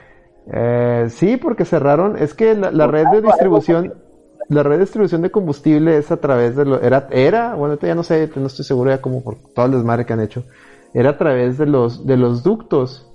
[0.52, 2.18] Eh, sí, porque cerraron.
[2.18, 3.94] Es que la, la red de distribución,
[4.50, 7.96] la red de distribución de combustible es a través de lo, era, era, bueno, ya
[7.96, 10.44] no sé, no estoy seguro ya como por todo el desmadre que han hecho.
[10.94, 13.12] Era a través de los, de los ductos.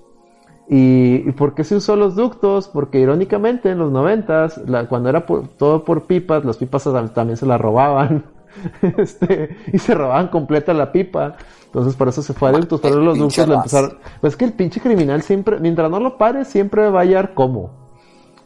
[0.69, 2.69] ¿Y, y por qué se usó los ductos?
[2.69, 7.37] Porque irónicamente en los noventas, cuando era por- todo por pipas, las pipas tam- también
[7.37, 8.25] se las robaban.
[8.99, 11.37] este, y se robaban completa la pipa.
[11.67, 13.79] Entonces por eso se fue a ductos, pero los ductos lo raza.
[13.81, 13.99] empezaron.
[14.21, 17.80] Pues que el pinche criminal siempre, mientras no lo pares, siempre va a hallar cómo.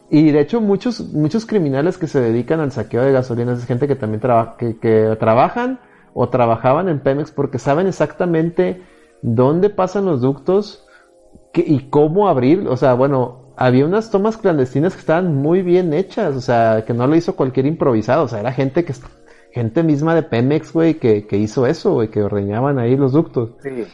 [0.09, 3.87] Y de hecho muchos, muchos criminales que se dedican al saqueo de gasolinas es gente
[3.87, 5.79] que también traba- que, que trabajan
[6.13, 8.83] o trabajaban en Pemex porque saben exactamente
[9.21, 10.85] dónde pasan los ductos
[11.53, 12.67] que- y cómo abrir.
[12.67, 16.93] O sea, bueno, había unas tomas clandestinas que estaban muy bien hechas, o sea, que
[16.93, 18.93] no lo hizo cualquier improvisado, o sea, era gente que
[19.51, 23.51] gente misma de Pemex, güey, que, que hizo eso, güey, que ordeñaban ahí los ductos.
[23.63, 23.85] Sí.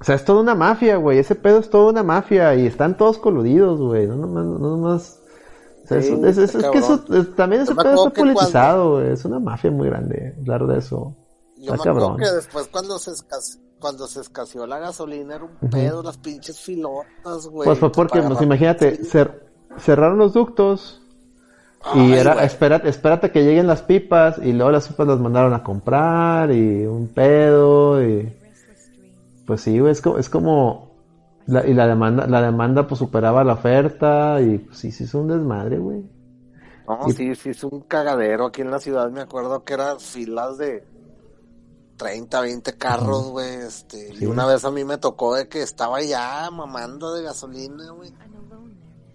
[0.00, 1.18] O sea, es toda una mafia, güey.
[1.18, 4.06] Ese pedo es toda una mafia y están todos coludidos, güey.
[4.06, 5.19] No nomás, no nomás.
[6.00, 6.98] Sí, eso- es, es- está es que eso,
[7.36, 9.02] también ese pedo está cuando- politizado.
[9.02, 11.14] Es una mafia muy grande hablar de eso.
[11.56, 12.16] Yo Está me acuerdo cabrón.
[12.18, 16.58] que después cuando se escase- cuando se escaseó la gasolina era un pedo, las pinches
[16.60, 17.66] filotas, güey.
[17.66, 19.40] Pues fue porque, para pues imagínate, cer-
[19.78, 21.02] cerraron los ductos
[21.94, 25.54] y Ay, era, espérate, espérate que lleguen las pipas y luego las pipas las mandaron
[25.54, 28.36] a comprar y un pedo y...
[29.46, 30.89] Pues sí, güey, es como, es como
[31.46, 35.14] la, y la demanda, la demanda pues superaba la oferta y pues sí, sí es
[35.14, 36.04] un desmadre, güey.
[36.88, 39.10] No, Y- sí, sí, es un cagadero aquí en la ciudad.
[39.10, 40.84] Me acuerdo que eran filas de
[41.96, 43.54] 30, 20 carros, güey.
[43.66, 44.24] Este, Sí.
[44.24, 48.10] Y una vez a mí me tocó de que estaba ya mamando de gasolina, güey.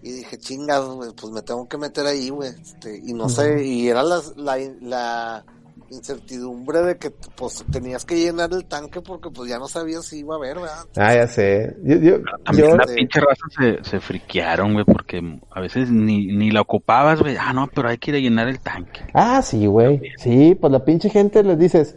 [0.02, 2.50] Y dije, chingas, güey, pues me tengo que meter ahí, güey.
[2.50, 5.44] Este, y no sé, y era la, la, la
[5.90, 10.18] incertidumbre de que pues tenías que llenar el tanque porque pues ya no sabías si
[10.20, 10.84] iba a haber, ¿verdad?
[10.96, 11.76] Ah, ya sé.
[11.84, 16.26] Yo, yo, También yo- la pinche raza se, se friquearon, güey, porque a veces ni,
[16.26, 17.36] ni la ocupabas, güey.
[17.38, 19.00] Ah, no, pero hay que ir a llenar el tanque.
[19.14, 20.00] Ah, sí, güey.
[20.18, 21.96] Sí, pues la pinche gente les dices,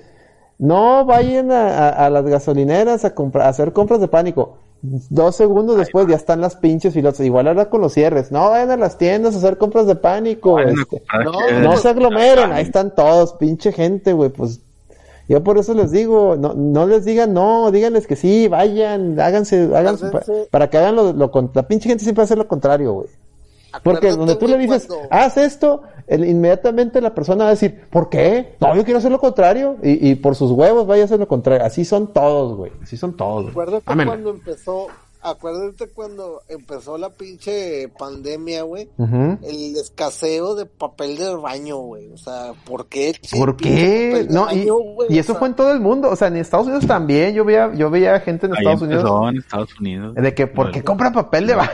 [0.57, 4.60] no vayan a, a- a las gasolineras a, comprar, a hacer compras de pánico.
[4.81, 7.19] Dos segundos después ya están las pinches filotas.
[7.22, 8.31] Igual ahora con los cierres.
[8.31, 10.57] No vayan a las tiendas a hacer compras de pánico.
[10.60, 11.03] Este.
[11.26, 14.61] no, No se aglomeren, ahí están todos, pinche gente, güey, pues
[15.27, 19.69] yo por eso les digo, no, no les digan no, díganles que sí, vayan, háganse,
[19.76, 20.47] háganse, pa- Acuérdense.
[20.49, 23.07] para que hagan lo, lo la pinche gente siempre hacer lo contrario, güey.
[23.84, 27.82] Porque donde tú le dices, cuando- haz esto, el- inmediatamente la persona va a decir,
[27.90, 28.56] ¿por qué?
[28.60, 31.28] No, yo quiero hacer lo contrario, y, y por sus huevos vaya a hacer lo
[31.28, 33.44] contrario, así son todos, güey, así son todos.
[33.44, 33.52] güey.
[33.52, 34.88] Acuérdate cuando empezó,
[35.22, 38.90] acuérdate cuando empezó la pinche pandemia, güey.
[38.98, 42.10] El escaseo de papel de baño, güey.
[42.12, 43.14] O sea, ¿por qué?
[43.38, 44.26] ¿Por qué?
[44.30, 45.10] No, y, güey?
[45.14, 47.34] y O eso sea, fue en todo el mundo, o sea, en Estados Unidos también,
[47.36, 50.16] yo veía, yo veía gente en Ahí Estados Unidos en Estados Unidos.
[50.16, 51.70] de que, ¿por qué compran papel de baño?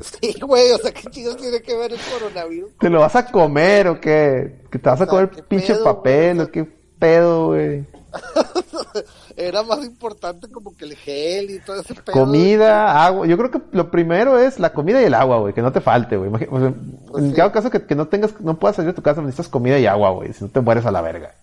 [0.20, 2.76] Sí, güey, o sea, ¿qué chicos tiene que ver el coronavirus?
[2.78, 4.62] ¿Te lo vas a comer o qué?
[4.70, 6.46] ¿Que te vas a O sea, comer ¿qué pinche pedo, papel güey?
[6.48, 6.64] o qué
[6.98, 7.84] pedo, güey?
[9.36, 12.12] Era más importante como que el gel y todo ese pedo.
[12.12, 13.26] Comida, agua.
[13.26, 15.54] Yo creo que lo primero es la comida y el agua, güey.
[15.54, 16.30] Que no te falte, güey.
[16.50, 16.74] O sea,
[17.10, 17.36] Pues en sí.
[17.36, 19.86] cada caso que, que no tengas, no puedas salir de tu casa, necesitas comida y
[19.86, 20.32] agua, güey.
[20.32, 21.34] Si no te mueres a la verga.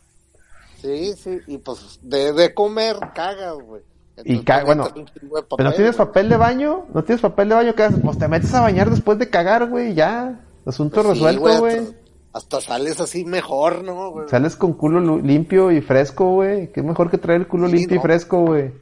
[0.82, 3.82] Sí, sí, y pues de, de comer cagas, güey.
[4.24, 6.08] Y ca- bueno, Pero no tienes güey.
[6.08, 8.00] papel de baño, no tienes papel de baño, ¿qué haces?
[8.04, 10.40] Pues te metes a bañar después de cagar, güey, ya.
[10.66, 11.78] Asunto Pues sí, resuelto, güey.
[11.80, 11.96] Hasta,
[12.34, 14.30] hasta sales así mejor, ¿no, güey?
[14.30, 16.72] Sales con culo limpio y fresco, güey.
[16.72, 18.74] Qué mejor que traer el culo Sí, limpio y fresco, güey.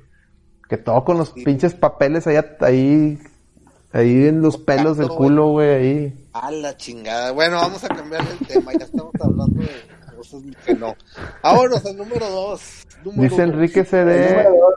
[0.69, 1.43] Que todo con los Sí.
[1.43, 3.19] pinches papeles ahí, ahí,
[3.91, 6.27] ahí en los pelos del culo, güey, ahí.
[6.33, 7.31] A la chingada.
[7.31, 8.71] Bueno, vamos a cambiar el tema.
[8.73, 10.95] Ya estamos hablando de cosas que no.
[11.43, 12.85] Vámonos al número dos.
[13.03, 13.43] Número Dice uno.
[13.53, 14.73] Enrique El CD, número dos,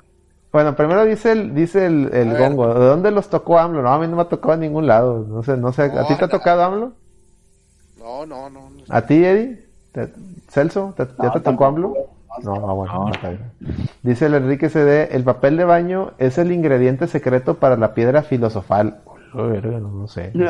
[0.53, 3.83] Bueno, primero dice el, dice el, el gongo, ¿de dónde los tocó AMLO?
[3.83, 5.25] No, a mí no me ha tocado en ningún lado.
[5.29, 6.93] No sé, no sé, ¿a No, ti te ha tocado AMLO?
[7.99, 8.71] No, no, no.
[8.71, 8.83] no.
[8.89, 9.65] ¿A ti, Eddie?
[9.93, 10.13] ¿Te-
[10.49, 10.95] ¿Celso?
[10.97, 11.95] ¿Te- ¿Ya te tocó AMLO?
[12.43, 12.95] No, ah, bueno.
[13.07, 13.13] No.
[13.13, 13.51] está bien.
[14.03, 18.23] Dice el Enrique CD, el papel de baño es el ingrediente secreto para la piedra
[18.23, 19.01] filosofal.
[19.35, 20.33] Oh, verga, no, no sé.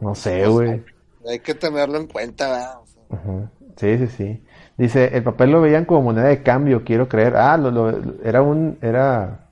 [0.00, 0.82] No sé, güey.
[1.28, 2.78] hay que tenerlo en cuenta, ¿verdad?
[2.80, 3.50] O sea.
[3.76, 4.44] Sí, sí, sí.
[4.76, 7.36] Dice, el papel lo veían como moneda de cambio, quiero creer.
[7.36, 7.92] Ah, lo, lo-
[8.24, 9.46] era un, era,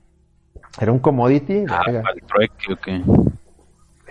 [0.81, 1.63] era un commodity.
[1.69, 3.01] Ah, Verga, para el trueque, o qué.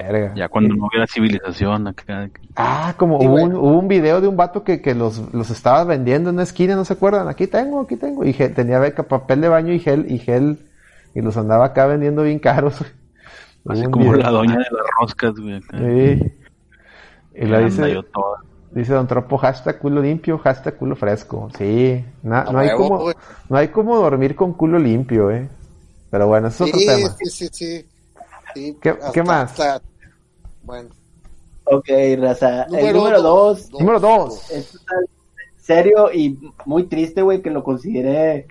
[0.02, 0.32] verga.
[0.34, 2.30] Ya cuando no hubiera civilización acá.
[2.56, 5.50] Ah, como Sí, hubo, un, hubo un video de un vato que, que los, los
[5.50, 7.28] estaba vendiendo en una esquina, ¿no se acuerdan?
[7.28, 8.24] Aquí tengo, aquí tengo.
[8.24, 10.60] Y gel- tenía beca, papel de baño y gel, y gel,
[11.14, 12.82] y los andaba acá vendiendo bien caros.
[13.68, 14.16] Así como video.
[14.16, 15.56] la doña de las roscas, güey.
[15.56, 15.78] acá.
[15.78, 16.32] Sí.
[17.34, 18.38] Y la dice, yo toda.
[18.74, 21.48] Dice Don Tropo, hashtag culo limpio, hashtag culo fresco.
[21.56, 23.12] Sí, na- A no, hay huevo, como,
[23.48, 25.48] no hay como dormir con culo limpio, eh.
[26.10, 27.16] Pero bueno, eso es sí, otro tema.
[27.18, 27.86] sí, sí, sí.
[28.54, 29.50] Sí, ¿Qué- hasta- qué más?
[29.58, 29.82] hasta-
[30.62, 30.90] bueno.
[31.64, 31.88] Ok,
[32.18, 32.64] raza.
[32.64, 34.50] el número dos, Número dos.
[34.50, 34.76] es
[35.58, 38.46] serio y muy triste, güey, que lo consideré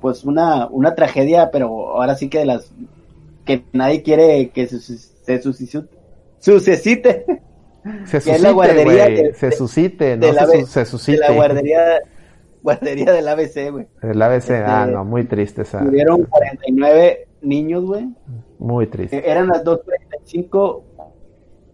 [0.00, 2.70] pues una, una tragedia, pero ahora sí que de las
[3.44, 5.84] que nadie quiere que se, se suscite.
[6.40, 7.26] Sucesite
[8.04, 10.80] Se es la suscite, guardería de- Se suscite, de no la se, ve- su- se
[10.80, 11.18] de suscite.
[11.18, 11.80] la guardería
[12.62, 13.86] guardería del ABC, güey.
[14.02, 15.80] El ABC, ah, Este, no, muy triste esa.
[15.84, 18.08] Tuvieron 49 niños, güey.
[18.58, 19.18] Muy triste.
[19.18, 20.82] Eh, Eran las 2.45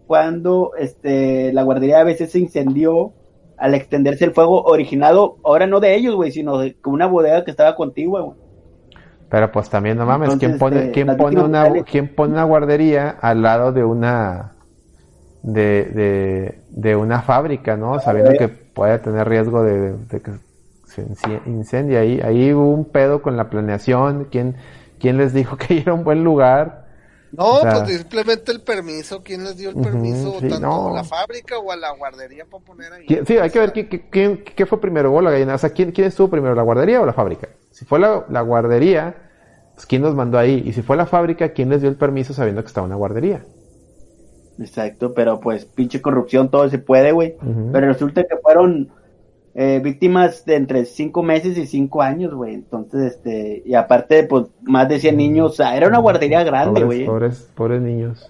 [0.07, 3.13] cuando este la guardería ABC se incendió
[3.57, 7.51] al extenderse el fuego originado, ahora no de ellos, güey, sino de una bodega que
[7.51, 8.37] estaba contigua, güey.
[9.29, 13.11] Pero pues también no mames, ¿quién pone, eh, quién pone una, quién pone una guardería
[13.21, 14.57] al lado de una
[15.43, 17.99] de, de, de una fábrica, ¿no?
[18.01, 20.33] Sabiendo que puede tener riesgo de, de que
[20.87, 21.07] se
[21.47, 22.21] incendie ahí.
[22.23, 24.27] Ahí hubo un pedo con la planeación.
[24.31, 24.57] ¿Quién,
[24.99, 26.89] quién les dijo que era un buen lugar?
[27.33, 29.23] No, O sea- pues simplemente el permiso.
[29.23, 30.41] ¿Quién les dio el permiso?
[30.41, 30.89] sí, ¿Tanto no.
[30.91, 33.07] a la fábrica o a la guardería para poner ahí?
[33.07, 35.55] ¿Quién- Sí, hay que ver qué, qué- fue primero, o la gallina.
[35.55, 37.49] O sea, ¿quién, quién estuvo primero, la guardería o la fábrica?
[37.71, 39.15] Si fue la, la guardería,
[39.75, 40.63] pues ¿quién nos mandó ahí?
[40.67, 43.45] Y si fue la fábrica, ¿quién les dio el permiso sabiendo que estaba una guardería?
[44.61, 47.35] Exacto, pero pues pinche corrupción, todo se puede, güey.
[47.73, 48.91] Pero resulta que fueron
[49.55, 52.55] eh, víctimas de entre 5 meses y 5 años, güey.
[52.55, 56.85] Entonces, este, y aparte, pues más de 100 niños, o sea, era una guardería grande,
[56.85, 57.05] güey.
[57.07, 58.29] pobres, pobres niños.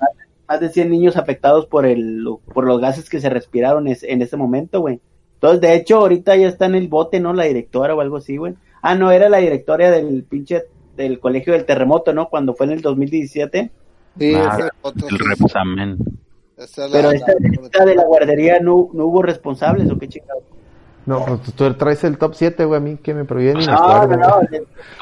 [0.48, 2.24] Más de 100 niños afectados por el
[2.54, 5.00] por los gases que se respiraron es- en ese momento, güey.
[5.34, 7.32] Entonces, de hecho, ahorita ya está en el bote, ¿no?
[7.32, 8.54] La directora o algo así, güey.
[8.82, 10.62] Ah, no, era la directora del pinche
[10.96, 12.28] del colegio del terremoto, ¿no?
[12.28, 13.70] Cuando fue en el 2017.
[14.18, 14.58] Sí, Ah,
[15.08, 15.96] El repsamen.
[16.64, 17.32] Esa es la- Pero la- esta,
[17.62, 20.44] esta de la guardería no, no hubo responsables, ¿o qué chingados?
[21.06, 24.06] No, pues tú- traes el top 7, güey, a mí que me prohíben me No,
[24.06, 24.40] no, no.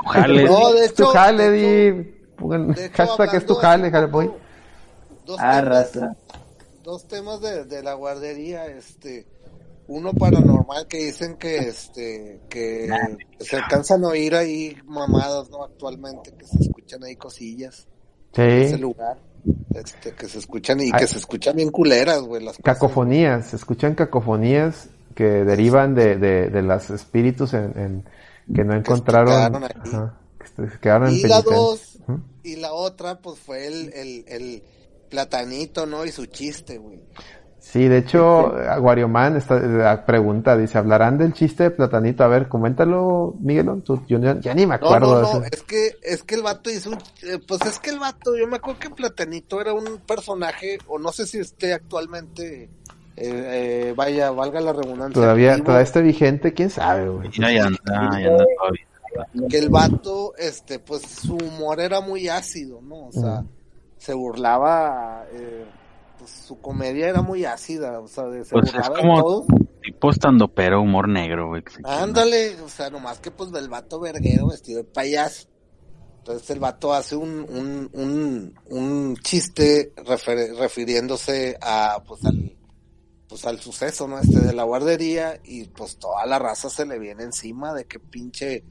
[0.07, 0.43] Ojalá.
[0.45, 2.15] No, de Es tu hecho, jale, hecho, di.
[2.37, 4.31] Pongan hecho, hashtag es tu jale, jale, boy.
[5.27, 6.17] Dos Ah, temas, raza.
[6.85, 9.27] dos temas de, de la guardería, este,
[9.89, 12.89] uno paranormal que dicen que este, que
[13.41, 15.65] se alcanzan a oír ahí mamadas, ¿no?
[15.65, 17.89] Actualmente, que se escuchan ahí cosillas
[18.35, 18.81] en ese Sí.
[18.81, 19.19] lugar,
[19.75, 20.93] este, que se escuchan y Ay.
[21.01, 22.65] que se escuchan bien culeras, güey, las cosas.
[22.65, 28.05] Cacofonías, se escuchan cacofonías que derivan de, de, de los espíritus en, en-
[28.55, 29.29] que no encontraron.
[29.35, 29.71] quedaron ahí.
[29.77, 31.57] ajá, que se quedaron en Y la penitencia.
[31.57, 32.21] dos, Ujú.
[32.45, 34.63] y la otra, pues fue el, el, el
[35.11, 36.05] platanito, ¿no?
[36.07, 37.01] Y su chiste, güey.
[37.71, 42.25] Sí, de hecho, Aguarioman está, eh, pregunta, dice, ¿hablarán del chiste de Platanito?
[42.25, 45.43] A ver, coméntalo, Miguelón, tú, yo ya, ya ni me acuerdo no, de no, eso.
[45.53, 48.47] es que, es que el vato hizo un, eh, pues es que el vato, yo
[48.47, 52.71] me acuerdo que Platanito era un personaje, o no sé si esté actualmente, eh,
[53.19, 55.13] eh, vaya, valga la redundancia.
[55.13, 57.29] Todavía, todavía está vigente, quién sabe, güey.
[57.29, 59.49] Mira, ya anda, ya anda todavía.
[59.51, 63.09] que el vato, este, pues su humor era muy ácido, ¿no?
[63.09, 63.45] O sea,
[63.99, 65.67] se burlaba, eh,
[66.19, 69.47] pues su comedia era muy ácida, o sea, de- se Pues es como- todo.
[69.83, 71.63] Tipo estando pero humor negro, güey.
[71.85, 75.49] Ándale, o sea, nomás que pues del vato verguero vestido de payaso.
[76.19, 82.55] Entonces el vato hace un, un, un, un chiste refer- refiriéndose a pues al
[83.29, 84.19] pues al suceso, ¿no?
[84.19, 87.99] Este de la guardería y pues toda la raza se le viene encima de que
[87.99, 88.65] pinche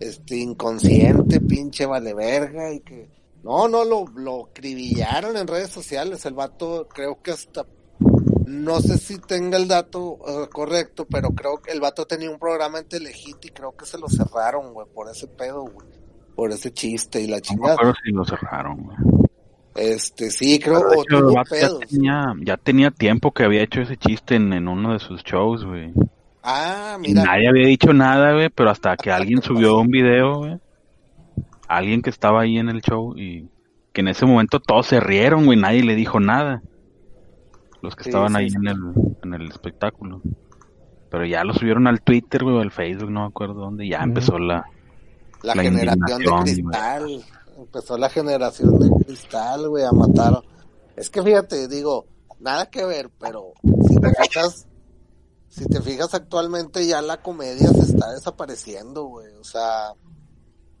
[0.00, 3.10] este inconsciente, pinche vale verga y que
[3.42, 7.66] no, no lo lo cribillaron en redes sociales, el vato creo que hasta
[8.46, 12.38] no sé si tenga el dato eh, correcto, pero creo que el vato tenía un
[12.38, 15.88] programa en Telehit y creo que se lo cerraron, güey, por ese pedo, güey.
[16.34, 17.74] Por ese chiste y la No chingada.
[17.74, 18.96] acuerdo si lo cerraron, güey.
[19.74, 24.36] Este, sí, creo Pero vato ya tenía, ya tenía tiempo que había hecho ese chiste
[24.36, 25.94] en, en uno de sus shows, güey.
[26.42, 27.22] Ah, Y mira.
[27.22, 30.58] nadie había dicho nada, güey, pero hasta que alguien subió un video, güey.
[31.76, 33.48] Alguien que estaba ahí en el show y
[33.92, 36.62] que en ese momento todos se rieron, güey, nadie le dijo nada.
[37.82, 38.56] Los que Sí, estaban sí, ahí sí.
[38.56, 38.78] en el,
[39.22, 40.20] en el espectáculo.
[41.10, 43.90] Pero ya lo subieron al Twitter, güey, o al Facebook, no me acuerdo dónde, y
[43.90, 44.64] ya empezó la...
[45.42, 47.24] La, La generación de cristal.
[47.58, 50.40] Empezó la generación de cristal, güey, a matar.
[50.96, 52.06] Es que fíjate, digo,
[52.38, 53.52] nada que ver, pero
[53.88, 54.66] si te fijas,
[55.48, 59.34] si te fijas actualmente ya la comedia se está desapareciendo, güey.
[59.34, 59.92] O sea,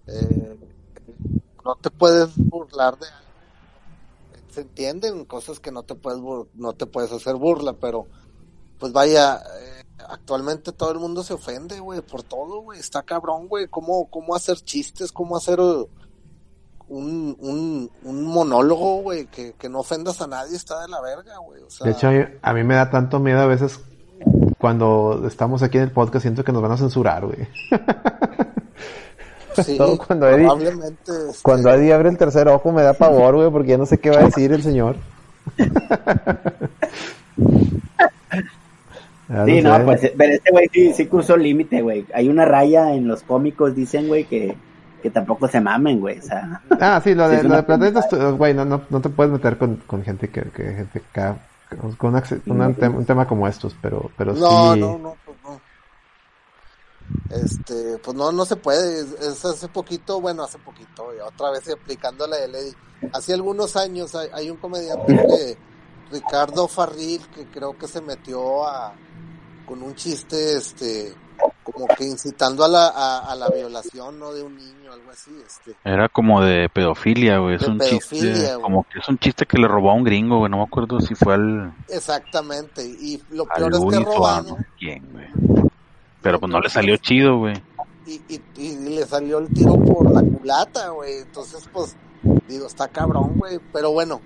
[0.06, 0.56] eh,
[1.64, 3.06] no te puedes burlar de.
[4.50, 6.20] Se entienden cosas que no te puedes
[6.54, 8.06] no te puedes hacer burla, pero
[8.78, 12.80] pues vaya, eh, actualmente todo el mundo se ofende, güey, por todo, güey.
[12.80, 13.68] Está cabrón, güey.
[13.68, 15.12] ¿Cómo, cómo hacer chistes?
[15.12, 15.86] ¿Cómo hacer eh,
[16.88, 19.26] un, un, monólogo, güey?
[19.26, 21.62] Que, que no ofendas a nadie está de la verga, güey.
[21.84, 22.08] De hecho,
[22.42, 23.80] a mí me da tanto miedo a veces
[24.58, 27.48] cuando estamos aquí en el podcast, siento que nos van a censurar, güey.
[29.56, 33.34] sí, todo cuando Eddie- probablemente, este, Cuando Eddie abre el tercer ojo me da pavor,
[33.36, 34.96] güey, porque ya no sé qué va a decir el señor.
[39.28, 39.62] Ya Sí, sé.
[39.62, 42.04] no, pues, pero este güey sí, sí cruzó el límite, güey.
[42.14, 44.54] Hay una raya en los cómicos, dicen, güey, que,
[45.02, 46.18] que tampoco se mamen, güey.
[46.18, 48.06] O sea, Ah, sí, lo de, lo de planetas,
[48.36, 51.36] güey, no, no, no te puedes meter con, con gente que, que gente acá,
[51.96, 54.80] con una- una- un, tema, un tema como estos, pero, pero No, sí.
[54.80, 55.14] no, no, no.
[57.30, 59.00] Este, pues no, no se puede.
[59.00, 62.72] Es, hace poquito, bueno, hace poquito, otra vez aplicando la de Lady.
[63.12, 65.56] Hace algunos años hay, hay un comediante que,
[66.12, 68.92] Ricardo Farril, que creo que se metió a,
[69.66, 71.14] con un chiste, este,
[71.62, 74.32] como que incitando a la, a, a la violación, ¿no?
[74.32, 75.74] De un niño, algo así, este.
[75.84, 78.62] Era como de pedofilia, güey, es De un pedofilia, chiste, güey.
[78.62, 81.00] como que es un chiste que le robó a un gringo, güey, no me acuerdo
[81.00, 82.84] si fue al, Exactamente.
[82.84, 85.71] Y lo peor es que sé quién, güey.
[86.22, 87.54] Pero pues no le salió chido, güey.
[88.06, 91.18] y, y, y le salió el tiro por la culata, güey.
[91.18, 91.96] Entonces, pues,
[92.48, 93.58] digo, está cabrón, güey.
[93.72, 94.20] Pero bueno,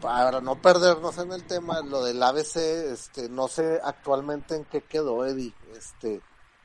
[0.00, 2.56] para no perdernos en el tema, lo del ABC,
[2.92, 5.52] este, no sé actualmente en qué quedó, Eddie.
[5.76, 6.20] Este,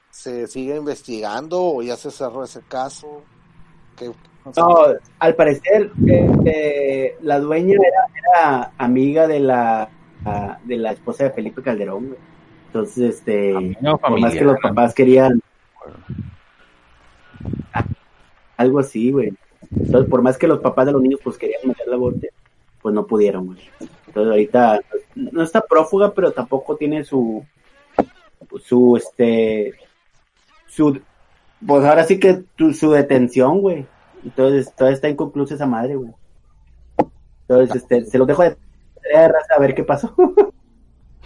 [0.09, 3.21] ¿se sigue investigando o ya se cerró ese caso?
[3.97, 4.11] ¿Qué,
[4.57, 4.85] no,
[5.19, 9.89] al parecer, eh, eh, la dueña era, era amiga de la,
[10.65, 12.32] de la esposa de Felipe Calderón, güey.
[12.73, 15.39] Entonces, este, por más que los papás querían
[18.57, 19.33] algo así, güey.
[19.75, 22.31] Entonces, por más que los papás de los niños pues querían meter la bote,
[22.81, 23.59] pues no pudieron, güey.
[24.07, 24.79] Entonces, ahorita
[25.13, 27.45] no está prófuga, pero tampoco tiene su
[28.63, 29.73] su este
[30.67, 30.99] su
[31.65, 33.85] pues ahora sí que tu- su detención, güey.
[34.23, 36.11] Entonces, todavía está inconclusa esa madre, güey.
[37.47, 38.57] Entonces, este, se los dejo de
[39.03, 40.15] tarea, raza, a ver qué pasó.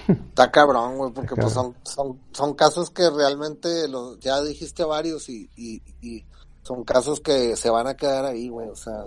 [0.07, 5.27] Está cabrón, güey, porque pues son, son, son casos que realmente los, ya dijiste varios
[5.29, 6.25] y, y, y
[6.63, 9.05] son casos que se van a quedar ahí, güey, o sea,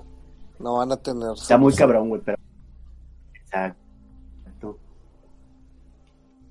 [0.58, 1.30] no van a tener...
[1.32, 2.36] Está muy cabrón, güey, pero.
[3.34, 4.78] Exacto.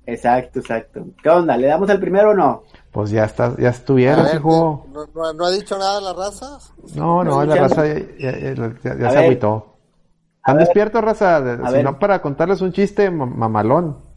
[0.06, 1.06] Exacto, exacto.
[1.22, 1.56] ¿Qué onda?
[1.56, 2.64] ¿Le damos al primero o no?
[2.90, 4.86] Pues ya está, ya estuvieron, ver, hijo.
[4.92, 6.58] ¿no, no, no ha dicho nada la raza?
[6.96, 9.24] No, no, la raza ya, ya- ya- ya- ya A se ver.
[9.24, 9.76] agüitó.
[10.38, 11.40] ¿Están despiertos, raza?
[11.70, 14.09] Si no, para contarles un chiste ma- mamalón.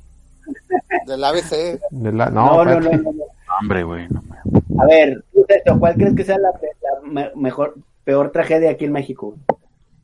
[1.07, 1.79] Del ABC.
[1.91, 2.89] De la- no, no, no.
[3.61, 4.07] Hombre, güey.
[4.79, 5.23] A ver,
[5.79, 9.35] ¿cuál crees que sea la, la me- mejor, peor tragedia aquí en México?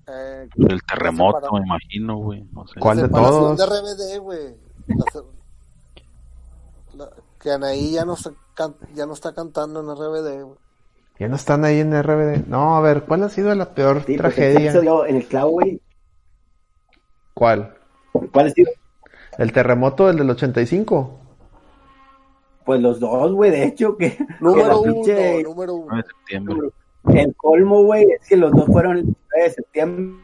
[0.08, 2.44] Eh, El terremoto, me imagino, güey.
[2.54, 2.80] No sé.
[2.80, 3.58] ¿Cuál de todos?
[3.58, 4.56] de RBD, güey.
[4.88, 7.10] La se- la-
[7.42, 10.58] Que Anaí ya no, se can- ya no está cantando en RBD, güey.
[11.20, 12.48] Ya no están ahí en RBD.
[12.48, 14.18] No, a ver, ¿cuál ha sido la peor Sí, porque
[14.54, 14.72] tragedia?
[15.08, 15.82] en el clavo, güey.
[17.34, 17.74] ¿Cuál?
[18.34, 18.72] ¿Cuál ha sido?
[19.40, 21.18] ¿El terremoto del del 85?
[22.66, 25.86] Pues los dos, güey, de hecho, que, que Número la uno, pinche- número uno.
[25.90, 26.70] 9 de septiembre.
[27.14, 30.24] El colmo, güey, es que los dos fueron el 9 de septiembre.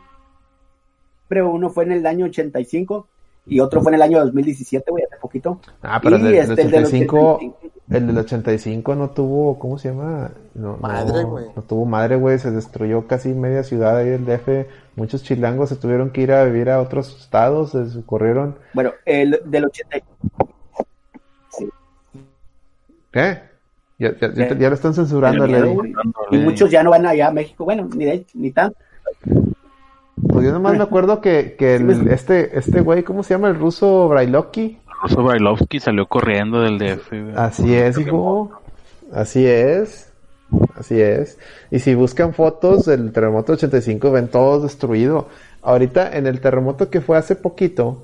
[1.30, 3.08] Uno fue en el año 85
[3.48, 5.60] y otro fue en el año 2017, güey, hace poquito.
[5.82, 7.75] Ah, pero y el del, este, el del 85, 85.
[7.90, 10.32] El del 85 no tuvo, ¿cómo se llama?
[10.56, 11.46] No, Madre, no, güey.
[11.56, 12.40] No tuvo madre, güey.
[12.40, 14.68] Se destruyó casi media ciudad ahí del DF.
[14.96, 17.72] Muchos chilangos se tuvieron que ir a vivir a otros estados.
[17.72, 18.56] Se corrieron.
[18.74, 20.16] Bueno, el del 85.
[21.50, 21.70] Sí.
[23.12, 23.40] ¿Qué?
[24.00, 25.94] Ya, ya, ya- ya lo están censurando, güey.
[26.32, 27.66] Y muchos ya no van allá a México.
[27.66, 28.78] Bueno, ni de ni tanto.
[30.28, 33.50] Pues yo nomás me acuerdo que, que el- este, este güey, ¿cómo se llama?
[33.50, 34.80] El ruso Brailovsky.
[35.08, 37.12] Russo Brailovsky salió corriendo del DF.
[37.38, 38.52] Así es, hijo.
[39.14, 40.12] Así es.
[40.76, 41.38] Así es.
[41.72, 45.28] Y si buscan fotos del terremoto 85, ven todo destruido.
[45.62, 48.04] Ahorita, en el terremoto que fue hace poquito,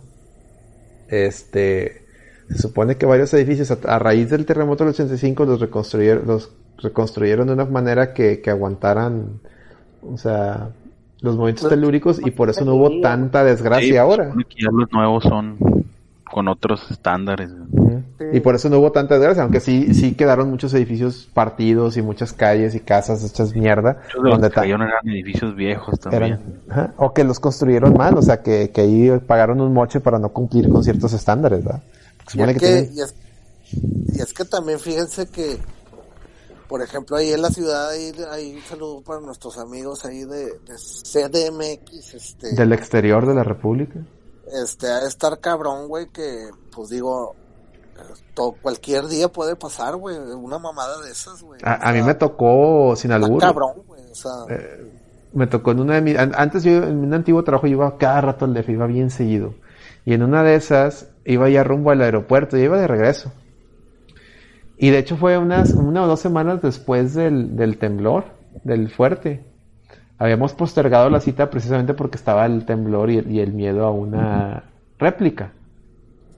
[1.10, 2.06] este,
[2.50, 6.52] Se supone que varios edificios a, a raíz del terremoto del 85 los reconstruyeron, los
[6.78, 9.40] reconstruyeron de una manera que, que aguantaran,
[10.02, 10.70] o sea,
[11.22, 14.34] los movimientos telúricos y por eso no hubo tanta desgracia Sí, ahora.
[14.36, 15.58] los nuevos son
[16.32, 17.50] con otros estándares.
[18.34, 22.02] Y por eso no hubo tanta desgracia, aunque sí, sí quedaron muchos edificios partidos y
[22.02, 23.98] muchas calles y casas hechas mierda.
[24.04, 26.40] Muchos de los donde que cayeron eran edificios viejos también.
[26.70, 30.20] eran- o que los construyeron mal, o sea, que, que ahí pagaron un moche para
[30.20, 31.82] no cumplir con ciertos estándares, ¿verdad?
[32.34, 33.16] Y es, que que, tienen- y, es,
[34.18, 35.58] y es que también fíjense que,
[36.70, 40.46] por ejemplo, ahí en la ciudad, ahí, ahí un saludo para nuestros amigos ahí de,
[40.46, 44.00] de CDMX, este, del exterior de la República.
[44.52, 47.36] Este, a estar cabrón, güey, que, pues digo,
[48.34, 51.60] to- cualquier día puede pasar, güey, una mamada de esas, güey.
[51.64, 53.40] A, O a mí me tocó sin albur.
[53.42, 54.92] cabrón, güey, o sea, Eh,
[55.34, 56.18] me tocó en una de mis...
[56.18, 59.10] an- Antes yo en un antiguo trabajo yo iba cada rato al DF, iba bien
[59.10, 59.54] seguido.
[60.06, 63.32] Y en una de esas iba ya rumbo al aeropuerto, y iba de regreso.
[64.78, 68.26] Y de hecho fue unas, una o dos semanas después del, del temblor,
[68.64, 69.46] del fuerte.
[70.22, 73.92] Habíamos postergado la cita precisamente porque estaba el temblor y el, y el miedo a
[73.92, 74.64] una
[75.00, 75.52] réplica.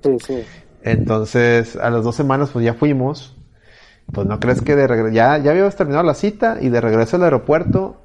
[0.02, 0.44] sí, sí.
[0.84, 3.36] Entonces, a las dos semanas, pues ya fuimos.
[4.12, 7.16] Pues no crees que de regreso, ya, ya habíamos terminado la cita y de regreso
[7.16, 8.02] al aeropuerto,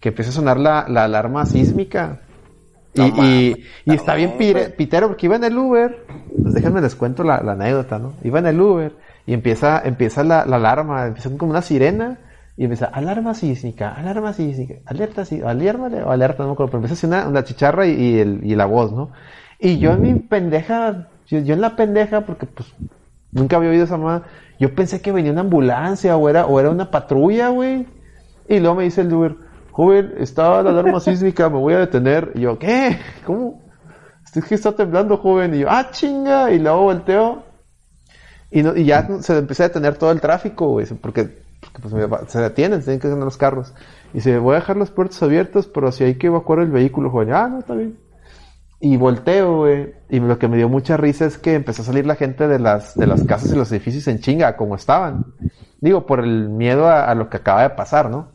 [0.00, 2.20] que empieza a sonar la, la alarma sísmica.
[2.94, 6.04] Y, No y, y está bien pire- pitero porque iba en el Uber.
[6.42, 8.14] Pues déjenme les cuento la, la anécdota, ¿no?
[8.22, 8.92] Iba en el Uber
[9.26, 12.18] y empieza, empieza la, la alarma, empieza como una sirena
[12.56, 16.78] y empieza alarma sísmica, alarma sísmica, alerta sí, alerta o alerta, no me acuerdo, pero
[16.78, 19.10] empieza así una, una chicharra y, y el, y la voz, ¿no?
[19.58, 22.68] Y yo en mi pendeja, yo, yo en la pendeja, porque pues
[23.30, 24.24] nunca había oído esa mamá,
[24.58, 27.86] yo pensé que venía una ambulancia o era, o era una patrulla, güey.
[28.48, 29.36] Y luego me dice el Uber,
[29.72, 32.30] joven, está la alarma sísmica, me voy a detener.
[32.34, 32.98] Y yo, ¿qué?
[33.26, 33.60] ¿Cómo?
[34.34, 35.54] Es que está temblando, joven.
[35.54, 36.52] Y yo, ah, chinga.
[36.52, 37.42] Y luego volteo.
[38.50, 40.86] Y, no, y ya se empecé a detener todo el tráfico, güey.
[40.86, 43.72] Porque, porque, pues, se detienen, se tienen que detener los carros.
[44.12, 47.10] Y dice, voy a dejar las puertas abiertas, pero si hay que evacuar el vehículo,
[47.10, 47.32] joven.
[47.32, 47.98] Ah, no, está bien.
[48.80, 49.94] Y volteo, güey.
[50.08, 52.58] Y lo que me dio mucha risa es que empezó a salir la gente de
[52.58, 55.24] las, de las casas y los edificios en chinga, como estaban.
[55.80, 58.28] Digo, por el miedo a, a lo que acaba de pasar, ¿no?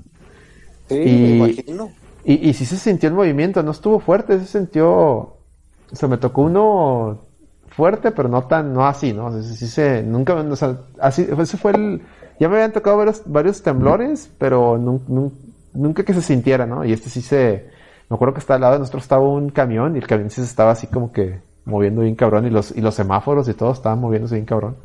[0.88, 1.92] Sí, Y- me imagino.
[2.24, 4.90] Y, y sí se sintió el movimiento, no estuvo fuerte, se sintió...
[4.90, 7.26] O sea, me tocó uno
[7.70, 9.28] fuerte, pero no tan, no así, ¿no?
[9.28, 12.02] O sea, sí, sí se, nunca, o sea, así, ese fue el...
[12.40, 15.34] Ya me habían tocado varios, varios temblores, pero nun- nun-
[15.74, 16.86] nunca que se sintiera, ¿no?
[16.86, 17.70] Y este sí se...
[18.10, 20.42] Me acuerdo que está al lado de nosotros estaba un camión y el camión sí
[20.42, 23.72] se estaba así como que moviendo bien cabrón y los, y los semáforos y todo
[23.74, 24.78] estaban moviéndose bien cabrón.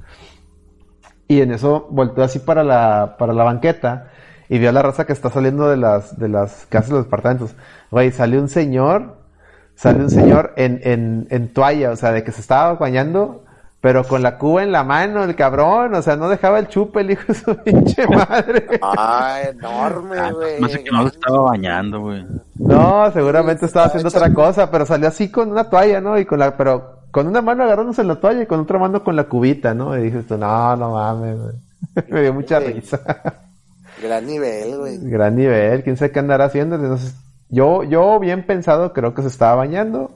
[1.29, 4.11] Y en eso volteó así para la, para la banqueta
[4.49, 7.05] y vio a la raza que está saliendo de las, de las casas de los
[7.05, 7.55] departamentos.
[7.91, 9.17] Güey, salió un señor,
[9.77, 13.42] sale un señor en, en, en toalla, o sea, de que se estaba bañando,
[13.83, 17.01] pero con la cuba en la mano, el cabrón, o sea, no dejaba el chupe,
[17.01, 18.79] el hijo de su pinche madre.
[18.81, 20.59] Ah, enorme, Ah, güey.
[20.61, 22.25] no sé que no se estaba bañando, güey.
[22.55, 26.17] No, seguramente estaba haciendo otra cosa, pero salió así con una toalla, ¿no?
[26.19, 29.17] Y con la, pero con una mano agarrándose la toalla y con otra mano con
[29.17, 29.99] la cubita, ¿no?
[29.99, 31.55] Y dices tú, no, no mames, güey.
[32.09, 33.01] Me dio mucha risa.
[34.01, 34.99] Gran nivel, güey.
[35.11, 36.77] Gran nivel, quién sabe qué andará haciendo.
[36.77, 37.15] Entonces,
[37.49, 40.11] yo, yo bien pensado, creo que se estaba bañando.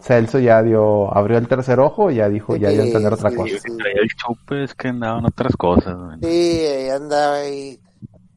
[0.00, 3.30] Celso ya dio, abrió el tercer ojo y ya dijo, ya dio a entender otra
[3.30, 3.48] Sí, cosa.
[3.58, 3.76] sí.
[3.76, 6.18] Traía el chupe, es que andaban otras cosas, güey.
[6.22, 7.78] Sí, ella andaba ahí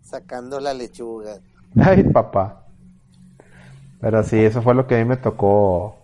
[0.01, 1.35] sacando la lechuga.
[1.77, 2.65] Ay, papá.
[4.01, 5.95] Pero sí, eso fue lo que a mí me tocó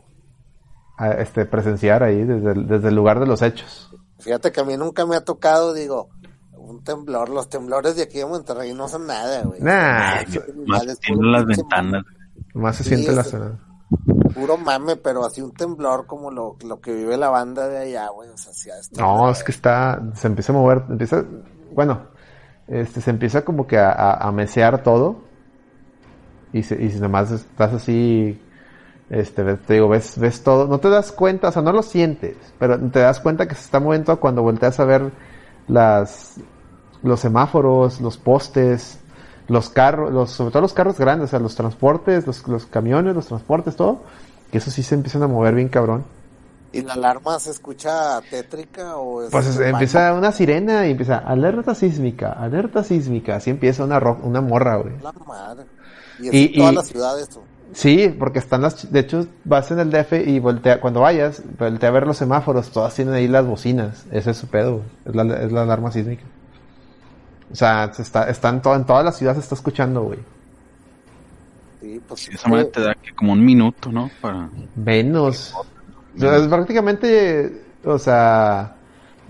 [0.98, 3.94] a- este, presenciar ahí desde el, desde el lugar de los hechos.
[4.20, 6.10] Fíjate que a mí nunca me ha tocado, digo,
[6.58, 7.30] un temblor.
[7.30, 9.60] Los temblores de aquí de Monterrey no son nada, güey.
[9.62, 10.16] Nah,
[10.66, 12.04] Más tienen puro las ventanas.
[12.54, 13.60] más se Sí, siente la eso- zona.
[14.34, 18.10] Puro mame, pero así un temblor como lo, lo que vive la banda de allá,
[18.10, 18.30] güey.
[18.30, 21.24] O sea, está- No, es que está, se empieza a mover, empieza,
[21.74, 22.02] bueno,
[22.68, 25.18] este, se empieza como que a, a, a mesear todo.
[26.54, 28.42] Y, se, y si nomás estás así,
[29.10, 32.38] este, te digo, ves, ves todo, no te das cuenta, o sea, no lo sientes,
[32.58, 35.12] pero te das cuenta que se está moviendo cuando volteas a ver
[35.68, 36.38] las,
[37.04, 39.00] los semáforos, los postes,
[39.50, 43.16] los carros, los, sobre todo los carros grandes, o sea, los transportes, los, los camiones,
[43.16, 44.04] los transportes, todo,
[44.52, 46.06] que eso sí se empiezan a mover bien cabrón.
[46.72, 51.18] ¿Y la alarma se escucha tétrica o es Pues es- empieza una sirena y empieza
[51.18, 53.38] alerta sísmica, alerta sísmica.
[53.38, 54.94] Así empieza una, ro- una morra, güey.
[55.02, 55.64] La madre.
[56.20, 57.42] Y Y- toda y- la ciudad esto.
[57.74, 58.92] Sí, porque están las.
[58.92, 60.80] De hecho, vas en el DF y voltea.
[60.82, 62.72] Cuando vayas, voltea a ver los semáforos.
[62.72, 64.06] Todas tienen ahí las bocinas.
[64.12, 64.86] Ese es su pedo, güey.
[65.06, 66.24] Es la, es la alarma sísmica.
[67.52, 70.20] O sea, se está, está en, to- en toda la ciudad se está escuchando, güey.
[71.80, 74.10] Sí, pues Sí, esa manera te da que como un minuto, ¿no?
[74.20, 74.50] Para...
[74.76, 75.54] Menos.
[76.16, 77.64] O sea, es prácticamente.
[77.84, 78.76] O sea.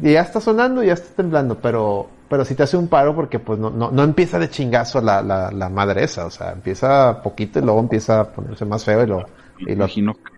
[0.01, 3.15] y ya está sonando y ya está temblando, pero, pero sí te hace un paro
[3.15, 6.51] porque pues no, no, no empieza de chingazo la, la, la madre esa, o sea,
[6.53, 9.29] empieza poquito y luego empieza a ponerse más feo y lo,
[9.65, 10.31] y Me lo imagino que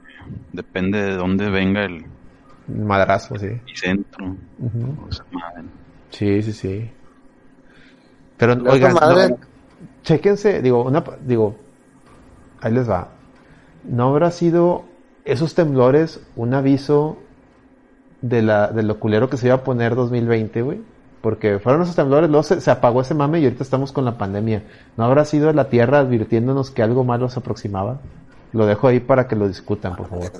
[0.51, 2.05] depende de dónde venga el
[2.67, 3.47] el madrazo, sí.
[3.73, 4.37] centro.
[4.57, 4.97] Ujú.
[5.07, 5.69] O sea, madre.
[6.09, 6.91] Sí, sí, sí.
[8.41, 9.29] Pero, oigan, madre.
[9.29, 9.37] no,
[10.01, 11.57] chéquense, digo, una, digo,
[12.59, 13.09] ahí les va.
[13.83, 14.85] ¿No habrá sido
[15.25, 17.17] esos temblores un aviso
[18.21, 20.81] de la, de lo culero que se iba a poner 2020, güey?
[21.21, 24.17] Porque fueron esos temblores, luego se, se apagó ese mame y ahorita estamos con la
[24.17, 24.63] pandemia.
[24.97, 28.01] ¿No habrá sido la Tierra advirtiéndonos que algo malo se aproximaba?
[28.53, 30.31] Lo dejo ahí para que lo discutan, por favor.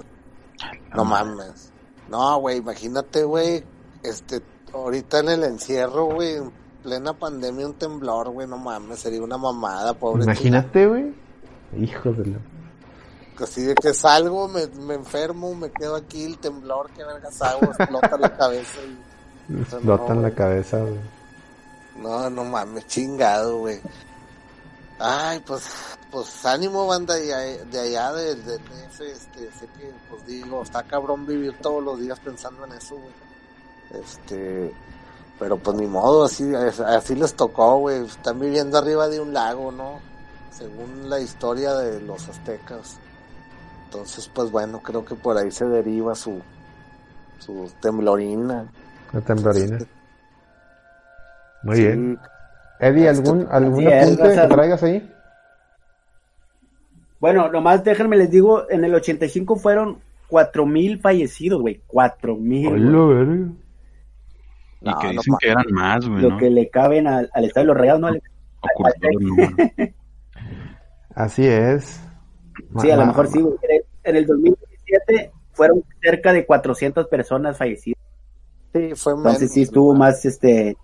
[0.95, 1.71] No mames.
[2.09, 3.63] No, güey, imagínate, güey,
[4.01, 4.41] este,
[4.73, 6.39] ahorita en el encierro, güey,
[6.83, 10.23] plena pandemia, un temblor, güey, no mames, sería una mamada, pobre.
[10.23, 11.13] Imagínate, güey.
[11.77, 12.37] Hijo de la...
[13.39, 17.65] Así de que salgo, me, me enfermo, me quedo aquí, el temblor, que vergas hago,
[17.65, 19.59] explota la cabeza y...
[19.61, 20.99] Explotan no, la cabeza, güey.
[21.97, 23.79] No, no mames, chingado, güey.
[24.99, 25.63] Ay, pues,
[26.11, 30.23] pues ánimo, banda de, allá- de allá, de, de, de ese, este, sé que, pues
[30.27, 34.01] digo, está cabrón vivir todos los días pensando en eso, güey.
[34.03, 34.71] Este,
[35.41, 36.53] pero pues ni modo, así,
[36.85, 38.05] así les tocó, güey.
[38.05, 39.99] Están viviendo arriba de un lago, ¿no?
[40.51, 42.99] Según la historia de los aztecas.
[43.85, 46.39] Entonces, pues bueno, creo que por ahí se deriva su,
[47.39, 48.71] su temblorina.
[49.11, 49.79] La temblorina.
[51.63, 52.19] Muy Sí, bien.
[52.79, 55.11] Eddie, Este, ¿algún, algún apunte que traigas ahí?
[57.19, 59.97] Bueno, nomás déjenme les digo, en el 85 fueron
[60.27, 61.81] 4000 fallecidos, güey.
[61.87, 63.57] 4000.
[64.81, 66.37] Y No, que no dicen ma- que eran más, güey, Lo ¿no?
[66.37, 68.07] que le caben al, al estado de los regalos, ¿no?
[68.09, 68.21] El
[69.27, 69.55] número.
[71.15, 72.01] Así es.
[72.79, 73.55] Sí, a lo mejor sí, güey.
[73.63, 77.99] En el- En el 2017 fueron cerca de 400 personas fallecidas.
[78.73, 80.75] Sí, fue Entonces menos, sí estuvo más, este,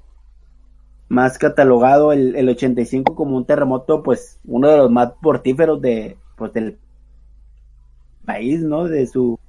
[1.10, 6.18] más catalogado el, el 85 como un terremoto, pues uno de los más mortíferos de,
[6.36, 6.78] pues del
[8.26, 8.84] país, ¿no?
[8.88, 9.40] De su,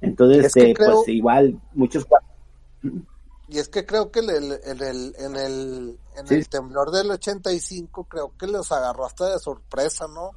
[0.00, 2.06] entonces, Es que este, creo- pues igual muchos
[3.52, 6.34] Y es que creo que el- el- en el, en el, en Sí.
[6.36, 10.30] el temblor del 85 creo que los agarró hasta de sorpresa, ¿no?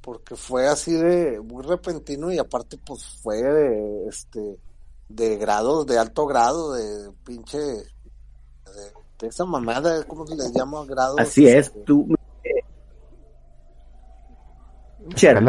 [0.00, 4.58] Porque fue así de muy repentino y aparte pues fue de, este,
[5.08, 7.84] de grados, de alto grado, de pinche, de,
[9.20, 10.84] de esa mamada, ¿cómo se les llama?
[10.84, 11.20] Grados.
[11.20, 12.08] Así es, este, tú.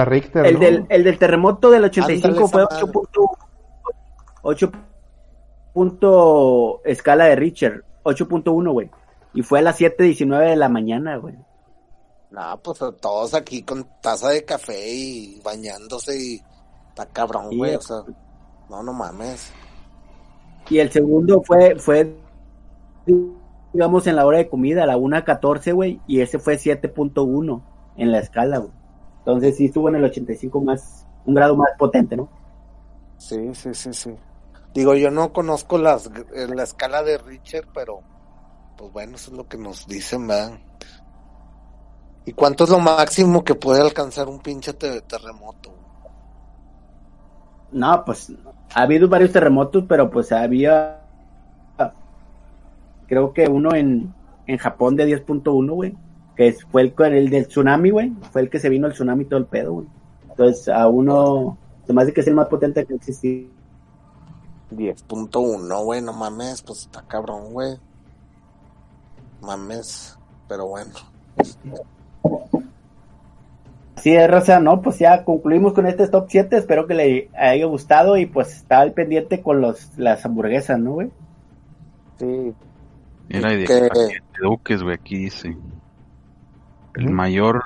[0.05, 0.59] Richter, el, ¿no?
[0.59, 2.85] del, el del terremoto del 85 Ándale, fue esa
[4.43, 4.71] 8
[5.79, 8.89] punto, 8 punto escala de Richter, 8.1, güey.
[9.33, 11.35] Y fue a las 7.19 de la mañana, güey.
[12.31, 16.41] No, pues todos aquí con taza de café y bañándose y
[16.89, 17.77] está cabrón, güey, eh.
[17.77, 18.03] o sea,
[18.69, 19.51] no, no mames.
[20.69, 22.15] Y el segundo fue, fue,
[23.73, 25.99] digamos, en la hora de comida, a la 1.14, güey.
[26.05, 27.63] Y ese fue 7.1
[27.97, 28.71] en la escala, güey.
[29.19, 32.29] Entonces sí estuvo en el 85 más, un grado más potente, ¿no?
[33.17, 34.15] Sí, sí, sí, sí.
[34.73, 38.03] Digo, yo no conozco las, eh, la escala de Richard, pero
[38.75, 40.59] pues bueno, eso es lo que nos dicen, ¿verdad?
[42.25, 45.75] ¿Y cuánto es lo máximo que puede alcanzar un pinche te- terremoto?
[47.71, 48.31] No, pues
[48.73, 51.01] ha habido varios terremotos, pero pues había,
[53.07, 54.13] creo que uno en,
[54.45, 55.97] en Japón de 10.1, güey,
[56.35, 59.39] que fue el, el del tsunami, güey, fue el que se vino el tsunami todo
[59.39, 59.87] el pedo, güey.
[60.29, 63.47] Entonces a uno, me hace que es el más potente que existía.
[64.71, 67.77] 10.1, güey, no mames, pues está cabrón, güey.
[69.41, 70.17] Mames,
[70.47, 70.91] pero bueno.
[73.95, 74.81] Así es, Raza, ¿no?
[74.81, 78.79] Pues ya concluimos con este top 7, espero que le haya gustado y pues está
[78.79, 81.11] al pendiente con los, las hamburguesas, ¿no, güey?
[82.17, 82.53] Sí,
[83.29, 83.89] Era de, Que-
[84.41, 85.57] Duques, güey, aquí dice.
[86.95, 87.63] El mayor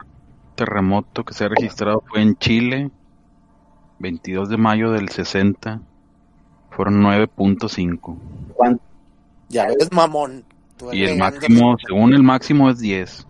[0.56, 2.90] terremoto que se ha registrado fue en Chile,
[4.00, 5.82] 22 de mayo del 60.
[6.76, 8.18] Fueron 9.5.
[8.56, 8.84] ¿Cuánto?
[9.50, 10.44] ya ves, mamón.
[10.78, 13.28] Tú Y el máximo, según el máximo es 10.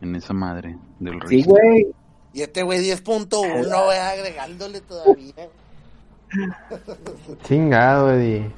[0.00, 1.54] En esa madre del Sí, registro.
[1.54, 1.86] güey,
[2.32, 3.28] Y este güey 10.1,
[3.84, 5.34] güey, agregándole todavía.
[7.44, 8.50] Chingado, Eddie.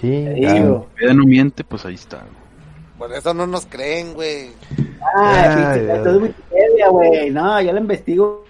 [0.00, 0.86] Sí, Chingado.
[0.98, 2.24] Queda no miente, pues ahí está.
[2.98, 4.50] Por eso no nos creen, güey.
[5.16, 5.96] Ah, Ay, sí, Dios.
[5.98, 7.30] esto es Wikipedia, güey.
[7.30, 8.44] No, yo lo investigo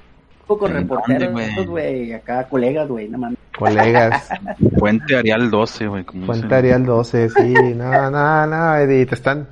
[0.58, 2.12] con ¿En reporteros, güey?
[2.12, 3.38] acá colegas, güey, no mames.
[3.58, 4.28] Colegas.
[4.78, 6.04] Fuente Arial 12, güey.
[6.04, 6.52] dicen.
[6.52, 7.54] Arial 12, sí.
[7.76, 9.06] No, no, no, Eddie.
[9.06, 9.48] Te están,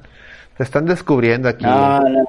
[0.57, 1.65] te están descubriendo aquí.
[1.65, 2.25] No, no.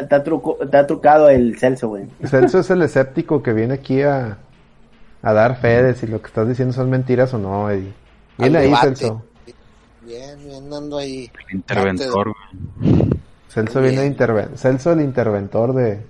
[0.00, 2.04] Está, truco- está trucado el Celso, güey.
[2.24, 4.38] Celso es el escéptico que viene aquí a,
[5.22, 7.92] a dar fe de si lo que estás diciendo son mentiras o no, Eddie.
[8.38, 8.86] Viene al ahí, debate.
[8.96, 9.22] Celso.
[10.06, 11.30] Bien, bien, ando ahí.
[11.48, 12.32] El interventor,
[12.80, 13.10] güey.
[13.48, 14.12] Celso Muy viene de bien.
[14.12, 16.00] interven Celso el interventor de,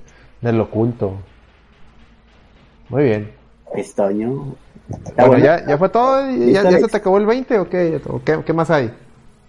[0.42, 1.16] del oculto.
[2.90, 3.32] Muy bien.
[3.74, 4.54] Pistoño.
[4.90, 5.44] Está Bueno, bueno.
[5.44, 6.28] ya, ya fue todo.
[6.30, 8.00] ¿Ya, ya se te acabó el 20 o qué?
[8.06, 8.92] ¿O qué, qué más hay?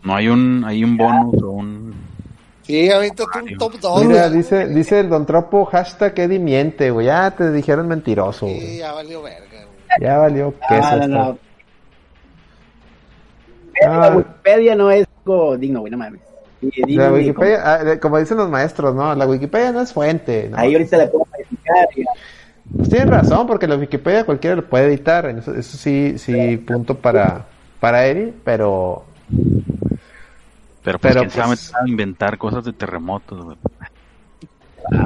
[0.03, 1.93] No hay un, hay un bonus o un...
[2.63, 4.05] Sí, ahorita tú un top 2.
[4.05, 7.07] Mira, dice, dice el Don Tropo, hashtag Eddie miente, güey.
[7.07, 8.77] Ya te dijeron mentiroso, Sí, güey.
[8.77, 9.99] ya valió verga, güey.
[9.99, 11.07] Ya valió queso Ah, no, esto.
[11.09, 11.37] no.
[13.83, 13.97] Ah.
[14.09, 16.21] La Wikipedia no es algo digno, güey, no mames.
[16.85, 19.15] La Wikipedia, ah, como dicen los maestros, ¿no?
[19.15, 20.47] La Wikipedia no es fuente.
[20.49, 20.57] ¿no?
[20.57, 21.87] Ahí ahorita le puedo modificar.
[22.75, 25.25] Pues tienen razón, porque la Wikipedia cualquiera lo puede editar.
[25.27, 27.45] Eso, eso sí, sí, punto para,
[27.79, 29.03] para Eddie, pero
[30.83, 33.57] Pero pues Pero, quién se va a pues- meter a inventar cosas de terremotos, güey.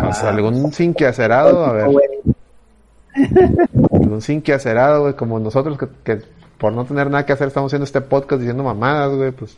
[0.02, 1.88] pues, algún sin quehacerado, a ver,
[3.92, 6.22] algún sin quehacerado, güey, como nosotros que, que
[6.58, 9.58] por no tener nada que hacer estamos haciendo este podcast diciendo mamadas, güey, pues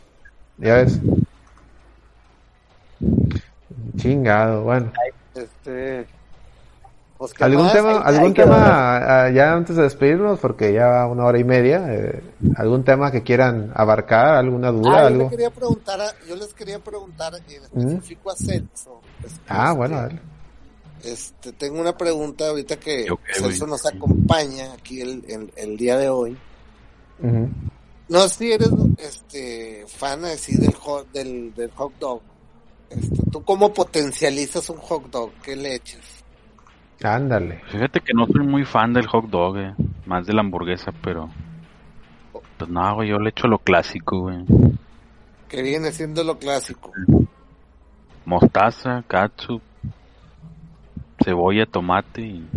[0.58, 0.98] ya ves.
[3.96, 4.90] Chingado, bueno.
[5.34, 6.06] Este.
[7.18, 7.72] Pues, ¿qué ¿Algún más?
[7.72, 11.84] tema, algún tema ah, ya antes de despedirnos, porque ya va una hora y media,
[11.92, 12.22] eh,
[12.56, 15.22] algún tema que quieran abarcar, alguna duda, Ah, yo, algo?
[15.24, 19.00] le quería preguntar a- yo les quería preguntar en específico a Celso.
[19.24, 20.20] Este, Ah, bueno, dale.
[21.02, 25.96] Este, tengo una pregunta ahorita que ¿Yo Celso nos acompaña aquí el, el, el día
[25.96, 26.36] de hoy.
[28.08, 32.20] No sé si eres este fan así del hot, del, del hot dog.
[32.90, 35.30] Este, ¿Tú cómo potencializas un hot dog?
[35.42, 36.17] ¿Qué le echas?
[37.02, 37.62] Ándale.
[37.70, 39.74] Fíjate que no soy muy fan del hot dog, eh.
[40.06, 41.30] Más de la hamburguesa, pero...
[42.58, 44.44] Pues no, güey, yo le echo lo clásico, güey.
[45.48, 46.92] Que viene siendo lo clásico.
[48.24, 49.60] Mostaza, katsu,
[51.24, 52.48] cebolla, tomate y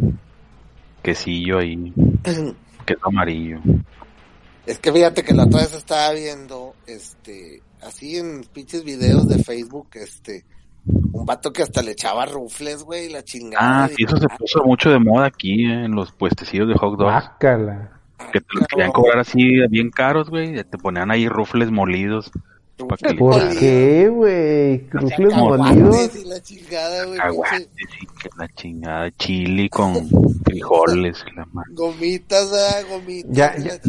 [1.01, 1.93] quesillo ahí,
[2.85, 3.59] queso amarillo.
[4.65, 9.43] Es que fíjate que la otra vez estaba viendo, este, así en pinches videos de
[9.43, 10.45] Facebook, este,
[10.86, 13.84] un vato que hasta le echaba rufles, güey, la chingada.
[13.84, 16.98] Ah, sí, eso se puso mucho de moda aquí, eh, en los puestecillos de hot
[16.98, 17.12] dogs.
[17.12, 17.91] Guácala.
[18.32, 20.60] Que te los querían cobrar así bien caros, güey.
[20.60, 22.32] y Te ponían ahí rufles molidos.
[22.78, 24.90] que ¿Por qué, güey?
[24.90, 26.16] Rufles molidos.
[26.16, 29.12] y la chingada, güey, y la chingada.
[29.12, 30.08] Chili con
[30.45, 31.24] frijoles.
[31.36, 33.32] la gomitas, ah, gomitas.
[33.32, 33.80] Ya, ya,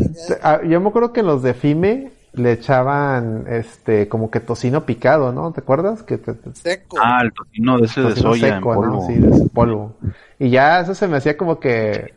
[0.43, 4.85] ah, yo me acuerdo que en los de Fime le echaban, este, como que tocino
[4.87, 5.53] picado, ¿no?
[5.53, 6.03] ¿Te acuerdas?
[6.03, 6.97] Que te, te- Seco.
[7.01, 8.97] Ah, el tocino de ese de soya seco, en polvo.
[9.01, 9.07] ¿no?
[9.07, 9.93] Sí, de ese polvo.
[10.39, 12.15] Y ya eso se me hacía como que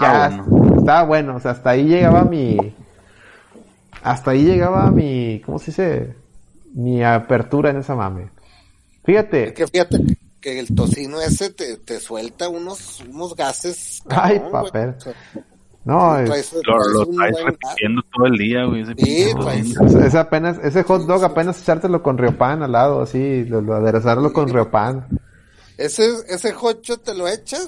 [0.00, 0.76] ya Ah, bueno.
[0.78, 2.74] estaba bueno, o sea, hasta ahí llegaba mi,
[4.02, 6.14] hasta ahí llegaba mi, ¿cómo se dice?
[6.74, 8.30] Mi apertura en esa mame.
[9.04, 9.98] Fíjate, Es que fíjate
[10.40, 14.02] que- el tocino ese te, te suelta unos, unos gases.
[14.08, 14.94] Ay, papel.
[14.96, 15.12] O sea,
[15.84, 18.82] no, es- traes- Lo, lo traes repitiendo todo el día, güey.
[18.82, 19.86] ese Sí, traes- tocino.
[19.86, 23.74] es, es apenas, ese hot dog apenas echártelo con riopan al lado, así, lo, lo
[23.74, 25.06] aderezarlo con riopan.
[25.78, 27.66] Ese, ese jocho te lo echas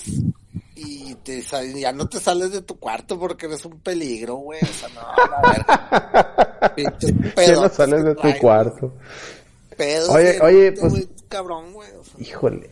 [0.76, 1.42] y te,
[1.80, 4.60] ya no te sales de tu cuarto porque eres un peligro, güey.
[4.62, 5.00] O sea, no,
[5.30, 6.72] la verga.
[6.76, 8.94] Pinches Ya no sales de tu cuarto.
[9.76, 11.88] pedos Oye, oye, pues- cabrón, güey.
[11.98, 12.14] o sea.
[12.20, 12.70] Híjole.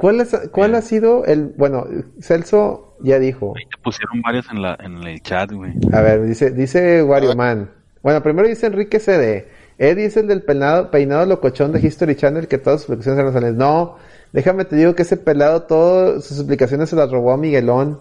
[0.00, 1.86] ¿Cuál, es, ¿Cuál ha sido el, bueno,
[2.20, 5.72] Celso ya dijo, Ahí te pusieron varios en, la, en el chat, güey.
[5.92, 7.70] a ver, dice, dice Wario Man.
[8.02, 9.48] Bueno, primero dice Enrique CD.
[9.78, 13.32] Eddie es el del peinado, peinado locochón de History Channel que todas sus explicaciones eran
[13.32, 13.56] salen.
[13.58, 13.96] No,
[14.32, 18.00] déjame te digo que ese pelado todas sus explicaciones se las robó a Miguelón.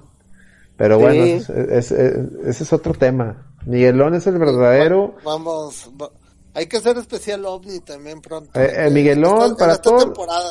[0.77, 1.01] Pero Sí.
[1.01, 3.45] bueno, ese es, es- ese es otro tema.
[3.65, 5.15] Miguelón es el verdadero.
[5.25, 6.11] Vamos, va-
[6.53, 8.57] hay que hacer especial ovni también pronto.
[8.59, 10.49] Eh, eh, Miguelón, Esta- para esta todo- temporada.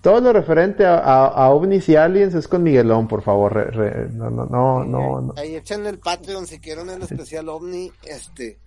[0.00, 3.52] Todo lo referente a, a, a ovnis y aliens es con Miguelón, por favor.
[3.54, 5.34] Re- re- no, no, no, no, no.
[5.36, 8.58] Ahí échenle el Patreon si quieren el especial ovni, este,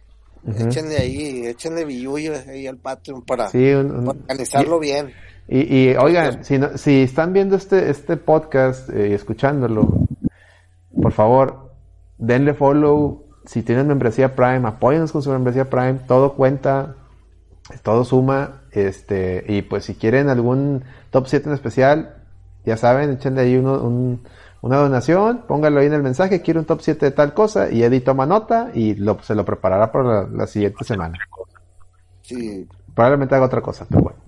[0.45, 0.67] Ujú.
[0.67, 5.13] échenle ahí, échenle billuyo ahí al Patreon para, Sí, un- un- para organizarlo bien.
[5.47, 9.87] Y, y oigan, si, no- si están viendo este, este podcast eh, y escuchándolo,
[11.01, 11.71] por favor,
[12.17, 13.23] denle follow.
[13.45, 15.95] Si tienen membresía Prime, apóyennos con su membresía Prime.
[16.07, 16.95] Todo cuenta,
[17.83, 18.60] todo suma.
[18.72, 22.15] Este, y pues si quieren algún top 7 en especial,
[22.65, 24.22] ya saben, échenle ahí uno, un-
[24.61, 27.84] una donación, póngalo ahí en el mensaje, quiero un top 7 de tal cosa, y
[27.84, 31.19] Eddie toma nota y lo, se lo preparará para la, la siguiente semana.
[32.22, 34.19] Sí, Probablemente haga otra cosa, pero bueno.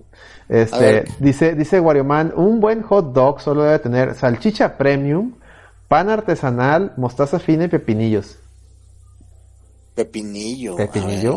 [0.48, 5.32] Este, dice, dice Warioman, un buen hot dog solo debe tener salchicha premium,
[5.88, 8.38] pan artesanal, mostaza fina y pepinillos.
[9.94, 10.74] pepinillo.
[10.76, 11.34] ¿Pepinillo?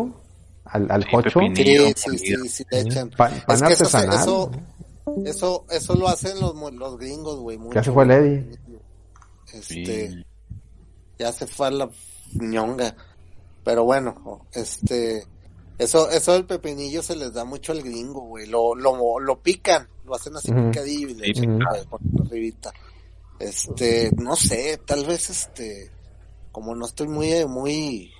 [0.72, 1.32] ¿Al, al ver.
[1.32, 3.10] Sí, sí, sí, sí, le echan.
[3.12, 4.20] Pan, pan Es que eso, artesanal.
[4.20, 4.52] eso,
[5.26, 7.58] eso, eso lo hacen los, los gringos, güey.
[7.74, 8.60] Ya se fue el Eddie.
[9.54, 10.26] Este, Sí.
[11.20, 11.90] ya se fue a la
[12.34, 12.96] ñonga.
[13.64, 15.26] Pero bueno, este,
[15.78, 18.46] eso, eso del pepinillo se les da mucho al gringo, güey.
[18.48, 20.70] Lo, lo, lo pican, lo hacen así Ujú.
[20.72, 21.86] picadillo y le Sí, echan picado.
[21.90, 22.72] por arribita.
[23.40, 25.92] Este, no sé, tal vez este,
[26.52, 28.12] como no estoy muy, eh, muy,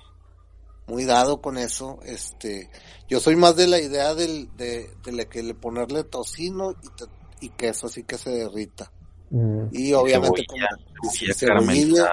[0.88, 2.70] muy dado con eso, este,
[3.08, 6.88] yo soy más de la idea del, de, de le- que le ponerle tocino y,
[6.96, 8.90] te- y queso así que se derrita.
[9.30, 9.66] Mm.
[9.72, 12.10] Y obviamente Cebolla, como cebolla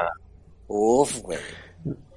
[0.67, 1.39] uf, güey.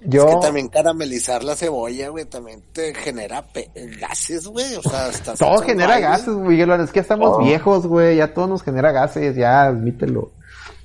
[0.01, 3.71] Yo, Es que también caramelizar la cebolla, güey, también te genera pe-
[4.01, 4.77] gases, güey.
[4.77, 6.07] O sea, estás todo genera baile.
[6.07, 6.71] gases, Miguel.
[6.81, 7.45] Es que ya estamos Todo.
[7.45, 8.17] viejos, güey.
[8.17, 10.33] Ya todo nos genera gases, ya, admítelo.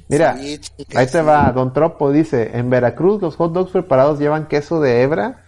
[0.09, 0.59] Mira, Sí,
[0.95, 1.25] ahí te sí.
[1.25, 1.51] va.
[1.51, 5.42] Don Tropo dice, en Veracruz los hot dogs preparados llevan queso de hebra.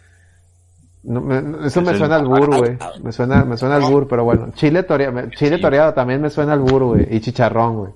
[1.06, 2.77] No, me- eso Es me el- suena al bur, güey.
[3.03, 4.52] Me suena, me suena al bur, pero bueno.
[4.56, 5.61] Chile, torea- me- chile Sí.
[5.61, 7.07] toreado también me suena al bur, güey.
[7.15, 7.91] Y chicharrón, güey.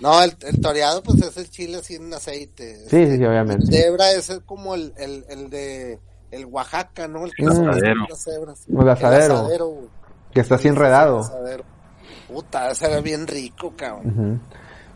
[0.00, 2.76] No, el, el toreado, pues es el chile sin aceite.
[2.88, 3.64] Sí, sí, sí, obviamente.
[3.64, 5.98] El de hebra es el- como el, el, el de
[6.30, 7.24] el Oaxaca, ¿no?
[7.26, 7.64] El que Mm.
[8.08, 8.66] las hebras.
[8.68, 9.34] El asadero.
[9.34, 9.88] asadero, güey.
[10.32, 11.18] Que está así enredado.
[11.20, 11.64] asadero.
[12.28, 14.08] Puta, ese era bien rico, cabrón.
[14.08, 14.38] Ujú.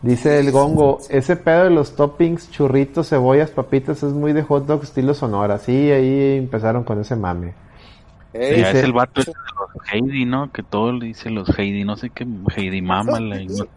[0.01, 4.65] Dice el gongo, ese pedo de los toppings, churritos, cebollas, papitas es muy de hot
[4.65, 5.57] dog estilo sonora.
[5.57, 7.53] Sí, ahí empezaron con ese mame.
[8.31, 10.51] Ey, Ya Dice- es el vato ese de los Heidi, ¿no?
[10.53, 13.41] Que todo le dice los Heidi, no sé qué, Heidi mámala.
[13.41, 13.67] y no-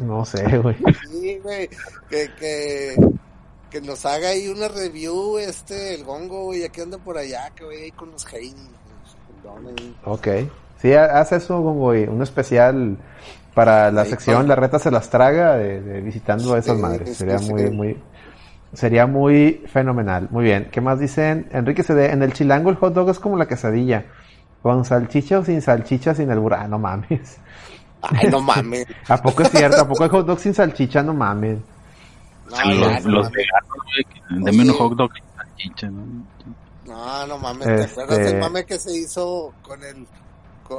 [0.00, 0.76] No sé, güey.
[1.10, 1.68] Sí, güey,
[2.10, 2.96] que, que,
[3.70, 7.64] que nos haga ahí una review, este, el gongo, güey, aquí anda por allá, que
[7.64, 8.54] voy ahí con los Heidi.
[9.42, 9.94] Perdonen.
[10.04, 10.28] Ok.
[10.82, 12.96] Sí, ha- haz eso, gongo, y un especial
[13.56, 16.82] para la Ahí sección La Reta se las traga de, de visitando a esas Sí,
[16.82, 17.16] madres.
[17.16, 17.50] Sería sí.
[17.50, 17.96] muy, muy,
[18.74, 20.28] sería muy fenomenal.
[20.30, 20.68] Muy bien.
[20.70, 21.48] ¿Qué más dicen?
[21.52, 24.04] Enrique CD, en el chilango el hot dog es como la quesadilla.
[24.62, 26.56] Con salchicha o sin salchicha sin el burro.
[26.58, 27.38] Ah, no mames.
[28.02, 28.86] Ay, no mames.
[29.08, 29.80] ¿A poco es cierto?
[29.80, 31.02] ¿A poco hay hot dog sin salchicha?
[31.02, 31.58] No mames.
[32.50, 33.32] No, los ya, no los mames.
[33.32, 34.20] veganos, güey, que
[34.50, 34.78] deme un Oye.
[34.78, 36.04] hot dog y salchicha, ¿no?
[36.86, 40.06] No, no mames, ¿te Este- acuerdas del mame que se hizo con el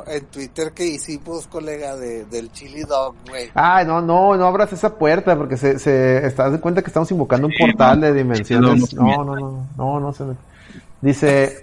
[0.08, 3.50] en Twitter que hicimos, colega, de, del chili dog, güey?
[3.54, 7.10] Ay, no, no, no abras esa puerta porque se, se, estás de cuenta que estamos
[7.12, 8.94] invocando un portal no, de dimensiones.
[8.94, 10.36] no, no, No, no, no, se me...
[11.02, 11.62] Dice,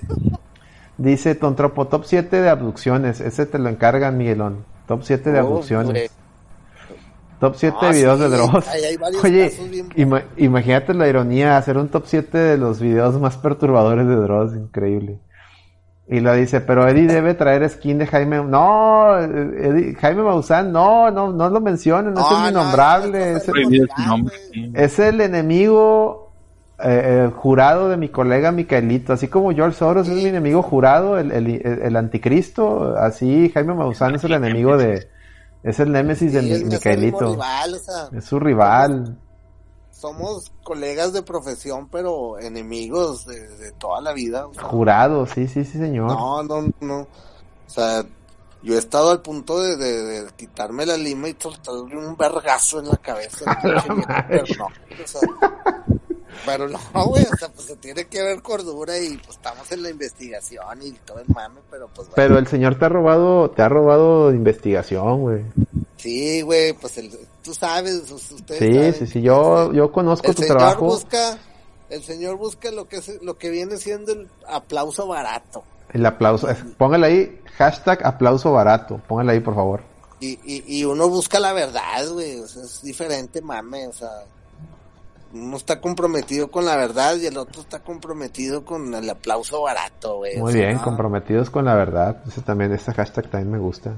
[0.97, 3.21] dice Tontropo, top 7 de abducciones.
[3.21, 4.65] Ese te lo encargan, Miguelón.
[4.87, 6.11] Top 7 de Oh, abducciones.
[7.41, 9.53] Top 7 Ah, de videos sí, de varios Oye,
[10.37, 15.19] imagínate la ironía, hacer un top 7 de los videos más perturbadores de Dross, increíble.
[16.07, 18.45] Y lo dice, pero Eddie debe traer skin de Jaime.
[18.45, 23.19] No, Eddie- Jaime Maussan, no, no, no lo mencionen, no, es No, innombrable.
[23.19, 26.33] no, no, es, el, es enemigo
[26.79, 29.13] eh, eh, jurado de mi colega Micaelito.
[29.15, 33.73] Así como George Soros es mi enemigo jurado, el, el, el- el anticristo, así Jaime
[33.75, 35.09] Maussan es el enemigo de.
[35.63, 36.75] Es el némesis de Sí, mi acérrimo
[37.19, 37.33] Micaelito.
[37.33, 39.17] rival, o sea, Es su rival.
[40.05, 44.47] Somos colegas de profesión, pero enemigos de, de toda la vida.
[44.47, 46.09] o sea, Jurado, sí, sí, sí, señor.
[46.09, 46.99] no, no, no.
[47.01, 48.05] O sea,
[48.63, 52.81] yo he estado al punto de, de, de quitarme la lima y soltarle un vergazo
[52.81, 53.47] en la cabeza.
[53.65, 53.97] viejo,
[54.29, 55.21] pero no, o sea,
[56.45, 59.83] pero no, güey, o sea, pues se tiene que ver cordura y pues estamos en
[59.83, 62.15] la investigación y todo el mame, pero pues bueno.
[62.17, 65.43] Pero el señor te ha robado, te ha robado investigación, güey.
[65.97, 67.11] Sí, güey, pues el,
[67.43, 70.85] tú sabes, ustedes Sí, saben sí, sí, yo, yo conozco el tu señor trabajo.
[70.87, 71.39] busca,
[71.89, 75.65] el señor busca lo que es, lo que viene siendo el aplauso barato.
[75.93, 76.49] El aplauso.
[76.77, 79.01] Póngale ahí, hashtag aplauso barato.
[79.07, 79.83] Póngale ahí, por favor.
[80.21, 84.11] Y, y, y uno busca la verdad, güey, o sea, es diferente, mame, o sea,
[85.35, 90.17] uno está comprometido con la verdad y el otro está comprometido con el aplauso barato,
[90.19, 90.37] güey.
[90.39, 90.83] o Muy sea, bien, no.
[90.85, 92.23] comprometidos con la verdad.
[92.27, 93.95] Ese también, este hashtag también me gusta.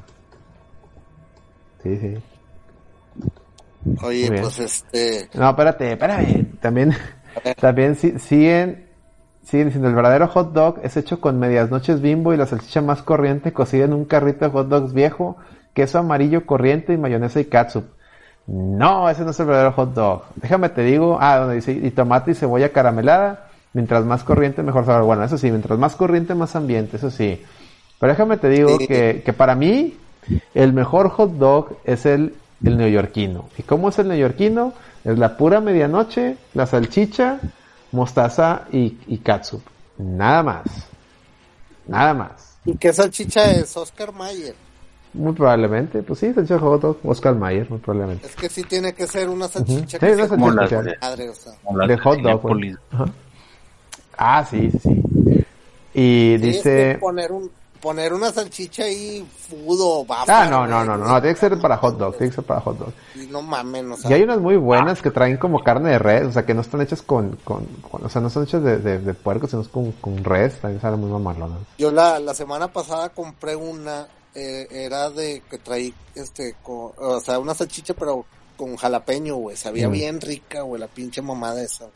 [1.82, 2.14] Sí, sí.
[4.02, 6.58] Oye, pues este, No, espérate, espérame.
[6.60, 6.92] También,
[7.60, 8.88] también si- siguen,
[9.44, 12.80] siguen diciendo el verdadero hot dog es hecho con medias noches bimbo y la salchicha
[12.80, 15.36] más corriente cocida en un carrito de hot dogs viejo,
[15.74, 17.84] queso amarillo corriente y mayonesa y catsup.
[18.46, 20.22] No, ese no es el verdadero hot dog.
[20.36, 24.86] Déjame te digo, ah, donde dice, y tomate y cebolla caramelada, mientras más corriente mejor
[24.86, 25.04] sabor.
[25.04, 27.42] Bueno, eso sí, mientras más corriente más ambiente, eso sí.
[27.98, 29.96] Pero déjame te digo que, que para mí
[30.54, 33.48] el mejor hot dog es el, el neoyorquino.
[33.58, 34.72] ¿Y cómo es el neoyorquino?
[35.04, 37.38] Es la pura medianoche, la salchicha,
[37.92, 39.62] mostaza y, y catsup.
[39.98, 40.64] Nada más.
[41.86, 42.56] Nada más.
[42.66, 43.76] ¿y qué salchicha es?
[43.76, 44.54] Oscar Mayer.
[45.16, 48.26] Muy probablemente, pues sí, salchicha hot dog, Oscar Mayer, muy probablemente.
[48.26, 50.98] Es que sí tiene que ser una salchicha Sí, que una sea Como salchicha de,
[51.00, 51.86] madre, o sea.
[51.86, 52.78] De hot dog.
[54.18, 55.44] Ah, sí, sí, sí.
[55.94, 57.50] Y Sí, es dice, que poner un
[57.86, 61.76] poner una salchicha ahí fudo, Ah, no, no, no, no, no, tiene que ser para
[61.76, 62.92] hot dog, tiene que ser para hot dog.
[63.14, 64.10] Y no mames, o sea.
[64.10, 66.62] Y hay unas muy buenas que traen como carne de res, o sea, que no
[66.62, 69.62] están hechas con, con, con o sea, no son hechas de, de, de puerco, sino
[69.68, 71.58] con, con res, también salen muy mamalonas.
[71.78, 77.20] Yo la, la semana pasada compré una, eh, era de que traí, este, con, o
[77.20, 78.24] sea, una salchicha, pero
[78.56, 79.92] con jalapeño, güey, sabía Mm.
[79.92, 81.86] bien rica, güey, la pinche mamada esa.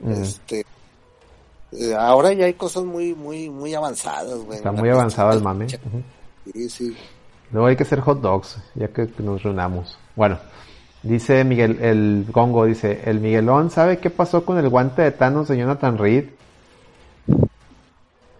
[0.00, 0.12] Mm.
[0.12, 0.64] Este,
[1.72, 4.58] eh, ahora ya hay cosas muy, muy, muy avanzadas, güey.
[4.58, 5.68] Está muy avanzado el mame.
[5.68, 6.96] Sí, sí.
[7.52, 9.96] Luego hay que hacer hot dogs, ya que nos reunamos.
[10.16, 10.38] Bueno,
[11.02, 15.48] dice Miguel, el Gongo dice, el Miguelón, ¿sabe qué pasó con el guante de Thanos
[15.48, 16.24] de Jonathan Reed?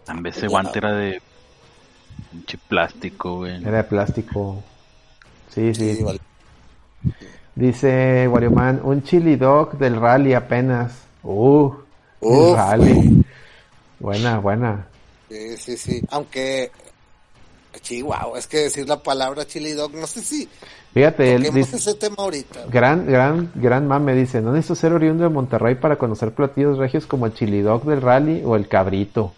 [0.08, 1.20] En vez ese guante era de
[2.30, 3.62] pinche plástico, güey.
[3.62, 4.62] Era de plástico.
[5.54, 6.04] Sí, sí.
[7.54, 10.92] Dice Warioman, un chili dog del rally apenas.
[11.22, 11.72] Uh,
[12.20, 12.56] el Uf.
[12.56, 13.24] rally.
[13.98, 14.86] Buena, buena.
[15.28, 16.02] Sí, sí, sí.
[16.10, 16.70] Aunque,
[17.80, 20.48] chihuahua, es que decir la palabra chili dog, no sé si
[20.92, 22.66] Fíjate, él dice, ese tema ahorita.
[22.70, 27.06] gran, gran, gran mame dice, no necesito ser oriundo de Monterrey para conocer platillos regios
[27.06, 29.34] como el chili dog del rally o el cabrito.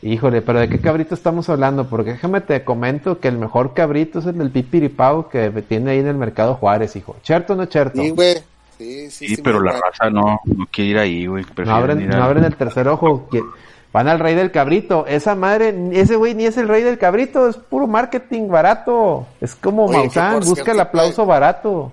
[0.00, 1.88] Híjole, pero ¿de qué cabrito estamos hablando?
[1.88, 5.98] Porque déjame te comento que el mejor cabrito es el del pipiripao que tiene ahí
[5.98, 7.16] en el mercado Juárez, hijo.
[7.22, 8.00] ¿Cierto o no cierto?
[8.00, 8.34] Sí, güey.
[8.78, 9.42] Sí, sí, Sí, sí.
[9.42, 11.44] pero la raza no, no quiere ir ahí, güey.
[11.64, 13.28] No abren, ir no abren el tercer ojo.
[13.28, 13.42] que-
[13.90, 15.06] Van al rey del cabrito.
[15.08, 19.26] Esa madre, ese güey ni es el rey del cabrito, es puro marketing barato.
[19.40, 21.90] Es como Oye, Maussan, busca el aplauso barato.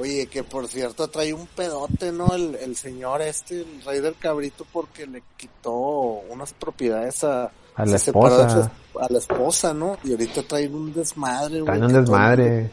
[0.00, 2.34] Oye, que por cierto trae un pedote, ¿no?
[2.34, 7.84] El, el señor este, el rey del cabrito, porque le quitó unas propiedades a, A
[7.84, 8.70] la se esposa.
[8.92, 9.96] su- a la esposa, ¿no?
[10.04, 11.72] Y ahorita traen un desmadre, güey.
[11.72, 12.70] Está en un desmadre.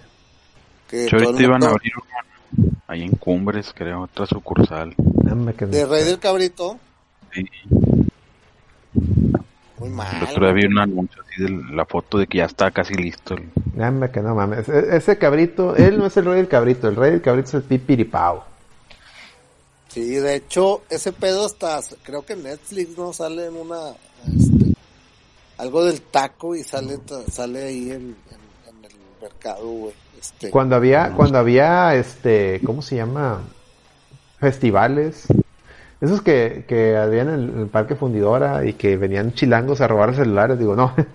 [0.89, 4.93] que ahorita iban a abrir una ahí en Cumbres, creo, otra sucursal.
[4.97, 6.77] De rey del cabrito,
[7.33, 7.43] Sí.
[9.79, 10.15] Muy mal.
[10.17, 12.93] El otro día vi un anuncio así de la foto de que ya está casi
[12.95, 13.35] listo.
[13.35, 14.69] el- Dame que no mames.
[14.69, 17.53] E- Ese cabrito, él no es el rey del cabrito, el rey del cabrito es
[17.55, 18.45] el pipiripao.
[19.89, 23.13] Sí, de hecho, ese pedo hasta, creo que en Netflix, ¿no?
[23.13, 23.91] Sale en una,
[24.27, 24.73] este,
[25.57, 26.99] algo del taco y sale,
[27.31, 28.91] sale ahí en, en, en el
[29.21, 29.93] mercado, güey.
[30.19, 33.41] Este, Cuando había, cuando había este, ¿cómo se llama?
[34.39, 35.27] Festivales.
[36.05, 40.57] Esos que, que habían en el, parque fundidora y que venían chilangos a robar celulares,
[40.59, 40.93] digo, no.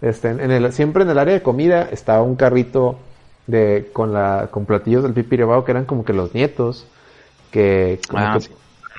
[0.00, 3.00] Este, en el, siempre en el área de comida estaba un carrito
[3.48, 6.86] de, con la, con platillos del pipiribao que eran como que los nietos,
[7.50, 8.50] que, Ah, que- sí.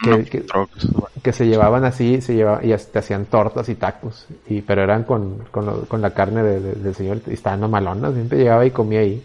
[0.03, 0.87] que- No, que- trucks.
[1.23, 5.03] que se llevaban así, se llevaban, y hasta hacían tortas y tacos, y pero eran
[5.03, 8.65] con, con, lo- con la carne de- de- del señor, y estaban malonas, siempre llegaba
[8.65, 9.23] y comía ahí.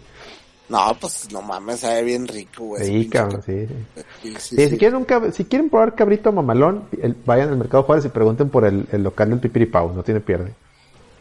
[0.69, 2.83] No, pues no mames, sabe bien rico, güey.
[2.85, 4.03] Sí, cabrón, ca- sí, sí.
[4.39, 4.69] Sí, sí.
[4.69, 8.09] Si, quieren un cab- si quieren probar cabrito mamalón, el- vayan al Mercado Juárez y
[8.09, 10.53] pregunten por el, el local del Pipiripau, no tiene pierde.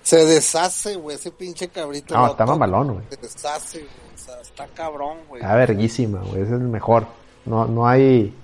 [0.02, 2.14] Se deshace, güey, ese pinche cabrito.
[2.14, 3.04] No, está mamalón, güey.
[3.10, 3.90] Se deshace, güey.
[4.14, 5.42] O sea, está cabrón, güey.
[5.42, 7.06] Está verguísima, güey, ese es el mejor.
[7.46, 8.34] No, no hay,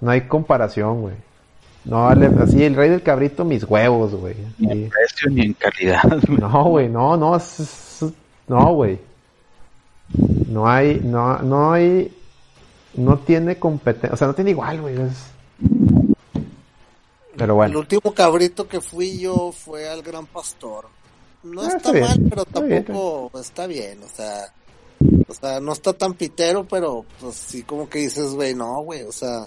[0.00, 1.14] no hay comparación, güey.
[1.84, 4.34] No vale, así el rey del cabrito, mis huevos, güey.
[4.58, 6.02] Ni en precio ni en calidad.
[6.26, 6.38] güey.
[6.38, 8.04] No, güey, no, no, es- es-
[8.46, 8.98] no, güey.
[10.48, 12.10] No hay, no, no hay,
[12.94, 14.94] no tiene competencia, o sea, no tiene igual, güey.
[15.00, 15.26] es-
[17.36, 20.86] Pero El bueno, último cabrito que fui yo fue al Gran Pastor.
[21.44, 24.52] No Ah, está, mal, pero está bien, tampoco está bien, o sea,
[25.28, 29.02] o sea, no está tan pitero, pero pues sí como que dices, güey, no, güey,
[29.02, 29.46] o sea,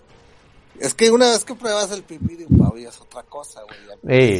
[0.79, 3.77] es que una vez que pruebas el pipí de pavo ya es otra cosa, güey,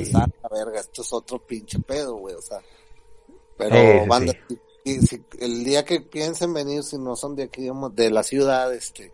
[0.10, 2.60] ya "Ah, la verga, esto es otro pinche pedo, güey, o sea,
[3.57, 4.57] pero Ey, banda, sí.
[4.84, 8.24] Si- si- el día que piensen venir, si no son de aquí, digamos, de la
[8.24, 9.12] ciudad, este,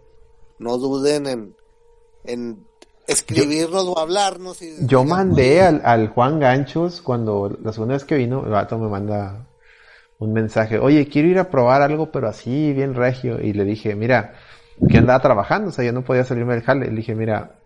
[0.59, 1.55] no duden en,
[2.25, 2.65] en
[3.07, 4.61] escribirnos o hablarnos.
[4.61, 8.51] Y yo mandé "Oye, al, al Juan Ganchos cuando la segunda vez que vino, el
[8.51, 9.47] vato me manda
[10.19, 13.39] un mensaje, oye, quiero ir a probar algo, pero así, bien regio.
[13.39, 14.33] Y le dije, mira,
[14.89, 16.87] que andaba trabajando, o sea, yo no podía salirme del jale.
[16.89, 17.59] Le dije, mira,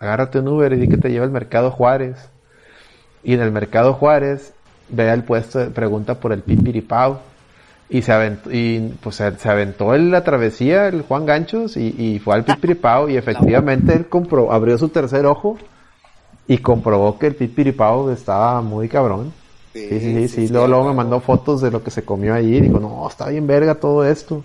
[0.00, 2.16] agárrate un Uber y di que te lleve al Mercado Juárez.
[3.22, 4.53] Y en el Mercado Juárez,
[4.88, 7.20] ve al puesto, pregunta por el Pipiripao.
[7.88, 12.18] Y se aventó, y pues se, aventó en la travesía el Juan Ganchos y, y
[12.18, 15.58] fue al Pipiripao y efectivamente él compró, abrió su tercer ojo
[16.46, 19.32] y comprobó que el Pipiripao estaba muy cabrón.
[19.72, 20.48] Sí, sí, sí, sí.
[20.48, 23.28] Luego, luego me mandó fotos de lo que se comió allí y dijo, no, está
[23.28, 24.44] bien verga todo esto.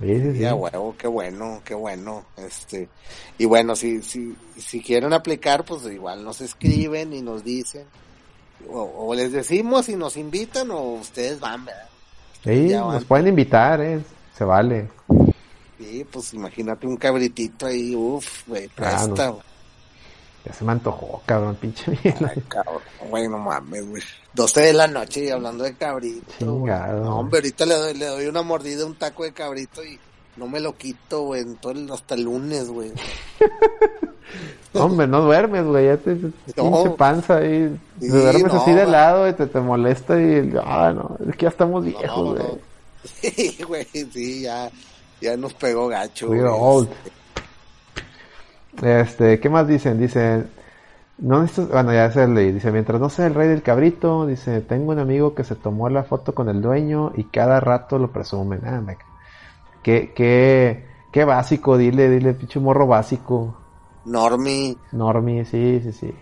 [0.00, 0.38] Sí, sí, sí.
[0.38, 2.24] Ya, huevo, qué bueno, qué bueno.
[2.36, 2.88] Este,
[3.38, 7.86] y bueno, si, si, si quieren aplicar, pues igual nos escriben y nos dicen.
[8.70, 11.88] O, o les decimos y nos invitan o ustedes van, ¿verdad?
[12.44, 14.00] Sí, nos pueden invitar, eh.
[14.36, 14.88] Se vale.
[15.78, 19.28] Sí, pues imagínate un cabritito ahí, uff, güey, Ah, presta.
[19.28, 19.42] güey.
[20.44, 22.32] Ya se me antojó, cabrón, pinche mierda.
[22.34, 24.02] Ay, cabrón, güey, no mames, güey.
[24.34, 26.32] 12 de la noche y hablando de cabrito.
[26.38, 27.04] Chingado.
[27.04, 29.98] No, hombre, ahorita le doy, le doy una mordida a un taco de cabrito y
[30.38, 31.44] no me lo quito, güey,
[31.92, 32.92] hasta el lunes, güey.
[34.74, 37.76] Hombre, no duermes, güey, ya te, te- pinche panza ahí.
[38.00, 41.42] Sí, duermes no, así de lado y te, te molesta y, ah, no, es que
[41.44, 42.42] ya estamos viejos, güey.
[42.42, 42.58] no.
[43.04, 44.70] Sí, güey, sí, ya,
[45.20, 46.88] ya nos pegó gacho, We old.
[48.82, 49.98] Este, ¿qué más dicen?
[49.98, 50.48] Dicen,
[51.18, 54.60] no necesitas- bueno, ya se leí, dice, mientras no sea el rey del cabrito, dice,
[54.60, 58.10] tengo un amigo que se tomó la foto con el dueño y cada rato lo
[58.10, 58.60] presumen.
[58.64, 58.98] Ah, me-
[59.88, 63.56] qué, qué, qué básico, dile, dile, pinche morro básico.
[64.04, 66.14] Normie, Normie, sí, sí, sí.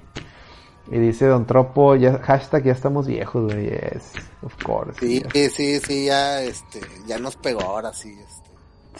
[0.88, 4.12] Y dice Don Tropo, ya, hashtag ya estamos viejos, güey, yes,
[4.42, 5.00] of course.
[5.00, 5.52] sí, yes.
[5.52, 8.50] sí, sí, ya, este, ya nos pegó ahora sí, este.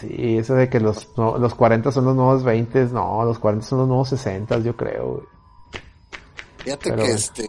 [0.00, 3.64] Sí, eso de que los, no, los 40 son los nuevos 20, no, los 40
[3.64, 5.26] son los nuevos 60, yo creo, güey.
[6.58, 7.48] Fíjate Pero que este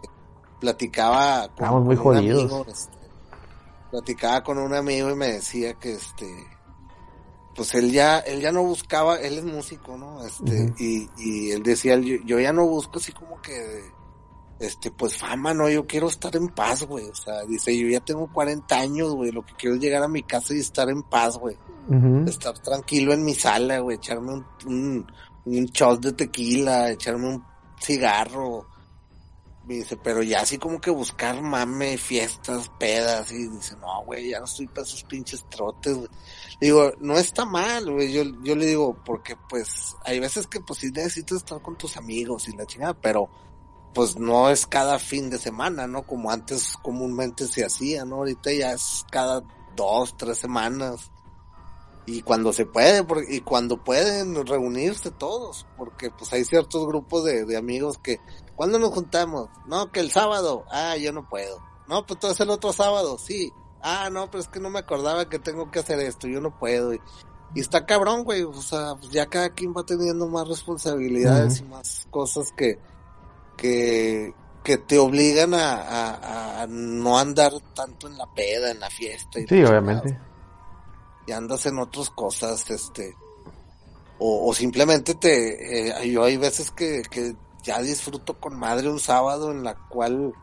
[0.60, 2.44] platicaba con, Estamos muy con un jodidos.
[2.44, 2.98] amigo, este,
[3.90, 6.57] platicaba con un amigo y me decía que este
[7.58, 10.26] pues él ya él ya no buscaba, él es músico, ¿no?
[10.26, 13.84] Este y, y él decía, yo, yo ya no busco así como que
[14.60, 17.06] este pues fama, no, yo quiero estar en paz, güey.
[17.10, 20.08] O sea, dice, yo ya tengo 40 años, güey, lo que quiero es llegar a
[20.08, 21.58] mi casa y estar en paz, güey
[22.28, 25.12] estar tranquilo en mi sala, güey, echarme un, un,
[25.46, 27.44] un shot de tequila, echarme un
[27.80, 28.68] cigarro.
[29.66, 34.30] Me dice, pero ya así como que buscar mame, fiestas, pedas, y dice, no, güey,
[34.30, 36.10] ya no estoy para esos pinches trotes, güey.
[36.60, 40.80] Digo, no está mal, güey, yo, yo le digo, porque pues, hay veces que pues
[40.80, 43.30] sí necesitas estar con tus amigos y la chingada, pero
[43.94, 46.04] pues no es cada fin de semana, ¿no?
[46.04, 48.18] Como antes comúnmente se hacía, ¿no?
[48.18, 49.44] Ahorita ya es cada
[49.76, 51.12] dos, tres semanas
[52.08, 57.26] y cuando se puede por- y cuando pueden reunirse todos porque pues hay ciertos grupos
[57.26, 58.22] de, de amigos que
[58.56, 59.50] ¿cuándo nos juntamos?
[59.68, 61.60] no que el sábado ah yo no puedo
[61.90, 63.52] no pues entonces el otro sábado sí
[63.90, 66.58] ah no pero es que no me acordaba que tengo que hacer esto yo no
[66.58, 67.02] puedo y,
[67.56, 71.64] y está cabrón güey o sea pues ya cada quien va teniendo más responsabilidades y
[71.64, 72.80] más cosas que
[73.56, 74.34] que
[74.64, 79.40] que te obligan a, a, a no andar tanto en la peda en la fiesta
[79.40, 80.20] y Sí, obviamente.
[81.26, 83.16] y andas en otras cosas, este,
[84.20, 87.34] o, o simplemente te, eh, yo hay veces que, que
[87.64, 90.34] ya disfruto con madre un sábado en la cual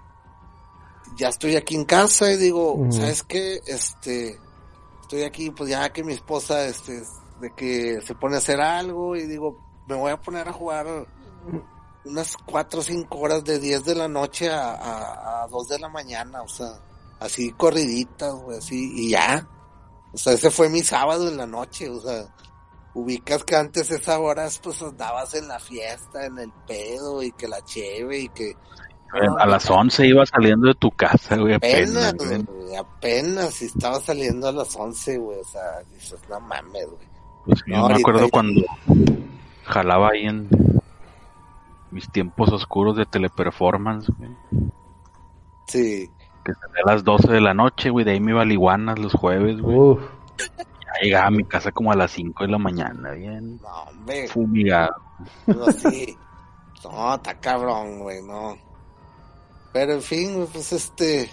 [1.17, 2.87] ya estoy aquí en casa y digo.
[2.91, 3.61] ¿sabes qué?
[3.67, 4.39] Este,
[5.03, 7.03] estoy aquí, pues ya que mi esposa, este,
[7.41, 10.87] de que se pone a hacer algo y digo, me voy a poner a jugar
[12.05, 15.79] unas cuatro o cinco horas de 10 de la noche a, a, a 2 de
[15.79, 16.81] la mañana, o sea,
[17.21, 19.49] así corriditas, güey, así, y ya.
[20.13, 22.33] O sea, ese fue mi sábado en la noche, o sea,
[22.95, 27.49] ubicas que antes esas horas pues andabas en la fiesta, en el pedo y que
[27.49, 28.57] la cheve y que
[29.39, 32.77] A las 11 iba saliendo de tu casa, güey, apenas, apenas, güey.
[32.77, 35.63] apenas si estaba saliendo a las 11, güey, o sea,
[35.93, 37.07] dices, no mames, güey.
[37.47, 38.63] Pues yo me acuerdo ya- cuando
[39.65, 40.49] jalaba ahí en
[41.91, 44.31] mis tiempos oscuros de teleperformance, güey.
[45.69, 46.09] Sí,
[46.45, 48.05] Que salía a las 12 de la noche, güey.
[48.05, 49.77] De ahí me iba a Liguanas los jueves, güey.
[49.79, 50.01] Uf,
[50.39, 54.29] Ya llegaba a mi casa como a las 5 de la mañana, bien no, hombre,
[54.29, 54.95] fumigado.
[55.47, 56.17] no, sí,
[56.85, 58.57] no, está cabrón, güey, no.
[59.75, 61.29] Pero en fin, pues este,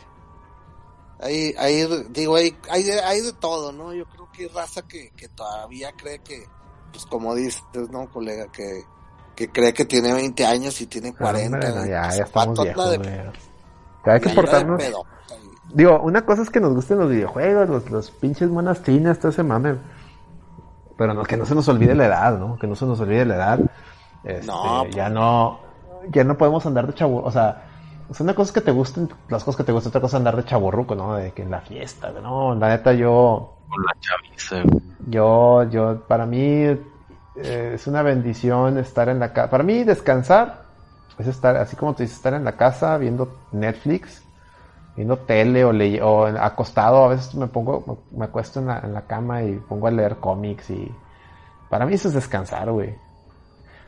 [1.20, 3.94] hay, hay, digo, hay, hay, de, hay de todo, ¿no?
[3.94, 6.48] Yo creo que hay raza que, que todavía cree que,
[6.92, 8.48] pues como dices, ¿no, colega?
[8.52, 8.82] Que,
[9.36, 11.56] que cree que tiene 20 años y tiene 40.
[11.56, 13.32] hombre, no, ya, Pues, ya estamos viejos, de-.
[14.06, 14.84] Hay que portarnos.
[15.72, 19.30] Digo, una cosa es que nos gusten los videojuegos, los, los pinches monas chinas, todo
[19.30, 19.78] ese mame.
[20.98, 22.58] Pero no, que no se nos olvide la edad, ¿no?
[22.58, 23.60] Que no se nos olvide la edad.
[24.24, 24.96] Este, No, pues.
[24.96, 25.60] ya no,
[26.10, 27.68] ya no podemos andar de chavo, o sea,
[28.12, 30.18] o sea, una cosa es que te gusten, las cosas que te gustan, otra cosa
[30.18, 31.16] es andar de chaborruco, ¿no?
[31.16, 34.82] De que en la fiesta, no, la neta yo, Con la chaviza, güey.
[35.00, 36.40] yo, yo, para mí
[37.36, 39.50] eh, es una bendición estar en la casa.
[39.50, 40.66] Para mí descansar
[41.18, 44.24] es estar, así como tú dices, estar en la casa viendo Netflix,
[44.96, 47.06] viendo tele o, ley- o acostado.
[47.06, 50.20] A veces me pongo, me acuesto en la, en la cama y pongo a leer
[50.20, 51.04] cómics y
[51.70, 52.96] para mí eso es descansar, güey.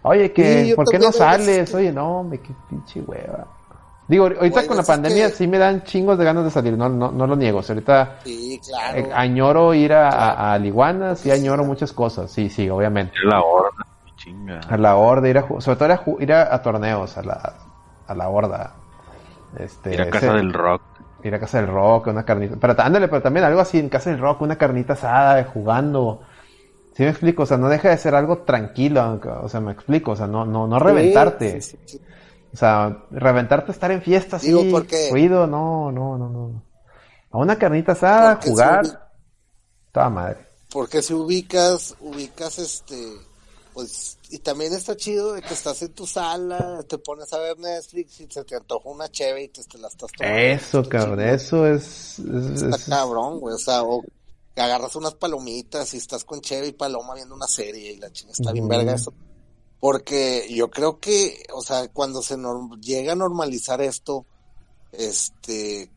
[0.04, 1.74] Oye, que, Sí, ¿por qué no sales?
[1.74, 3.48] que- Oye, no, me qué pinche hueva.
[4.08, 6.90] Digo, ahorita con la pandemia que- sí me dan chingos de ganas de salir, no,
[6.90, 7.60] no, no lo niego.
[7.60, 8.98] O sea, ahorita Sí, claro.
[8.98, 12.30] eh, añoro ir a, a, a Liguanas y añoro muchas cosas.
[12.32, 13.14] Sí, sí, obviamente.
[13.20, 13.86] Era la horda,
[14.18, 14.60] chinga.
[14.70, 17.54] A la horda, ir a, sobre todo ir a, ir a, a torneos, a la,
[18.08, 18.74] a la horda.
[19.58, 20.82] Este, Ir a casa ese- del rock.
[21.24, 22.56] ir a casa del rock, una carnita.
[22.60, 26.22] Pero ándale, pero también algo así en casa del rock, una carnita asada, jugando.
[26.94, 30.12] Sí me explico, o sea, no deja de ser algo tranquilo, o sea, me explico,
[30.12, 31.62] o sea, no, no, no reventarte.
[31.62, 32.02] Sí, sí, sí.
[32.54, 36.64] O sea, reventarte estar en fiesta así, Digo, porque- ruido, no, no, no, no.
[37.32, 39.10] A una carnita asada, jugar,
[39.92, 40.38] toda madre.
[40.72, 43.14] Porque si ubicas, ubicas este,
[43.74, 47.58] pues, y también está chido de que estás en tu sala, te pones a ver
[47.58, 50.38] Netflix y se te antoja una cheve y te, te la estás tomando.
[50.40, 51.30] Eso, cabrón, chido.
[51.34, 54.04] eso es, es- Está es- cabrón, güey, o sea, o
[54.56, 58.34] agarras unas palomitas y estás con cheve y paloma viendo una serie y la chinga
[58.34, 58.76] está bien Ujú.
[58.78, 59.12] verga eso.
[59.84, 62.38] Porque yo creo que, o sea, cuando se
[62.80, 64.26] llega a normalizar esto,
[64.94, 65.92] este,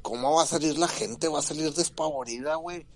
[0.00, 1.26] ¿cómo va a salir la gente?
[1.26, 2.86] Va a salir despavorida, güey.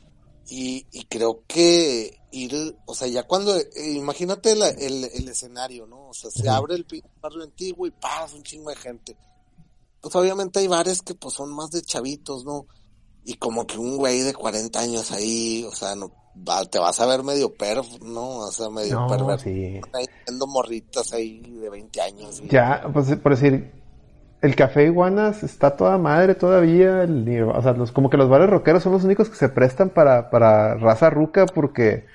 [0.49, 3.67] Y, y creo que ir, o sea, ya cuando, eh,
[3.97, 6.11] imagínate la- el, el escenario, ¿no?
[6.11, 6.87] O sea, se abre el
[7.21, 9.17] barrio antiguo y pasa un chingo de gente.
[10.01, 12.67] Pues obviamente hay bares que pues son más de chavitos, ¿no?
[13.29, 16.13] Y como que un güey de 40 años ahí, o sea, no,
[16.49, 18.39] va- te vas a ver medio perv, ¿no?
[18.39, 19.45] O sea, medio no, perverso.
[19.45, 19.81] sí.
[19.93, 22.41] Ahí viendo morritas ahí de 20 años.
[22.41, 23.73] y- Ya, pues por decir,
[24.43, 28.49] el café iguanas está toda madre todavía, el o sea, los, como que los bares
[28.49, 32.07] rockeros son los únicos que se prestan para, para raza ruca porque,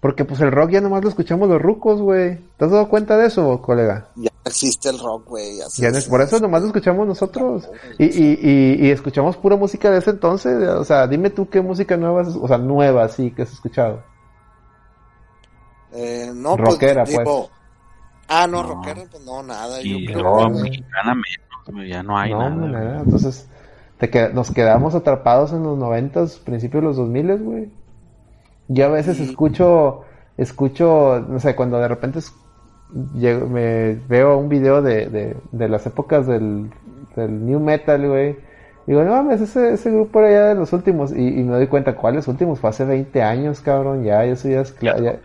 [0.00, 2.38] porque pues el rock ya nomás lo escuchamos los rucos, güey.
[2.56, 4.08] ¿Te has dado cuenta de eso, colega?
[4.16, 5.58] Ya no existe el rock, güey.
[5.76, 7.68] Ya no- es, por eso es- nomás lo escuchamos nosotros.
[7.98, 10.66] Y, y, y, y escuchamos pura música de ese entonces.
[10.68, 14.02] O sea, dime tú qué música nueva, o sea, nueva, sí, que has escuchado.
[15.92, 17.60] Eh, no, Rockera, pues, digo, pues.
[18.28, 18.68] Ah, no, No.
[18.74, 19.82] rockera, pues no, nada.
[19.82, 20.60] Y yo creo que- menos,
[21.72, 23.00] güey, ya no hay no, no, nada.
[23.04, 23.48] Entonces,
[23.98, 27.70] te qued- nos quedamos atrapados en los noventas, principios de los dos miles, güey.
[28.72, 30.02] Yo a veces escucho,
[30.36, 32.32] escucho, no sé, cuando de repente es-
[33.14, 36.70] llego- me veo un video de, de, de las épocas del,
[37.16, 38.36] del new metal, güey.
[38.86, 41.12] Digo, no mames, ese, ese grupo era ya de los últimos.
[41.12, 42.58] Y, y me doy cuenta, ¿cuáles últimos?
[42.60, 44.04] Fue hace 20 años, cabrón.
[44.04, 45.20] Ya, eso ya es ya-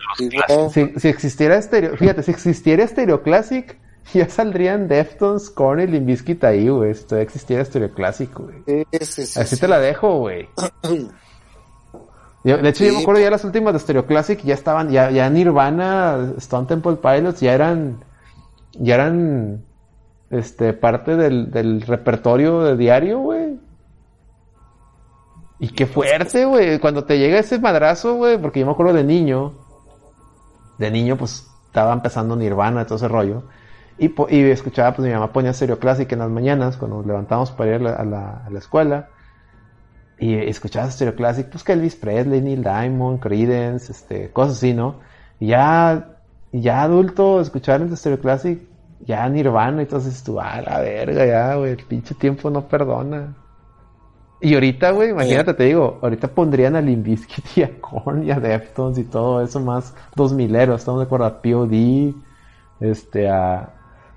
[0.70, 3.78] si, si existiera Stereo, fíjate, si existiera Stereo Classic,
[4.14, 5.52] ya saldrían Deftones,
[5.88, 6.94] Limp Bizkit ahí, güey.
[6.94, 8.58] Si todavía existiera Stereo Classic, güey.
[8.68, 9.62] Sí, sí, sí, Así sí.
[9.62, 10.48] te la dejo, güey.
[12.46, 15.10] Yo- de hecho, yo me acuerdo ya las últimas de Stereo Classic ya estaban, ya,
[15.12, 17.98] ya Nirvana, Stone Temple Pilots, ya eran,
[18.74, 19.66] ya eran,
[20.30, 23.60] este, parte del, del repertorio de diario, güey.
[25.60, 29.04] Y qué fuerte, güey, cuando te llega ese madrazo, güey, porque yo me acuerdo de
[29.04, 29.54] niño,
[30.78, 33.44] de niño, pues, estaba empezando Nirvana, todo ese rollo.
[33.98, 37.06] Y, po- y escuchaba, pues mi mamá ponía Stereo Classic en las mañanas, cuando nos
[37.08, 39.10] levantamos para ir a la, a la- a la escuela.
[40.18, 45.00] Y escuchabas Stereo Classic, pues que Elvis Presley, Neil Diamond, Creedence, este, cosas así, ¿no?
[45.40, 46.20] Y ya,
[46.52, 48.62] ya adulto, escuchar el Stereo Classic,
[49.02, 53.36] ya Nirvana, entonces tú, a la verga, ya, güey, el pinche tiempo no perdona.
[54.42, 58.32] Y ahorita, güey, imagínate, te digo, ahorita pondrían a Limp Bizkit y a Korn y
[58.32, 62.14] a Deftones y todo eso más dos mileros, estamos de acuerdo, a POD,
[62.80, 63.74] este, a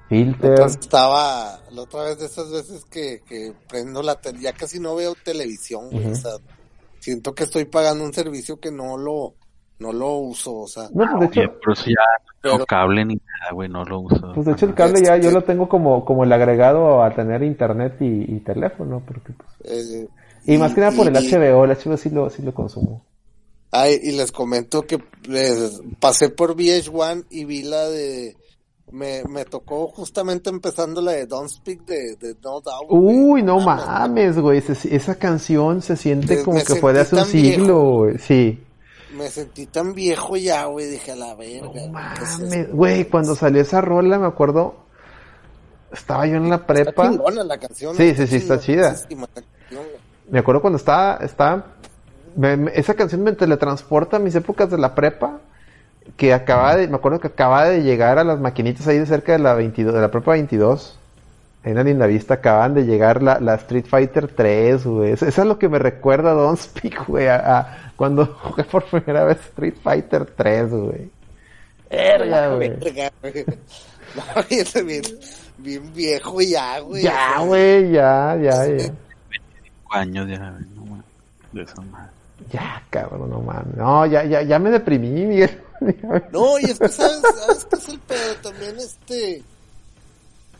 [0.08, 0.50] Filter.
[0.50, 4.78] Entonces estaba la otra vez de esas veces que, que prendo la tele, ya casi
[4.80, 6.12] no veo televisión, güey, Ujú.
[6.12, 6.32] o sea,
[7.00, 9.34] siento que estoy pagando un servicio que no lo,
[9.78, 13.04] no lo uso, o sea, No, pues de hecho, pero si ya no Pero- cable
[13.04, 14.32] ni nada, güey, no lo uso.
[14.34, 17.42] Pues de hecho el cable ya yo lo tengo como, como el agregado a tener
[17.42, 19.48] internet y, y teléfono, porque pues...
[19.64, 20.08] eh,
[20.44, 23.04] Y, más que nada por el y- HBO, el HBO sí lo, sí lo consumo.
[23.70, 24.98] Ay, y les comento que
[25.28, 28.34] les pasé por VH1 y vi la de,
[28.92, 32.86] me, me tocó justamente empezando la de Don't Speak de, de No Doubt.
[32.90, 37.80] Uy, no mames, güey, esa canción se siente como que fue de hace un siglo,
[37.98, 38.64] güey, sí.
[39.16, 41.66] Me sentí tan viejo ya, güey, dije a la verga.
[41.66, 44.76] No ¿qué es mames, güey, cuando salió esa rola, me acuerdo,
[45.92, 47.08] estaba yo en la Está prepa.
[47.10, 47.94] chingona la canción.
[47.96, 48.94] Sí, sí, sí, está chida.
[50.30, 51.64] Me acuerdo cuando estaba, estaba,
[52.36, 55.40] me- me- esa canción me teletransporta a mis épocas de la prepa,
[56.16, 59.32] que acababa de, me acuerdo que acababa de llegar a las maquinitas ahí de cerca
[59.32, 60.98] de la 22, de la prepa 22,
[61.64, 65.42] en la linda vista, acaban de llegar la, la Street Fighter 3, güey, eso, eso
[65.42, 69.24] es lo que me recuerda a Don't Speak, güey, a, a cuando jugué por primera
[69.24, 71.10] vez Street Fighter 3, güey.
[71.90, 72.68] Verga, güey.
[72.70, 73.44] Verga, güey.
[74.16, 75.02] No, y ese bien,
[75.58, 77.02] bien viejo ya, güey.
[77.02, 78.78] Ya, güey, ya, ya, ya.
[78.78, 78.94] Cinco
[79.90, 81.04] años ya, güey, no
[81.52, 82.10] de esa madre.
[82.50, 83.76] Ya, cabrón, no mames.
[83.76, 85.60] No, ya, ya, ya me deprimí, Miguel.
[86.32, 89.42] No, y es que sabes, sabes qué es el pedo también este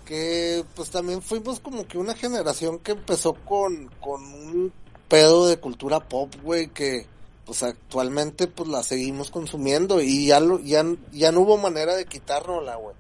[0.05, 4.73] que pues también fuimos como que una generación que empezó con, con un
[5.07, 7.07] pedo de cultura pop, güey, que
[7.45, 10.83] pues actualmente pues la seguimos consumiendo y ya lo, ya,
[11.13, 12.97] ya no hubo manera de quitárnosla, güey.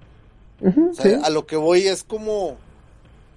[0.90, 1.22] O sea, sí.
[1.22, 2.58] a lo que voy es como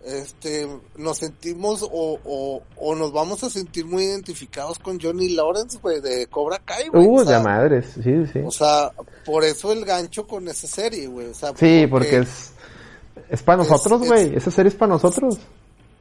[0.05, 0.67] este,
[0.97, 6.01] nos sentimos o, o, o nos vamos a sentir muy identificados con Johnny Lawrence, güey,
[6.01, 7.05] de Cobra Kai, güey.
[7.05, 8.39] Uh, o sea, de madres, sí, sí.
[8.45, 8.91] O sea,
[9.25, 11.27] por eso el gancho con esa serie, güey.
[11.27, 12.51] O sea, Sí, porque es,
[13.29, 14.35] es para nosotros, güey.
[14.35, 15.37] Esa serie es para nosotros.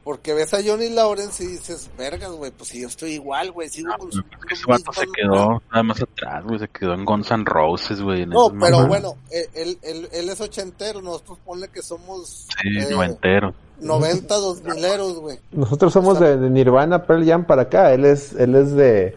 [0.03, 3.69] Porque ves a Johnny Lawrence y dices, vergas, güey, pues si yo estoy igual, güey,
[3.69, 4.23] sigo con su...
[4.49, 6.57] Ese vato se quedó nada más atrás, güey.
[6.57, 8.25] Se quedó en Guns N' Roses, güey.
[8.25, 12.87] No, pero bueno, él, él, él, él es ochentero, nosotros ponle que somos Sí, eh,
[12.89, 13.53] noventero.
[13.79, 15.39] 90, 2000 eros, güey.
[15.51, 17.93] Nosotros somos O sea- de, de Nirvana, Pearl Jam para acá.
[17.93, 19.15] Él es, él es de,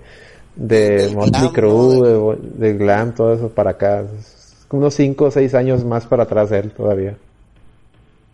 [0.56, 2.32] de Motley Crue, ¿no?
[2.34, 2.36] de,
[2.72, 4.04] de Glam, todo eso para acá.
[4.70, 7.16] Unos 5 o 6 años más para atrás de él todavía.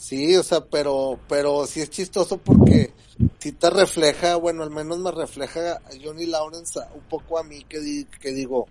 [0.00, 2.94] Sí, o sea, pero, pero sí es chistoso porque
[3.38, 7.64] sí te refleja, bueno, al menos me refleja a Johnny Lawrence un poco a mí
[7.64, 8.66] que, di- que digo,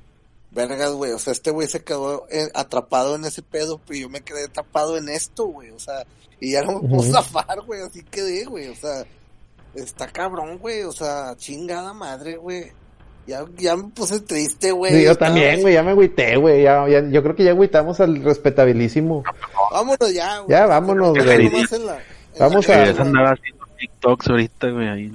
[0.50, 2.26] vergas, güey, o sea, este güey se quedó
[2.56, 6.04] atrapado en ese pedo, pero yo me quedé atrapado en esto, güey, o sea,
[6.40, 9.06] y ya no me puedo zafar, güey, así quedé, güey, o sea,
[9.76, 12.72] está cabrón, güey, o sea, chingada madre, güey.
[13.28, 14.92] Ya, ya me puse triste, güey.
[14.94, 16.64] Sí, yo también, güey, ya me agüité, güey.
[16.64, 19.24] Ya, ya- yo creo que ya agüitamos al respetabilísimo.
[19.72, 20.50] Vámonos ya, güey.
[20.50, 21.50] Ya, vámonos, güey.
[22.40, 25.12] Vamos a- andar haciendo TikToks ahorita, güey, ahí.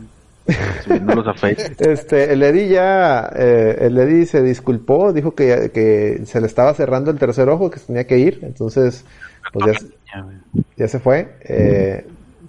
[0.85, 1.77] Subiéndolos a Facebook.
[1.81, 6.47] Este, el Eddie ya, eh, el Eddie se disculpó, dijo que, ya- que se le
[6.47, 9.05] estaba cerrando el tercer ojo, que se tenía que ir, entonces,
[9.53, 9.67] pues
[10.13, 10.27] ya,
[10.77, 11.35] ya se fue.
[11.41, 12.07] Eh,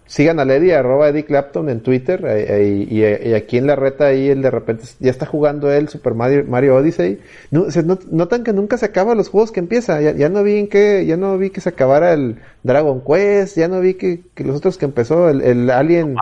[0.07, 2.99] sigan al Eddie, arroba Eddie Clapton en Twitter, eh, eh, y,
[3.29, 6.45] y aquí en la reta ahí él de repente ya está jugando él Super Mario,
[6.47, 7.19] Mario Odyssey.
[7.51, 10.43] No, se not- notan que nunca se acaban los juegos que empieza, ya, ya no
[10.43, 13.95] vi en qué, ya no vi que se acabara el Dragon Quest, ya no vi
[13.95, 16.15] que, que los otros que empezó, el, el Alien,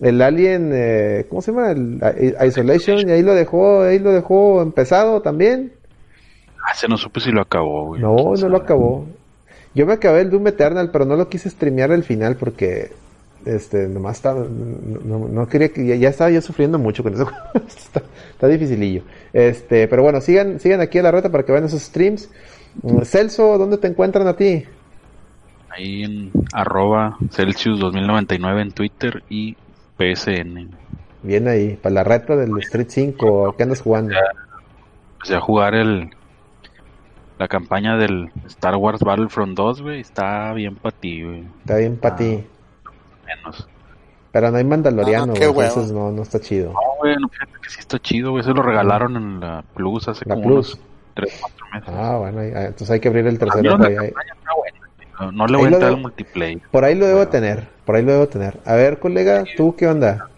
[0.00, 1.70] el Alien, eh, ¿cómo se llama?
[1.72, 5.72] El Isolation, y ahí lo dejó, ahí lo dejó empezado también.
[6.66, 8.00] Ah, se no supe si lo acabó, güey.
[8.00, 8.50] No, ¿Quién no sabe?
[8.50, 9.06] lo acabó.
[9.74, 12.92] Yo me acabé el Doom Eternal, pero no lo quise streamear al final porque
[13.44, 17.28] este nomás estaba no, no- quería que ya, ya estaba yo sufriendo mucho con eso.
[17.66, 18.02] está,
[18.32, 19.02] está dificilillo.
[19.32, 22.30] Este, pero bueno, sigan sigan aquí a la reta para que vean esos streams.
[22.82, 24.64] Mm, Celso, ¿dónde te encuentran a ti?
[25.70, 29.56] Ahí en arroba Celsius 2099 en Twitter y
[29.96, 30.68] PSN.
[31.22, 34.14] Bien ahí, para la reta del Street 5, ¿qué andas jugando?
[35.14, 36.10] Empecé a jugar el
[37.38, 40.00] la campaña del Star Wars Battlefront 2, güey.
[40.00, 41.44] Está bien para ti, güey.
[41.60, 42.44] Está bien para ti.
[43.26, 43.68] Menos.
[44.32, 45.68] Pero no hay mandaloriano, Ah, qué güey, hueva.
[45.68, 46.72] entonces no, no está chido.
[46.72, 48.42] No, güey, no, fíjate que sí está chido, güey.
[48.44, 50.74] Se lo regalaron en la Plus hace La como Plus.
[50.74, 51.88] unos 3, 4 meses.
[51.96, 54.06] Ah, bueno, ah, entonces hay que abrir el A tercer mí ojo la ahí- ahí.
[54.10, 55.08] campaña está buena, güey.
[55.20, 56.60] No, no le voy Ahí a entrar al multiplayer.
[56.72, 58.60] Por ahí lo debo Pero- tener, por ahí lo debo tener.
[58.64, 60.28] A ver, colega, ¿tú qué onda?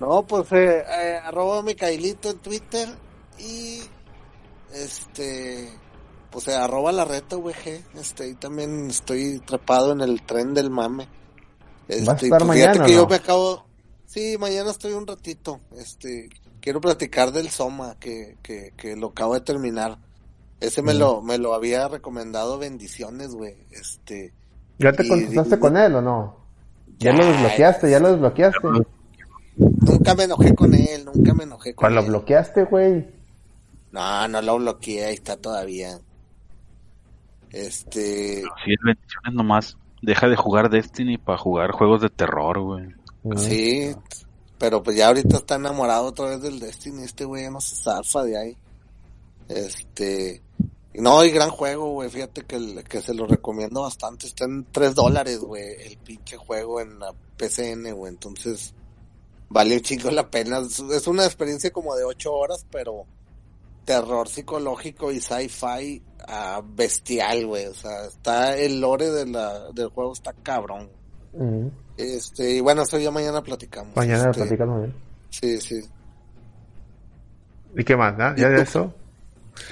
[0.00, 2.88] No, pues eh, eh, arroba Micaelito en Twitter
[3.38, 3.80] y
[4.74, 5.68] este
[6.30, 11.08] pues arroba la reta VG, este y también estoy trepado en el tren del mame.
[11.88, 13.64] Este, ¿Vas a y estar pues, mañana que yo me acabo
[14.06, 15.60] Sí, mañana estoy un ratito.
[15.76, 16.28] Este,
[16.60, 19.98] quiero platicar del Soma que que que lo acabo de terminar.
[20.60, 20.98] Ese me Mm.
[20.98, 23.56] lo me lo había recomendado bendiciones, güey.
[23.70, 24.32] Este,
[24.78, 26.36] ¿Ya te Y- contestaste y- con él o no?
[26.98, 28.68] Ya lo desbloqueaste, ya lo desbloqueaste.
[29.56, 32.06] nunca me enojé con él, nunca me enojé con ¿Cuál lo él.
[32.08, 33.19] bloqueaste, güey?
[33.92, 36.00] No, no lo bloqueé, ahí está todavía.
[37.50, 42.86] Este, Si es bendiciones nomás, deja de jugar Destiny para jugar juegos de terror, güey.
[43.22, 43.36] Mm.
[43.36, 43.94] sí,
[44.58, 47.76] pero pues ya ahorita está enamorado otra vez del Destiny, este güey ya no se
[47.76, 48.56] zafa de ahí.
[49.48, 50.42] Este,
[50.94, 54.64] no, y gran juego, güey, fíjate que, el- que se lo recomiendo bastante, está en
[54.70, 58.74] 3 dólares, güey, el pinche juego en la PCN, güey, entonces
[59.48, 63.04] vale un chingo la pena, es, es una experiencia como de 8 horas, pero
[63.84, 69.88] terror psicológico y sci-fi ah, bestial, güey, o sea, está el lore de la, del
[69.88, 70.88] juego está cabrón.
[71.32, 71.68] Mm.
[71.96, 73.94] Este, y bueno, eso ya mañana platicamos.
[73.96, 74.94] Mañana Este, platicamos bien.
[75.30, 75.80] Sí, sí.
[77.76, 78.16] ¿Y qué más?
[78.16, 78.94] ¿Ya, ¿Ya de eso?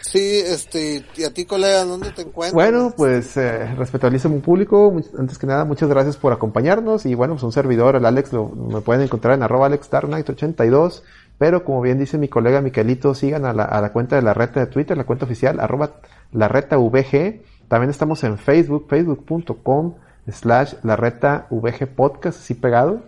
[0.02, 2.52] Sí, este, y a ti, colega, ¿dónde te encuentras?
[2.52, 7.43] Bueno, pues eh, respetabilísimo público, antes que nada, muchas gracias por acompañarnos y bueno, pues
[7.43, 11.02] un servidor, el Alex, lo, me pueden encontrar en arroba AlexDarkKnight82,
[11.39, 14.66] pero como bien dice mi colega Miquelito, sigan a la, cuenta de la reta de
[14.66, 16.01] Twitter, la cuenta oficial, arroba
[16.32, 19.94] la VG, también estamos en Facebook, facebook.com
[20.28, 23.02] slash la VG podcast, así pegado,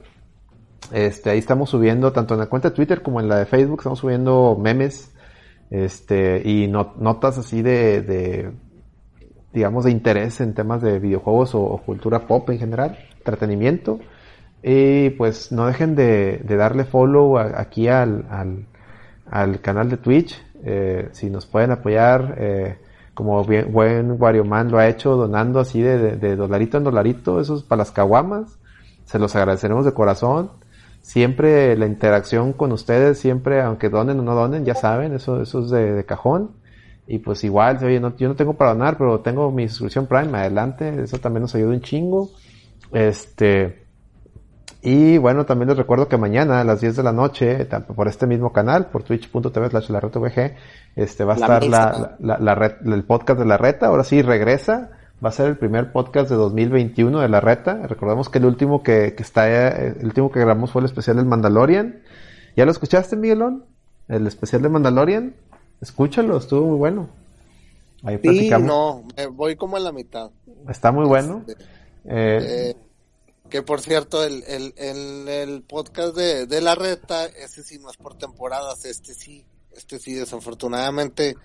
[0.92, 3.80] este, ahí estamos subiendo, tanto en la cuenta de Twitter como en la de Facebook,
[3.80, 5.12] estamos subiendo memes,
[5.70, 8.52] este, y no- notas así de, de,
[9.52, 13.98] digamos, de interés en temas de videojuegos o cultura pop en general, entretenimiento.
[14.62, 18.66] Y pues no dejen de, de darle follow aquí al, al,
[19.30, 20.40] al canal de Twitch.
[20.62, 22.78] Eh, si nos pueden apoyar, eh,
[23.14, 27.40] como buen Wario Man lo ha hecho, donando así de, de, de dolarito en dolarito,
[27.40, 28.58] eso es para las caguamas.
[29.10, 30.52] se los agradeceremos de corazón.
[31.02, 35.64] Siempre la interacción con ustedes, siempre, aunque donen o no donen, ya saben, eso, eso
[35.64, 36.52] es de, de cajón.
[37.08, 40.36] Y pues igual, oye, no, yo no tengo para donar, pero tengo mi suscripción Prime,
[40.38, 42.30] adelante, eso también nos ayuda un chingo.
[42.92, 43.79] Este,
[44.82, 48.26] y bueno, también les recuerdo que mañana a las 10 de la noche, por este
[48.26, 50.20] mismo canal, por twitch.tv slash la reta
[50.96, 54.04] este va a La estar la, la, la red- el podcast de la reta, ahora
[54.04, 54.90] sí regresa,
[55.24, 57.86] va a ser el primer podcast de 2021 de la reta.
[57.86, 61.16] Recordemos que el último que, que está, eh, el último que grabamos fue el especial
[61.16, 62.00] del Mandalorian.
[62.56, 63.64] ¿Ya lo escuchaste, Miguelón?
[64.08, 65.34] El especial de Mandalorian.
[65.82, 67.08] Escúchalo, estuvo muy bueno.
[68.02, 68.66] Ahí Sí, platicamos.
[68.66, 70.30] no, me voy como en la mitad.
[70.68, 71.44] Está muy bueno.
[71.46, 71.62] Este,
[72.06, 72.76] Eh, eh,
[73.50, 77.90] que por cierto, el, el, el, el podcast de, de la reta, ese sí no
[77.90, 81.36] es por temporadas, este sí, este sí, desafortunadamente,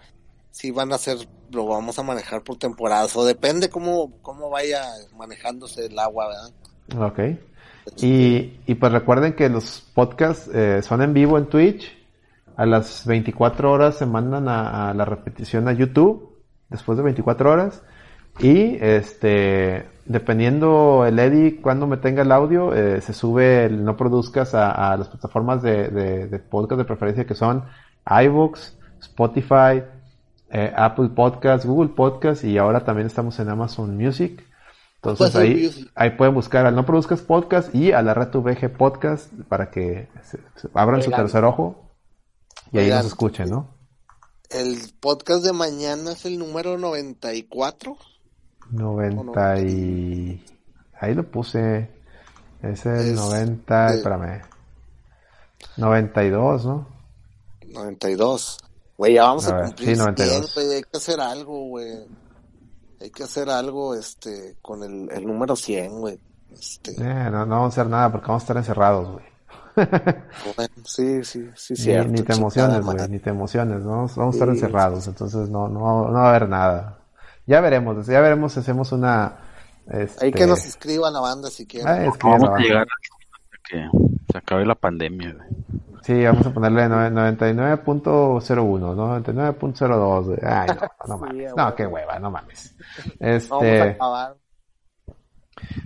[0.52, 1.18] sí van a ser,
[1.52, 4.84] lo vamos a manejar por temporadas, o depende cómo, cómo vaya
[5.18, 7.07] manejándose el agua, ¿verdad?
[7.07, 7.19] Ok.
[7.98, 11.91] Y, y pues recuerden que los podcasts eh, son en vivo en Twitch.
[12.57, 16.40] A las 24 horas se mandan a, a la repetición a YouTube.
[16.69, 17.84] Después de 24 horas.
[18.40, 23.98] Y este, dependiendo el Eddie cuando me tenga el audio, eh, se sube el no
[23.98, 27.65] produzcas a, a las plataformas de, de, de podcast de preferencia que son
[28.07, 29.84] iVoox, Spotify,
[30.52, 34.44] eh, Apple Podcast, Google Podcast y ahora también estamos en Amazon Music.
[34.98, 35.91] Entonces ahí, Music.
[35.95, 40.07] ahí pueden buscar al No Produzcas Podcast y a la Red VG Podcast para que
[40.23, 41.91] se- se abran su tercer ojo
[42.72, 43.76] y ahí nos escuchen, ¿no?
[44.49, 47.98] El podcast de mañana es el número 94.
[48.72, 50.46] 90 y...
[51.00, 51.90] Ahí lo puse.
[52.62, 53.88] Es el Es 90...
[53.92, 54.42] de- Espérame.
[55.78, 56.88] 92, ¿no?
[57.74, 58.58] 92.
[58.98, 60.54] Güey, ya vamos A a, cumplir sí, 100, 92.
[60.56, 61.92] güey, hay que hacer algo, güey.
[63.02, 66.20] Hay que hacer algo, este, con el, el número 100, güey.
[66.54, 69.26] Este, Eh, no, no vamos a hacer nada porque vamos a estar encerrados, güey.
[70.56, 72.10] bueno, sí, sí, sí, Ni, cierto.
[72.12, 73.90] ni te chingada emociones, güey, ni te emociones, ¿no?
[73.92, 77.00] Vamos vamos a estar Sí, encerrados, entonces no, no, no va a haber nada.
[77.45, 79.38] Ya veremos, ya veremos si hacemos una...
[79.88, 80.26] Este...
[80.26, 81.88] Hay que nos inscriban a la banda si quieren.
[81.88, 83.89] Ah, vamos a llegar hasta que
[84.31, 85.47] se acabe la pandemia, güey.
[86.01, 89.19] Sí, vamos a ponerle nove- 99.01, ¿no?
[89.22, 90.38] 99.02, güey.
[90.43, 91.49] Ay, no, no mames.
[91.49, 92.76] Sí, No, qué hueva, no mames.
[93.19, 94.35] Vamos a Este, acabar.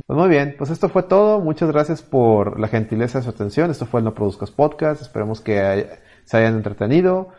[0.06, 1.40] pues muy bien, pues esto fue todo.
[1.40, 3.72] Muchas gracias por la gentileza de su atención.
[3.72, 5.02] Esto fue el No Produzcas Podcast.
[5.02, 7.30] Esperemos que se hayan entretenido.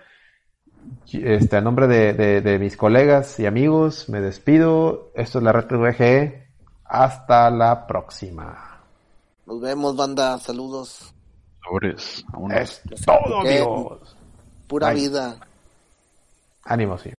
[1.12, 5.10] Este, a nombre de, de- de mis colegas y amigos, me despido.
[5.14, 6.46] Esto es la red VGE.
[6.84, 8.80] Hasta la próxima.
[9.46, 10.38] Nos vemos, banda.
[10.38, 11.12] Saludos.
[11.64, 12.24] Sobres.
[12.50, 14.16] Es todo, amigos.
[14.66, 15.00] Pura Bye.
[15.00, 15.36] vida.
[16.64, 17.10] Ánimo, sí.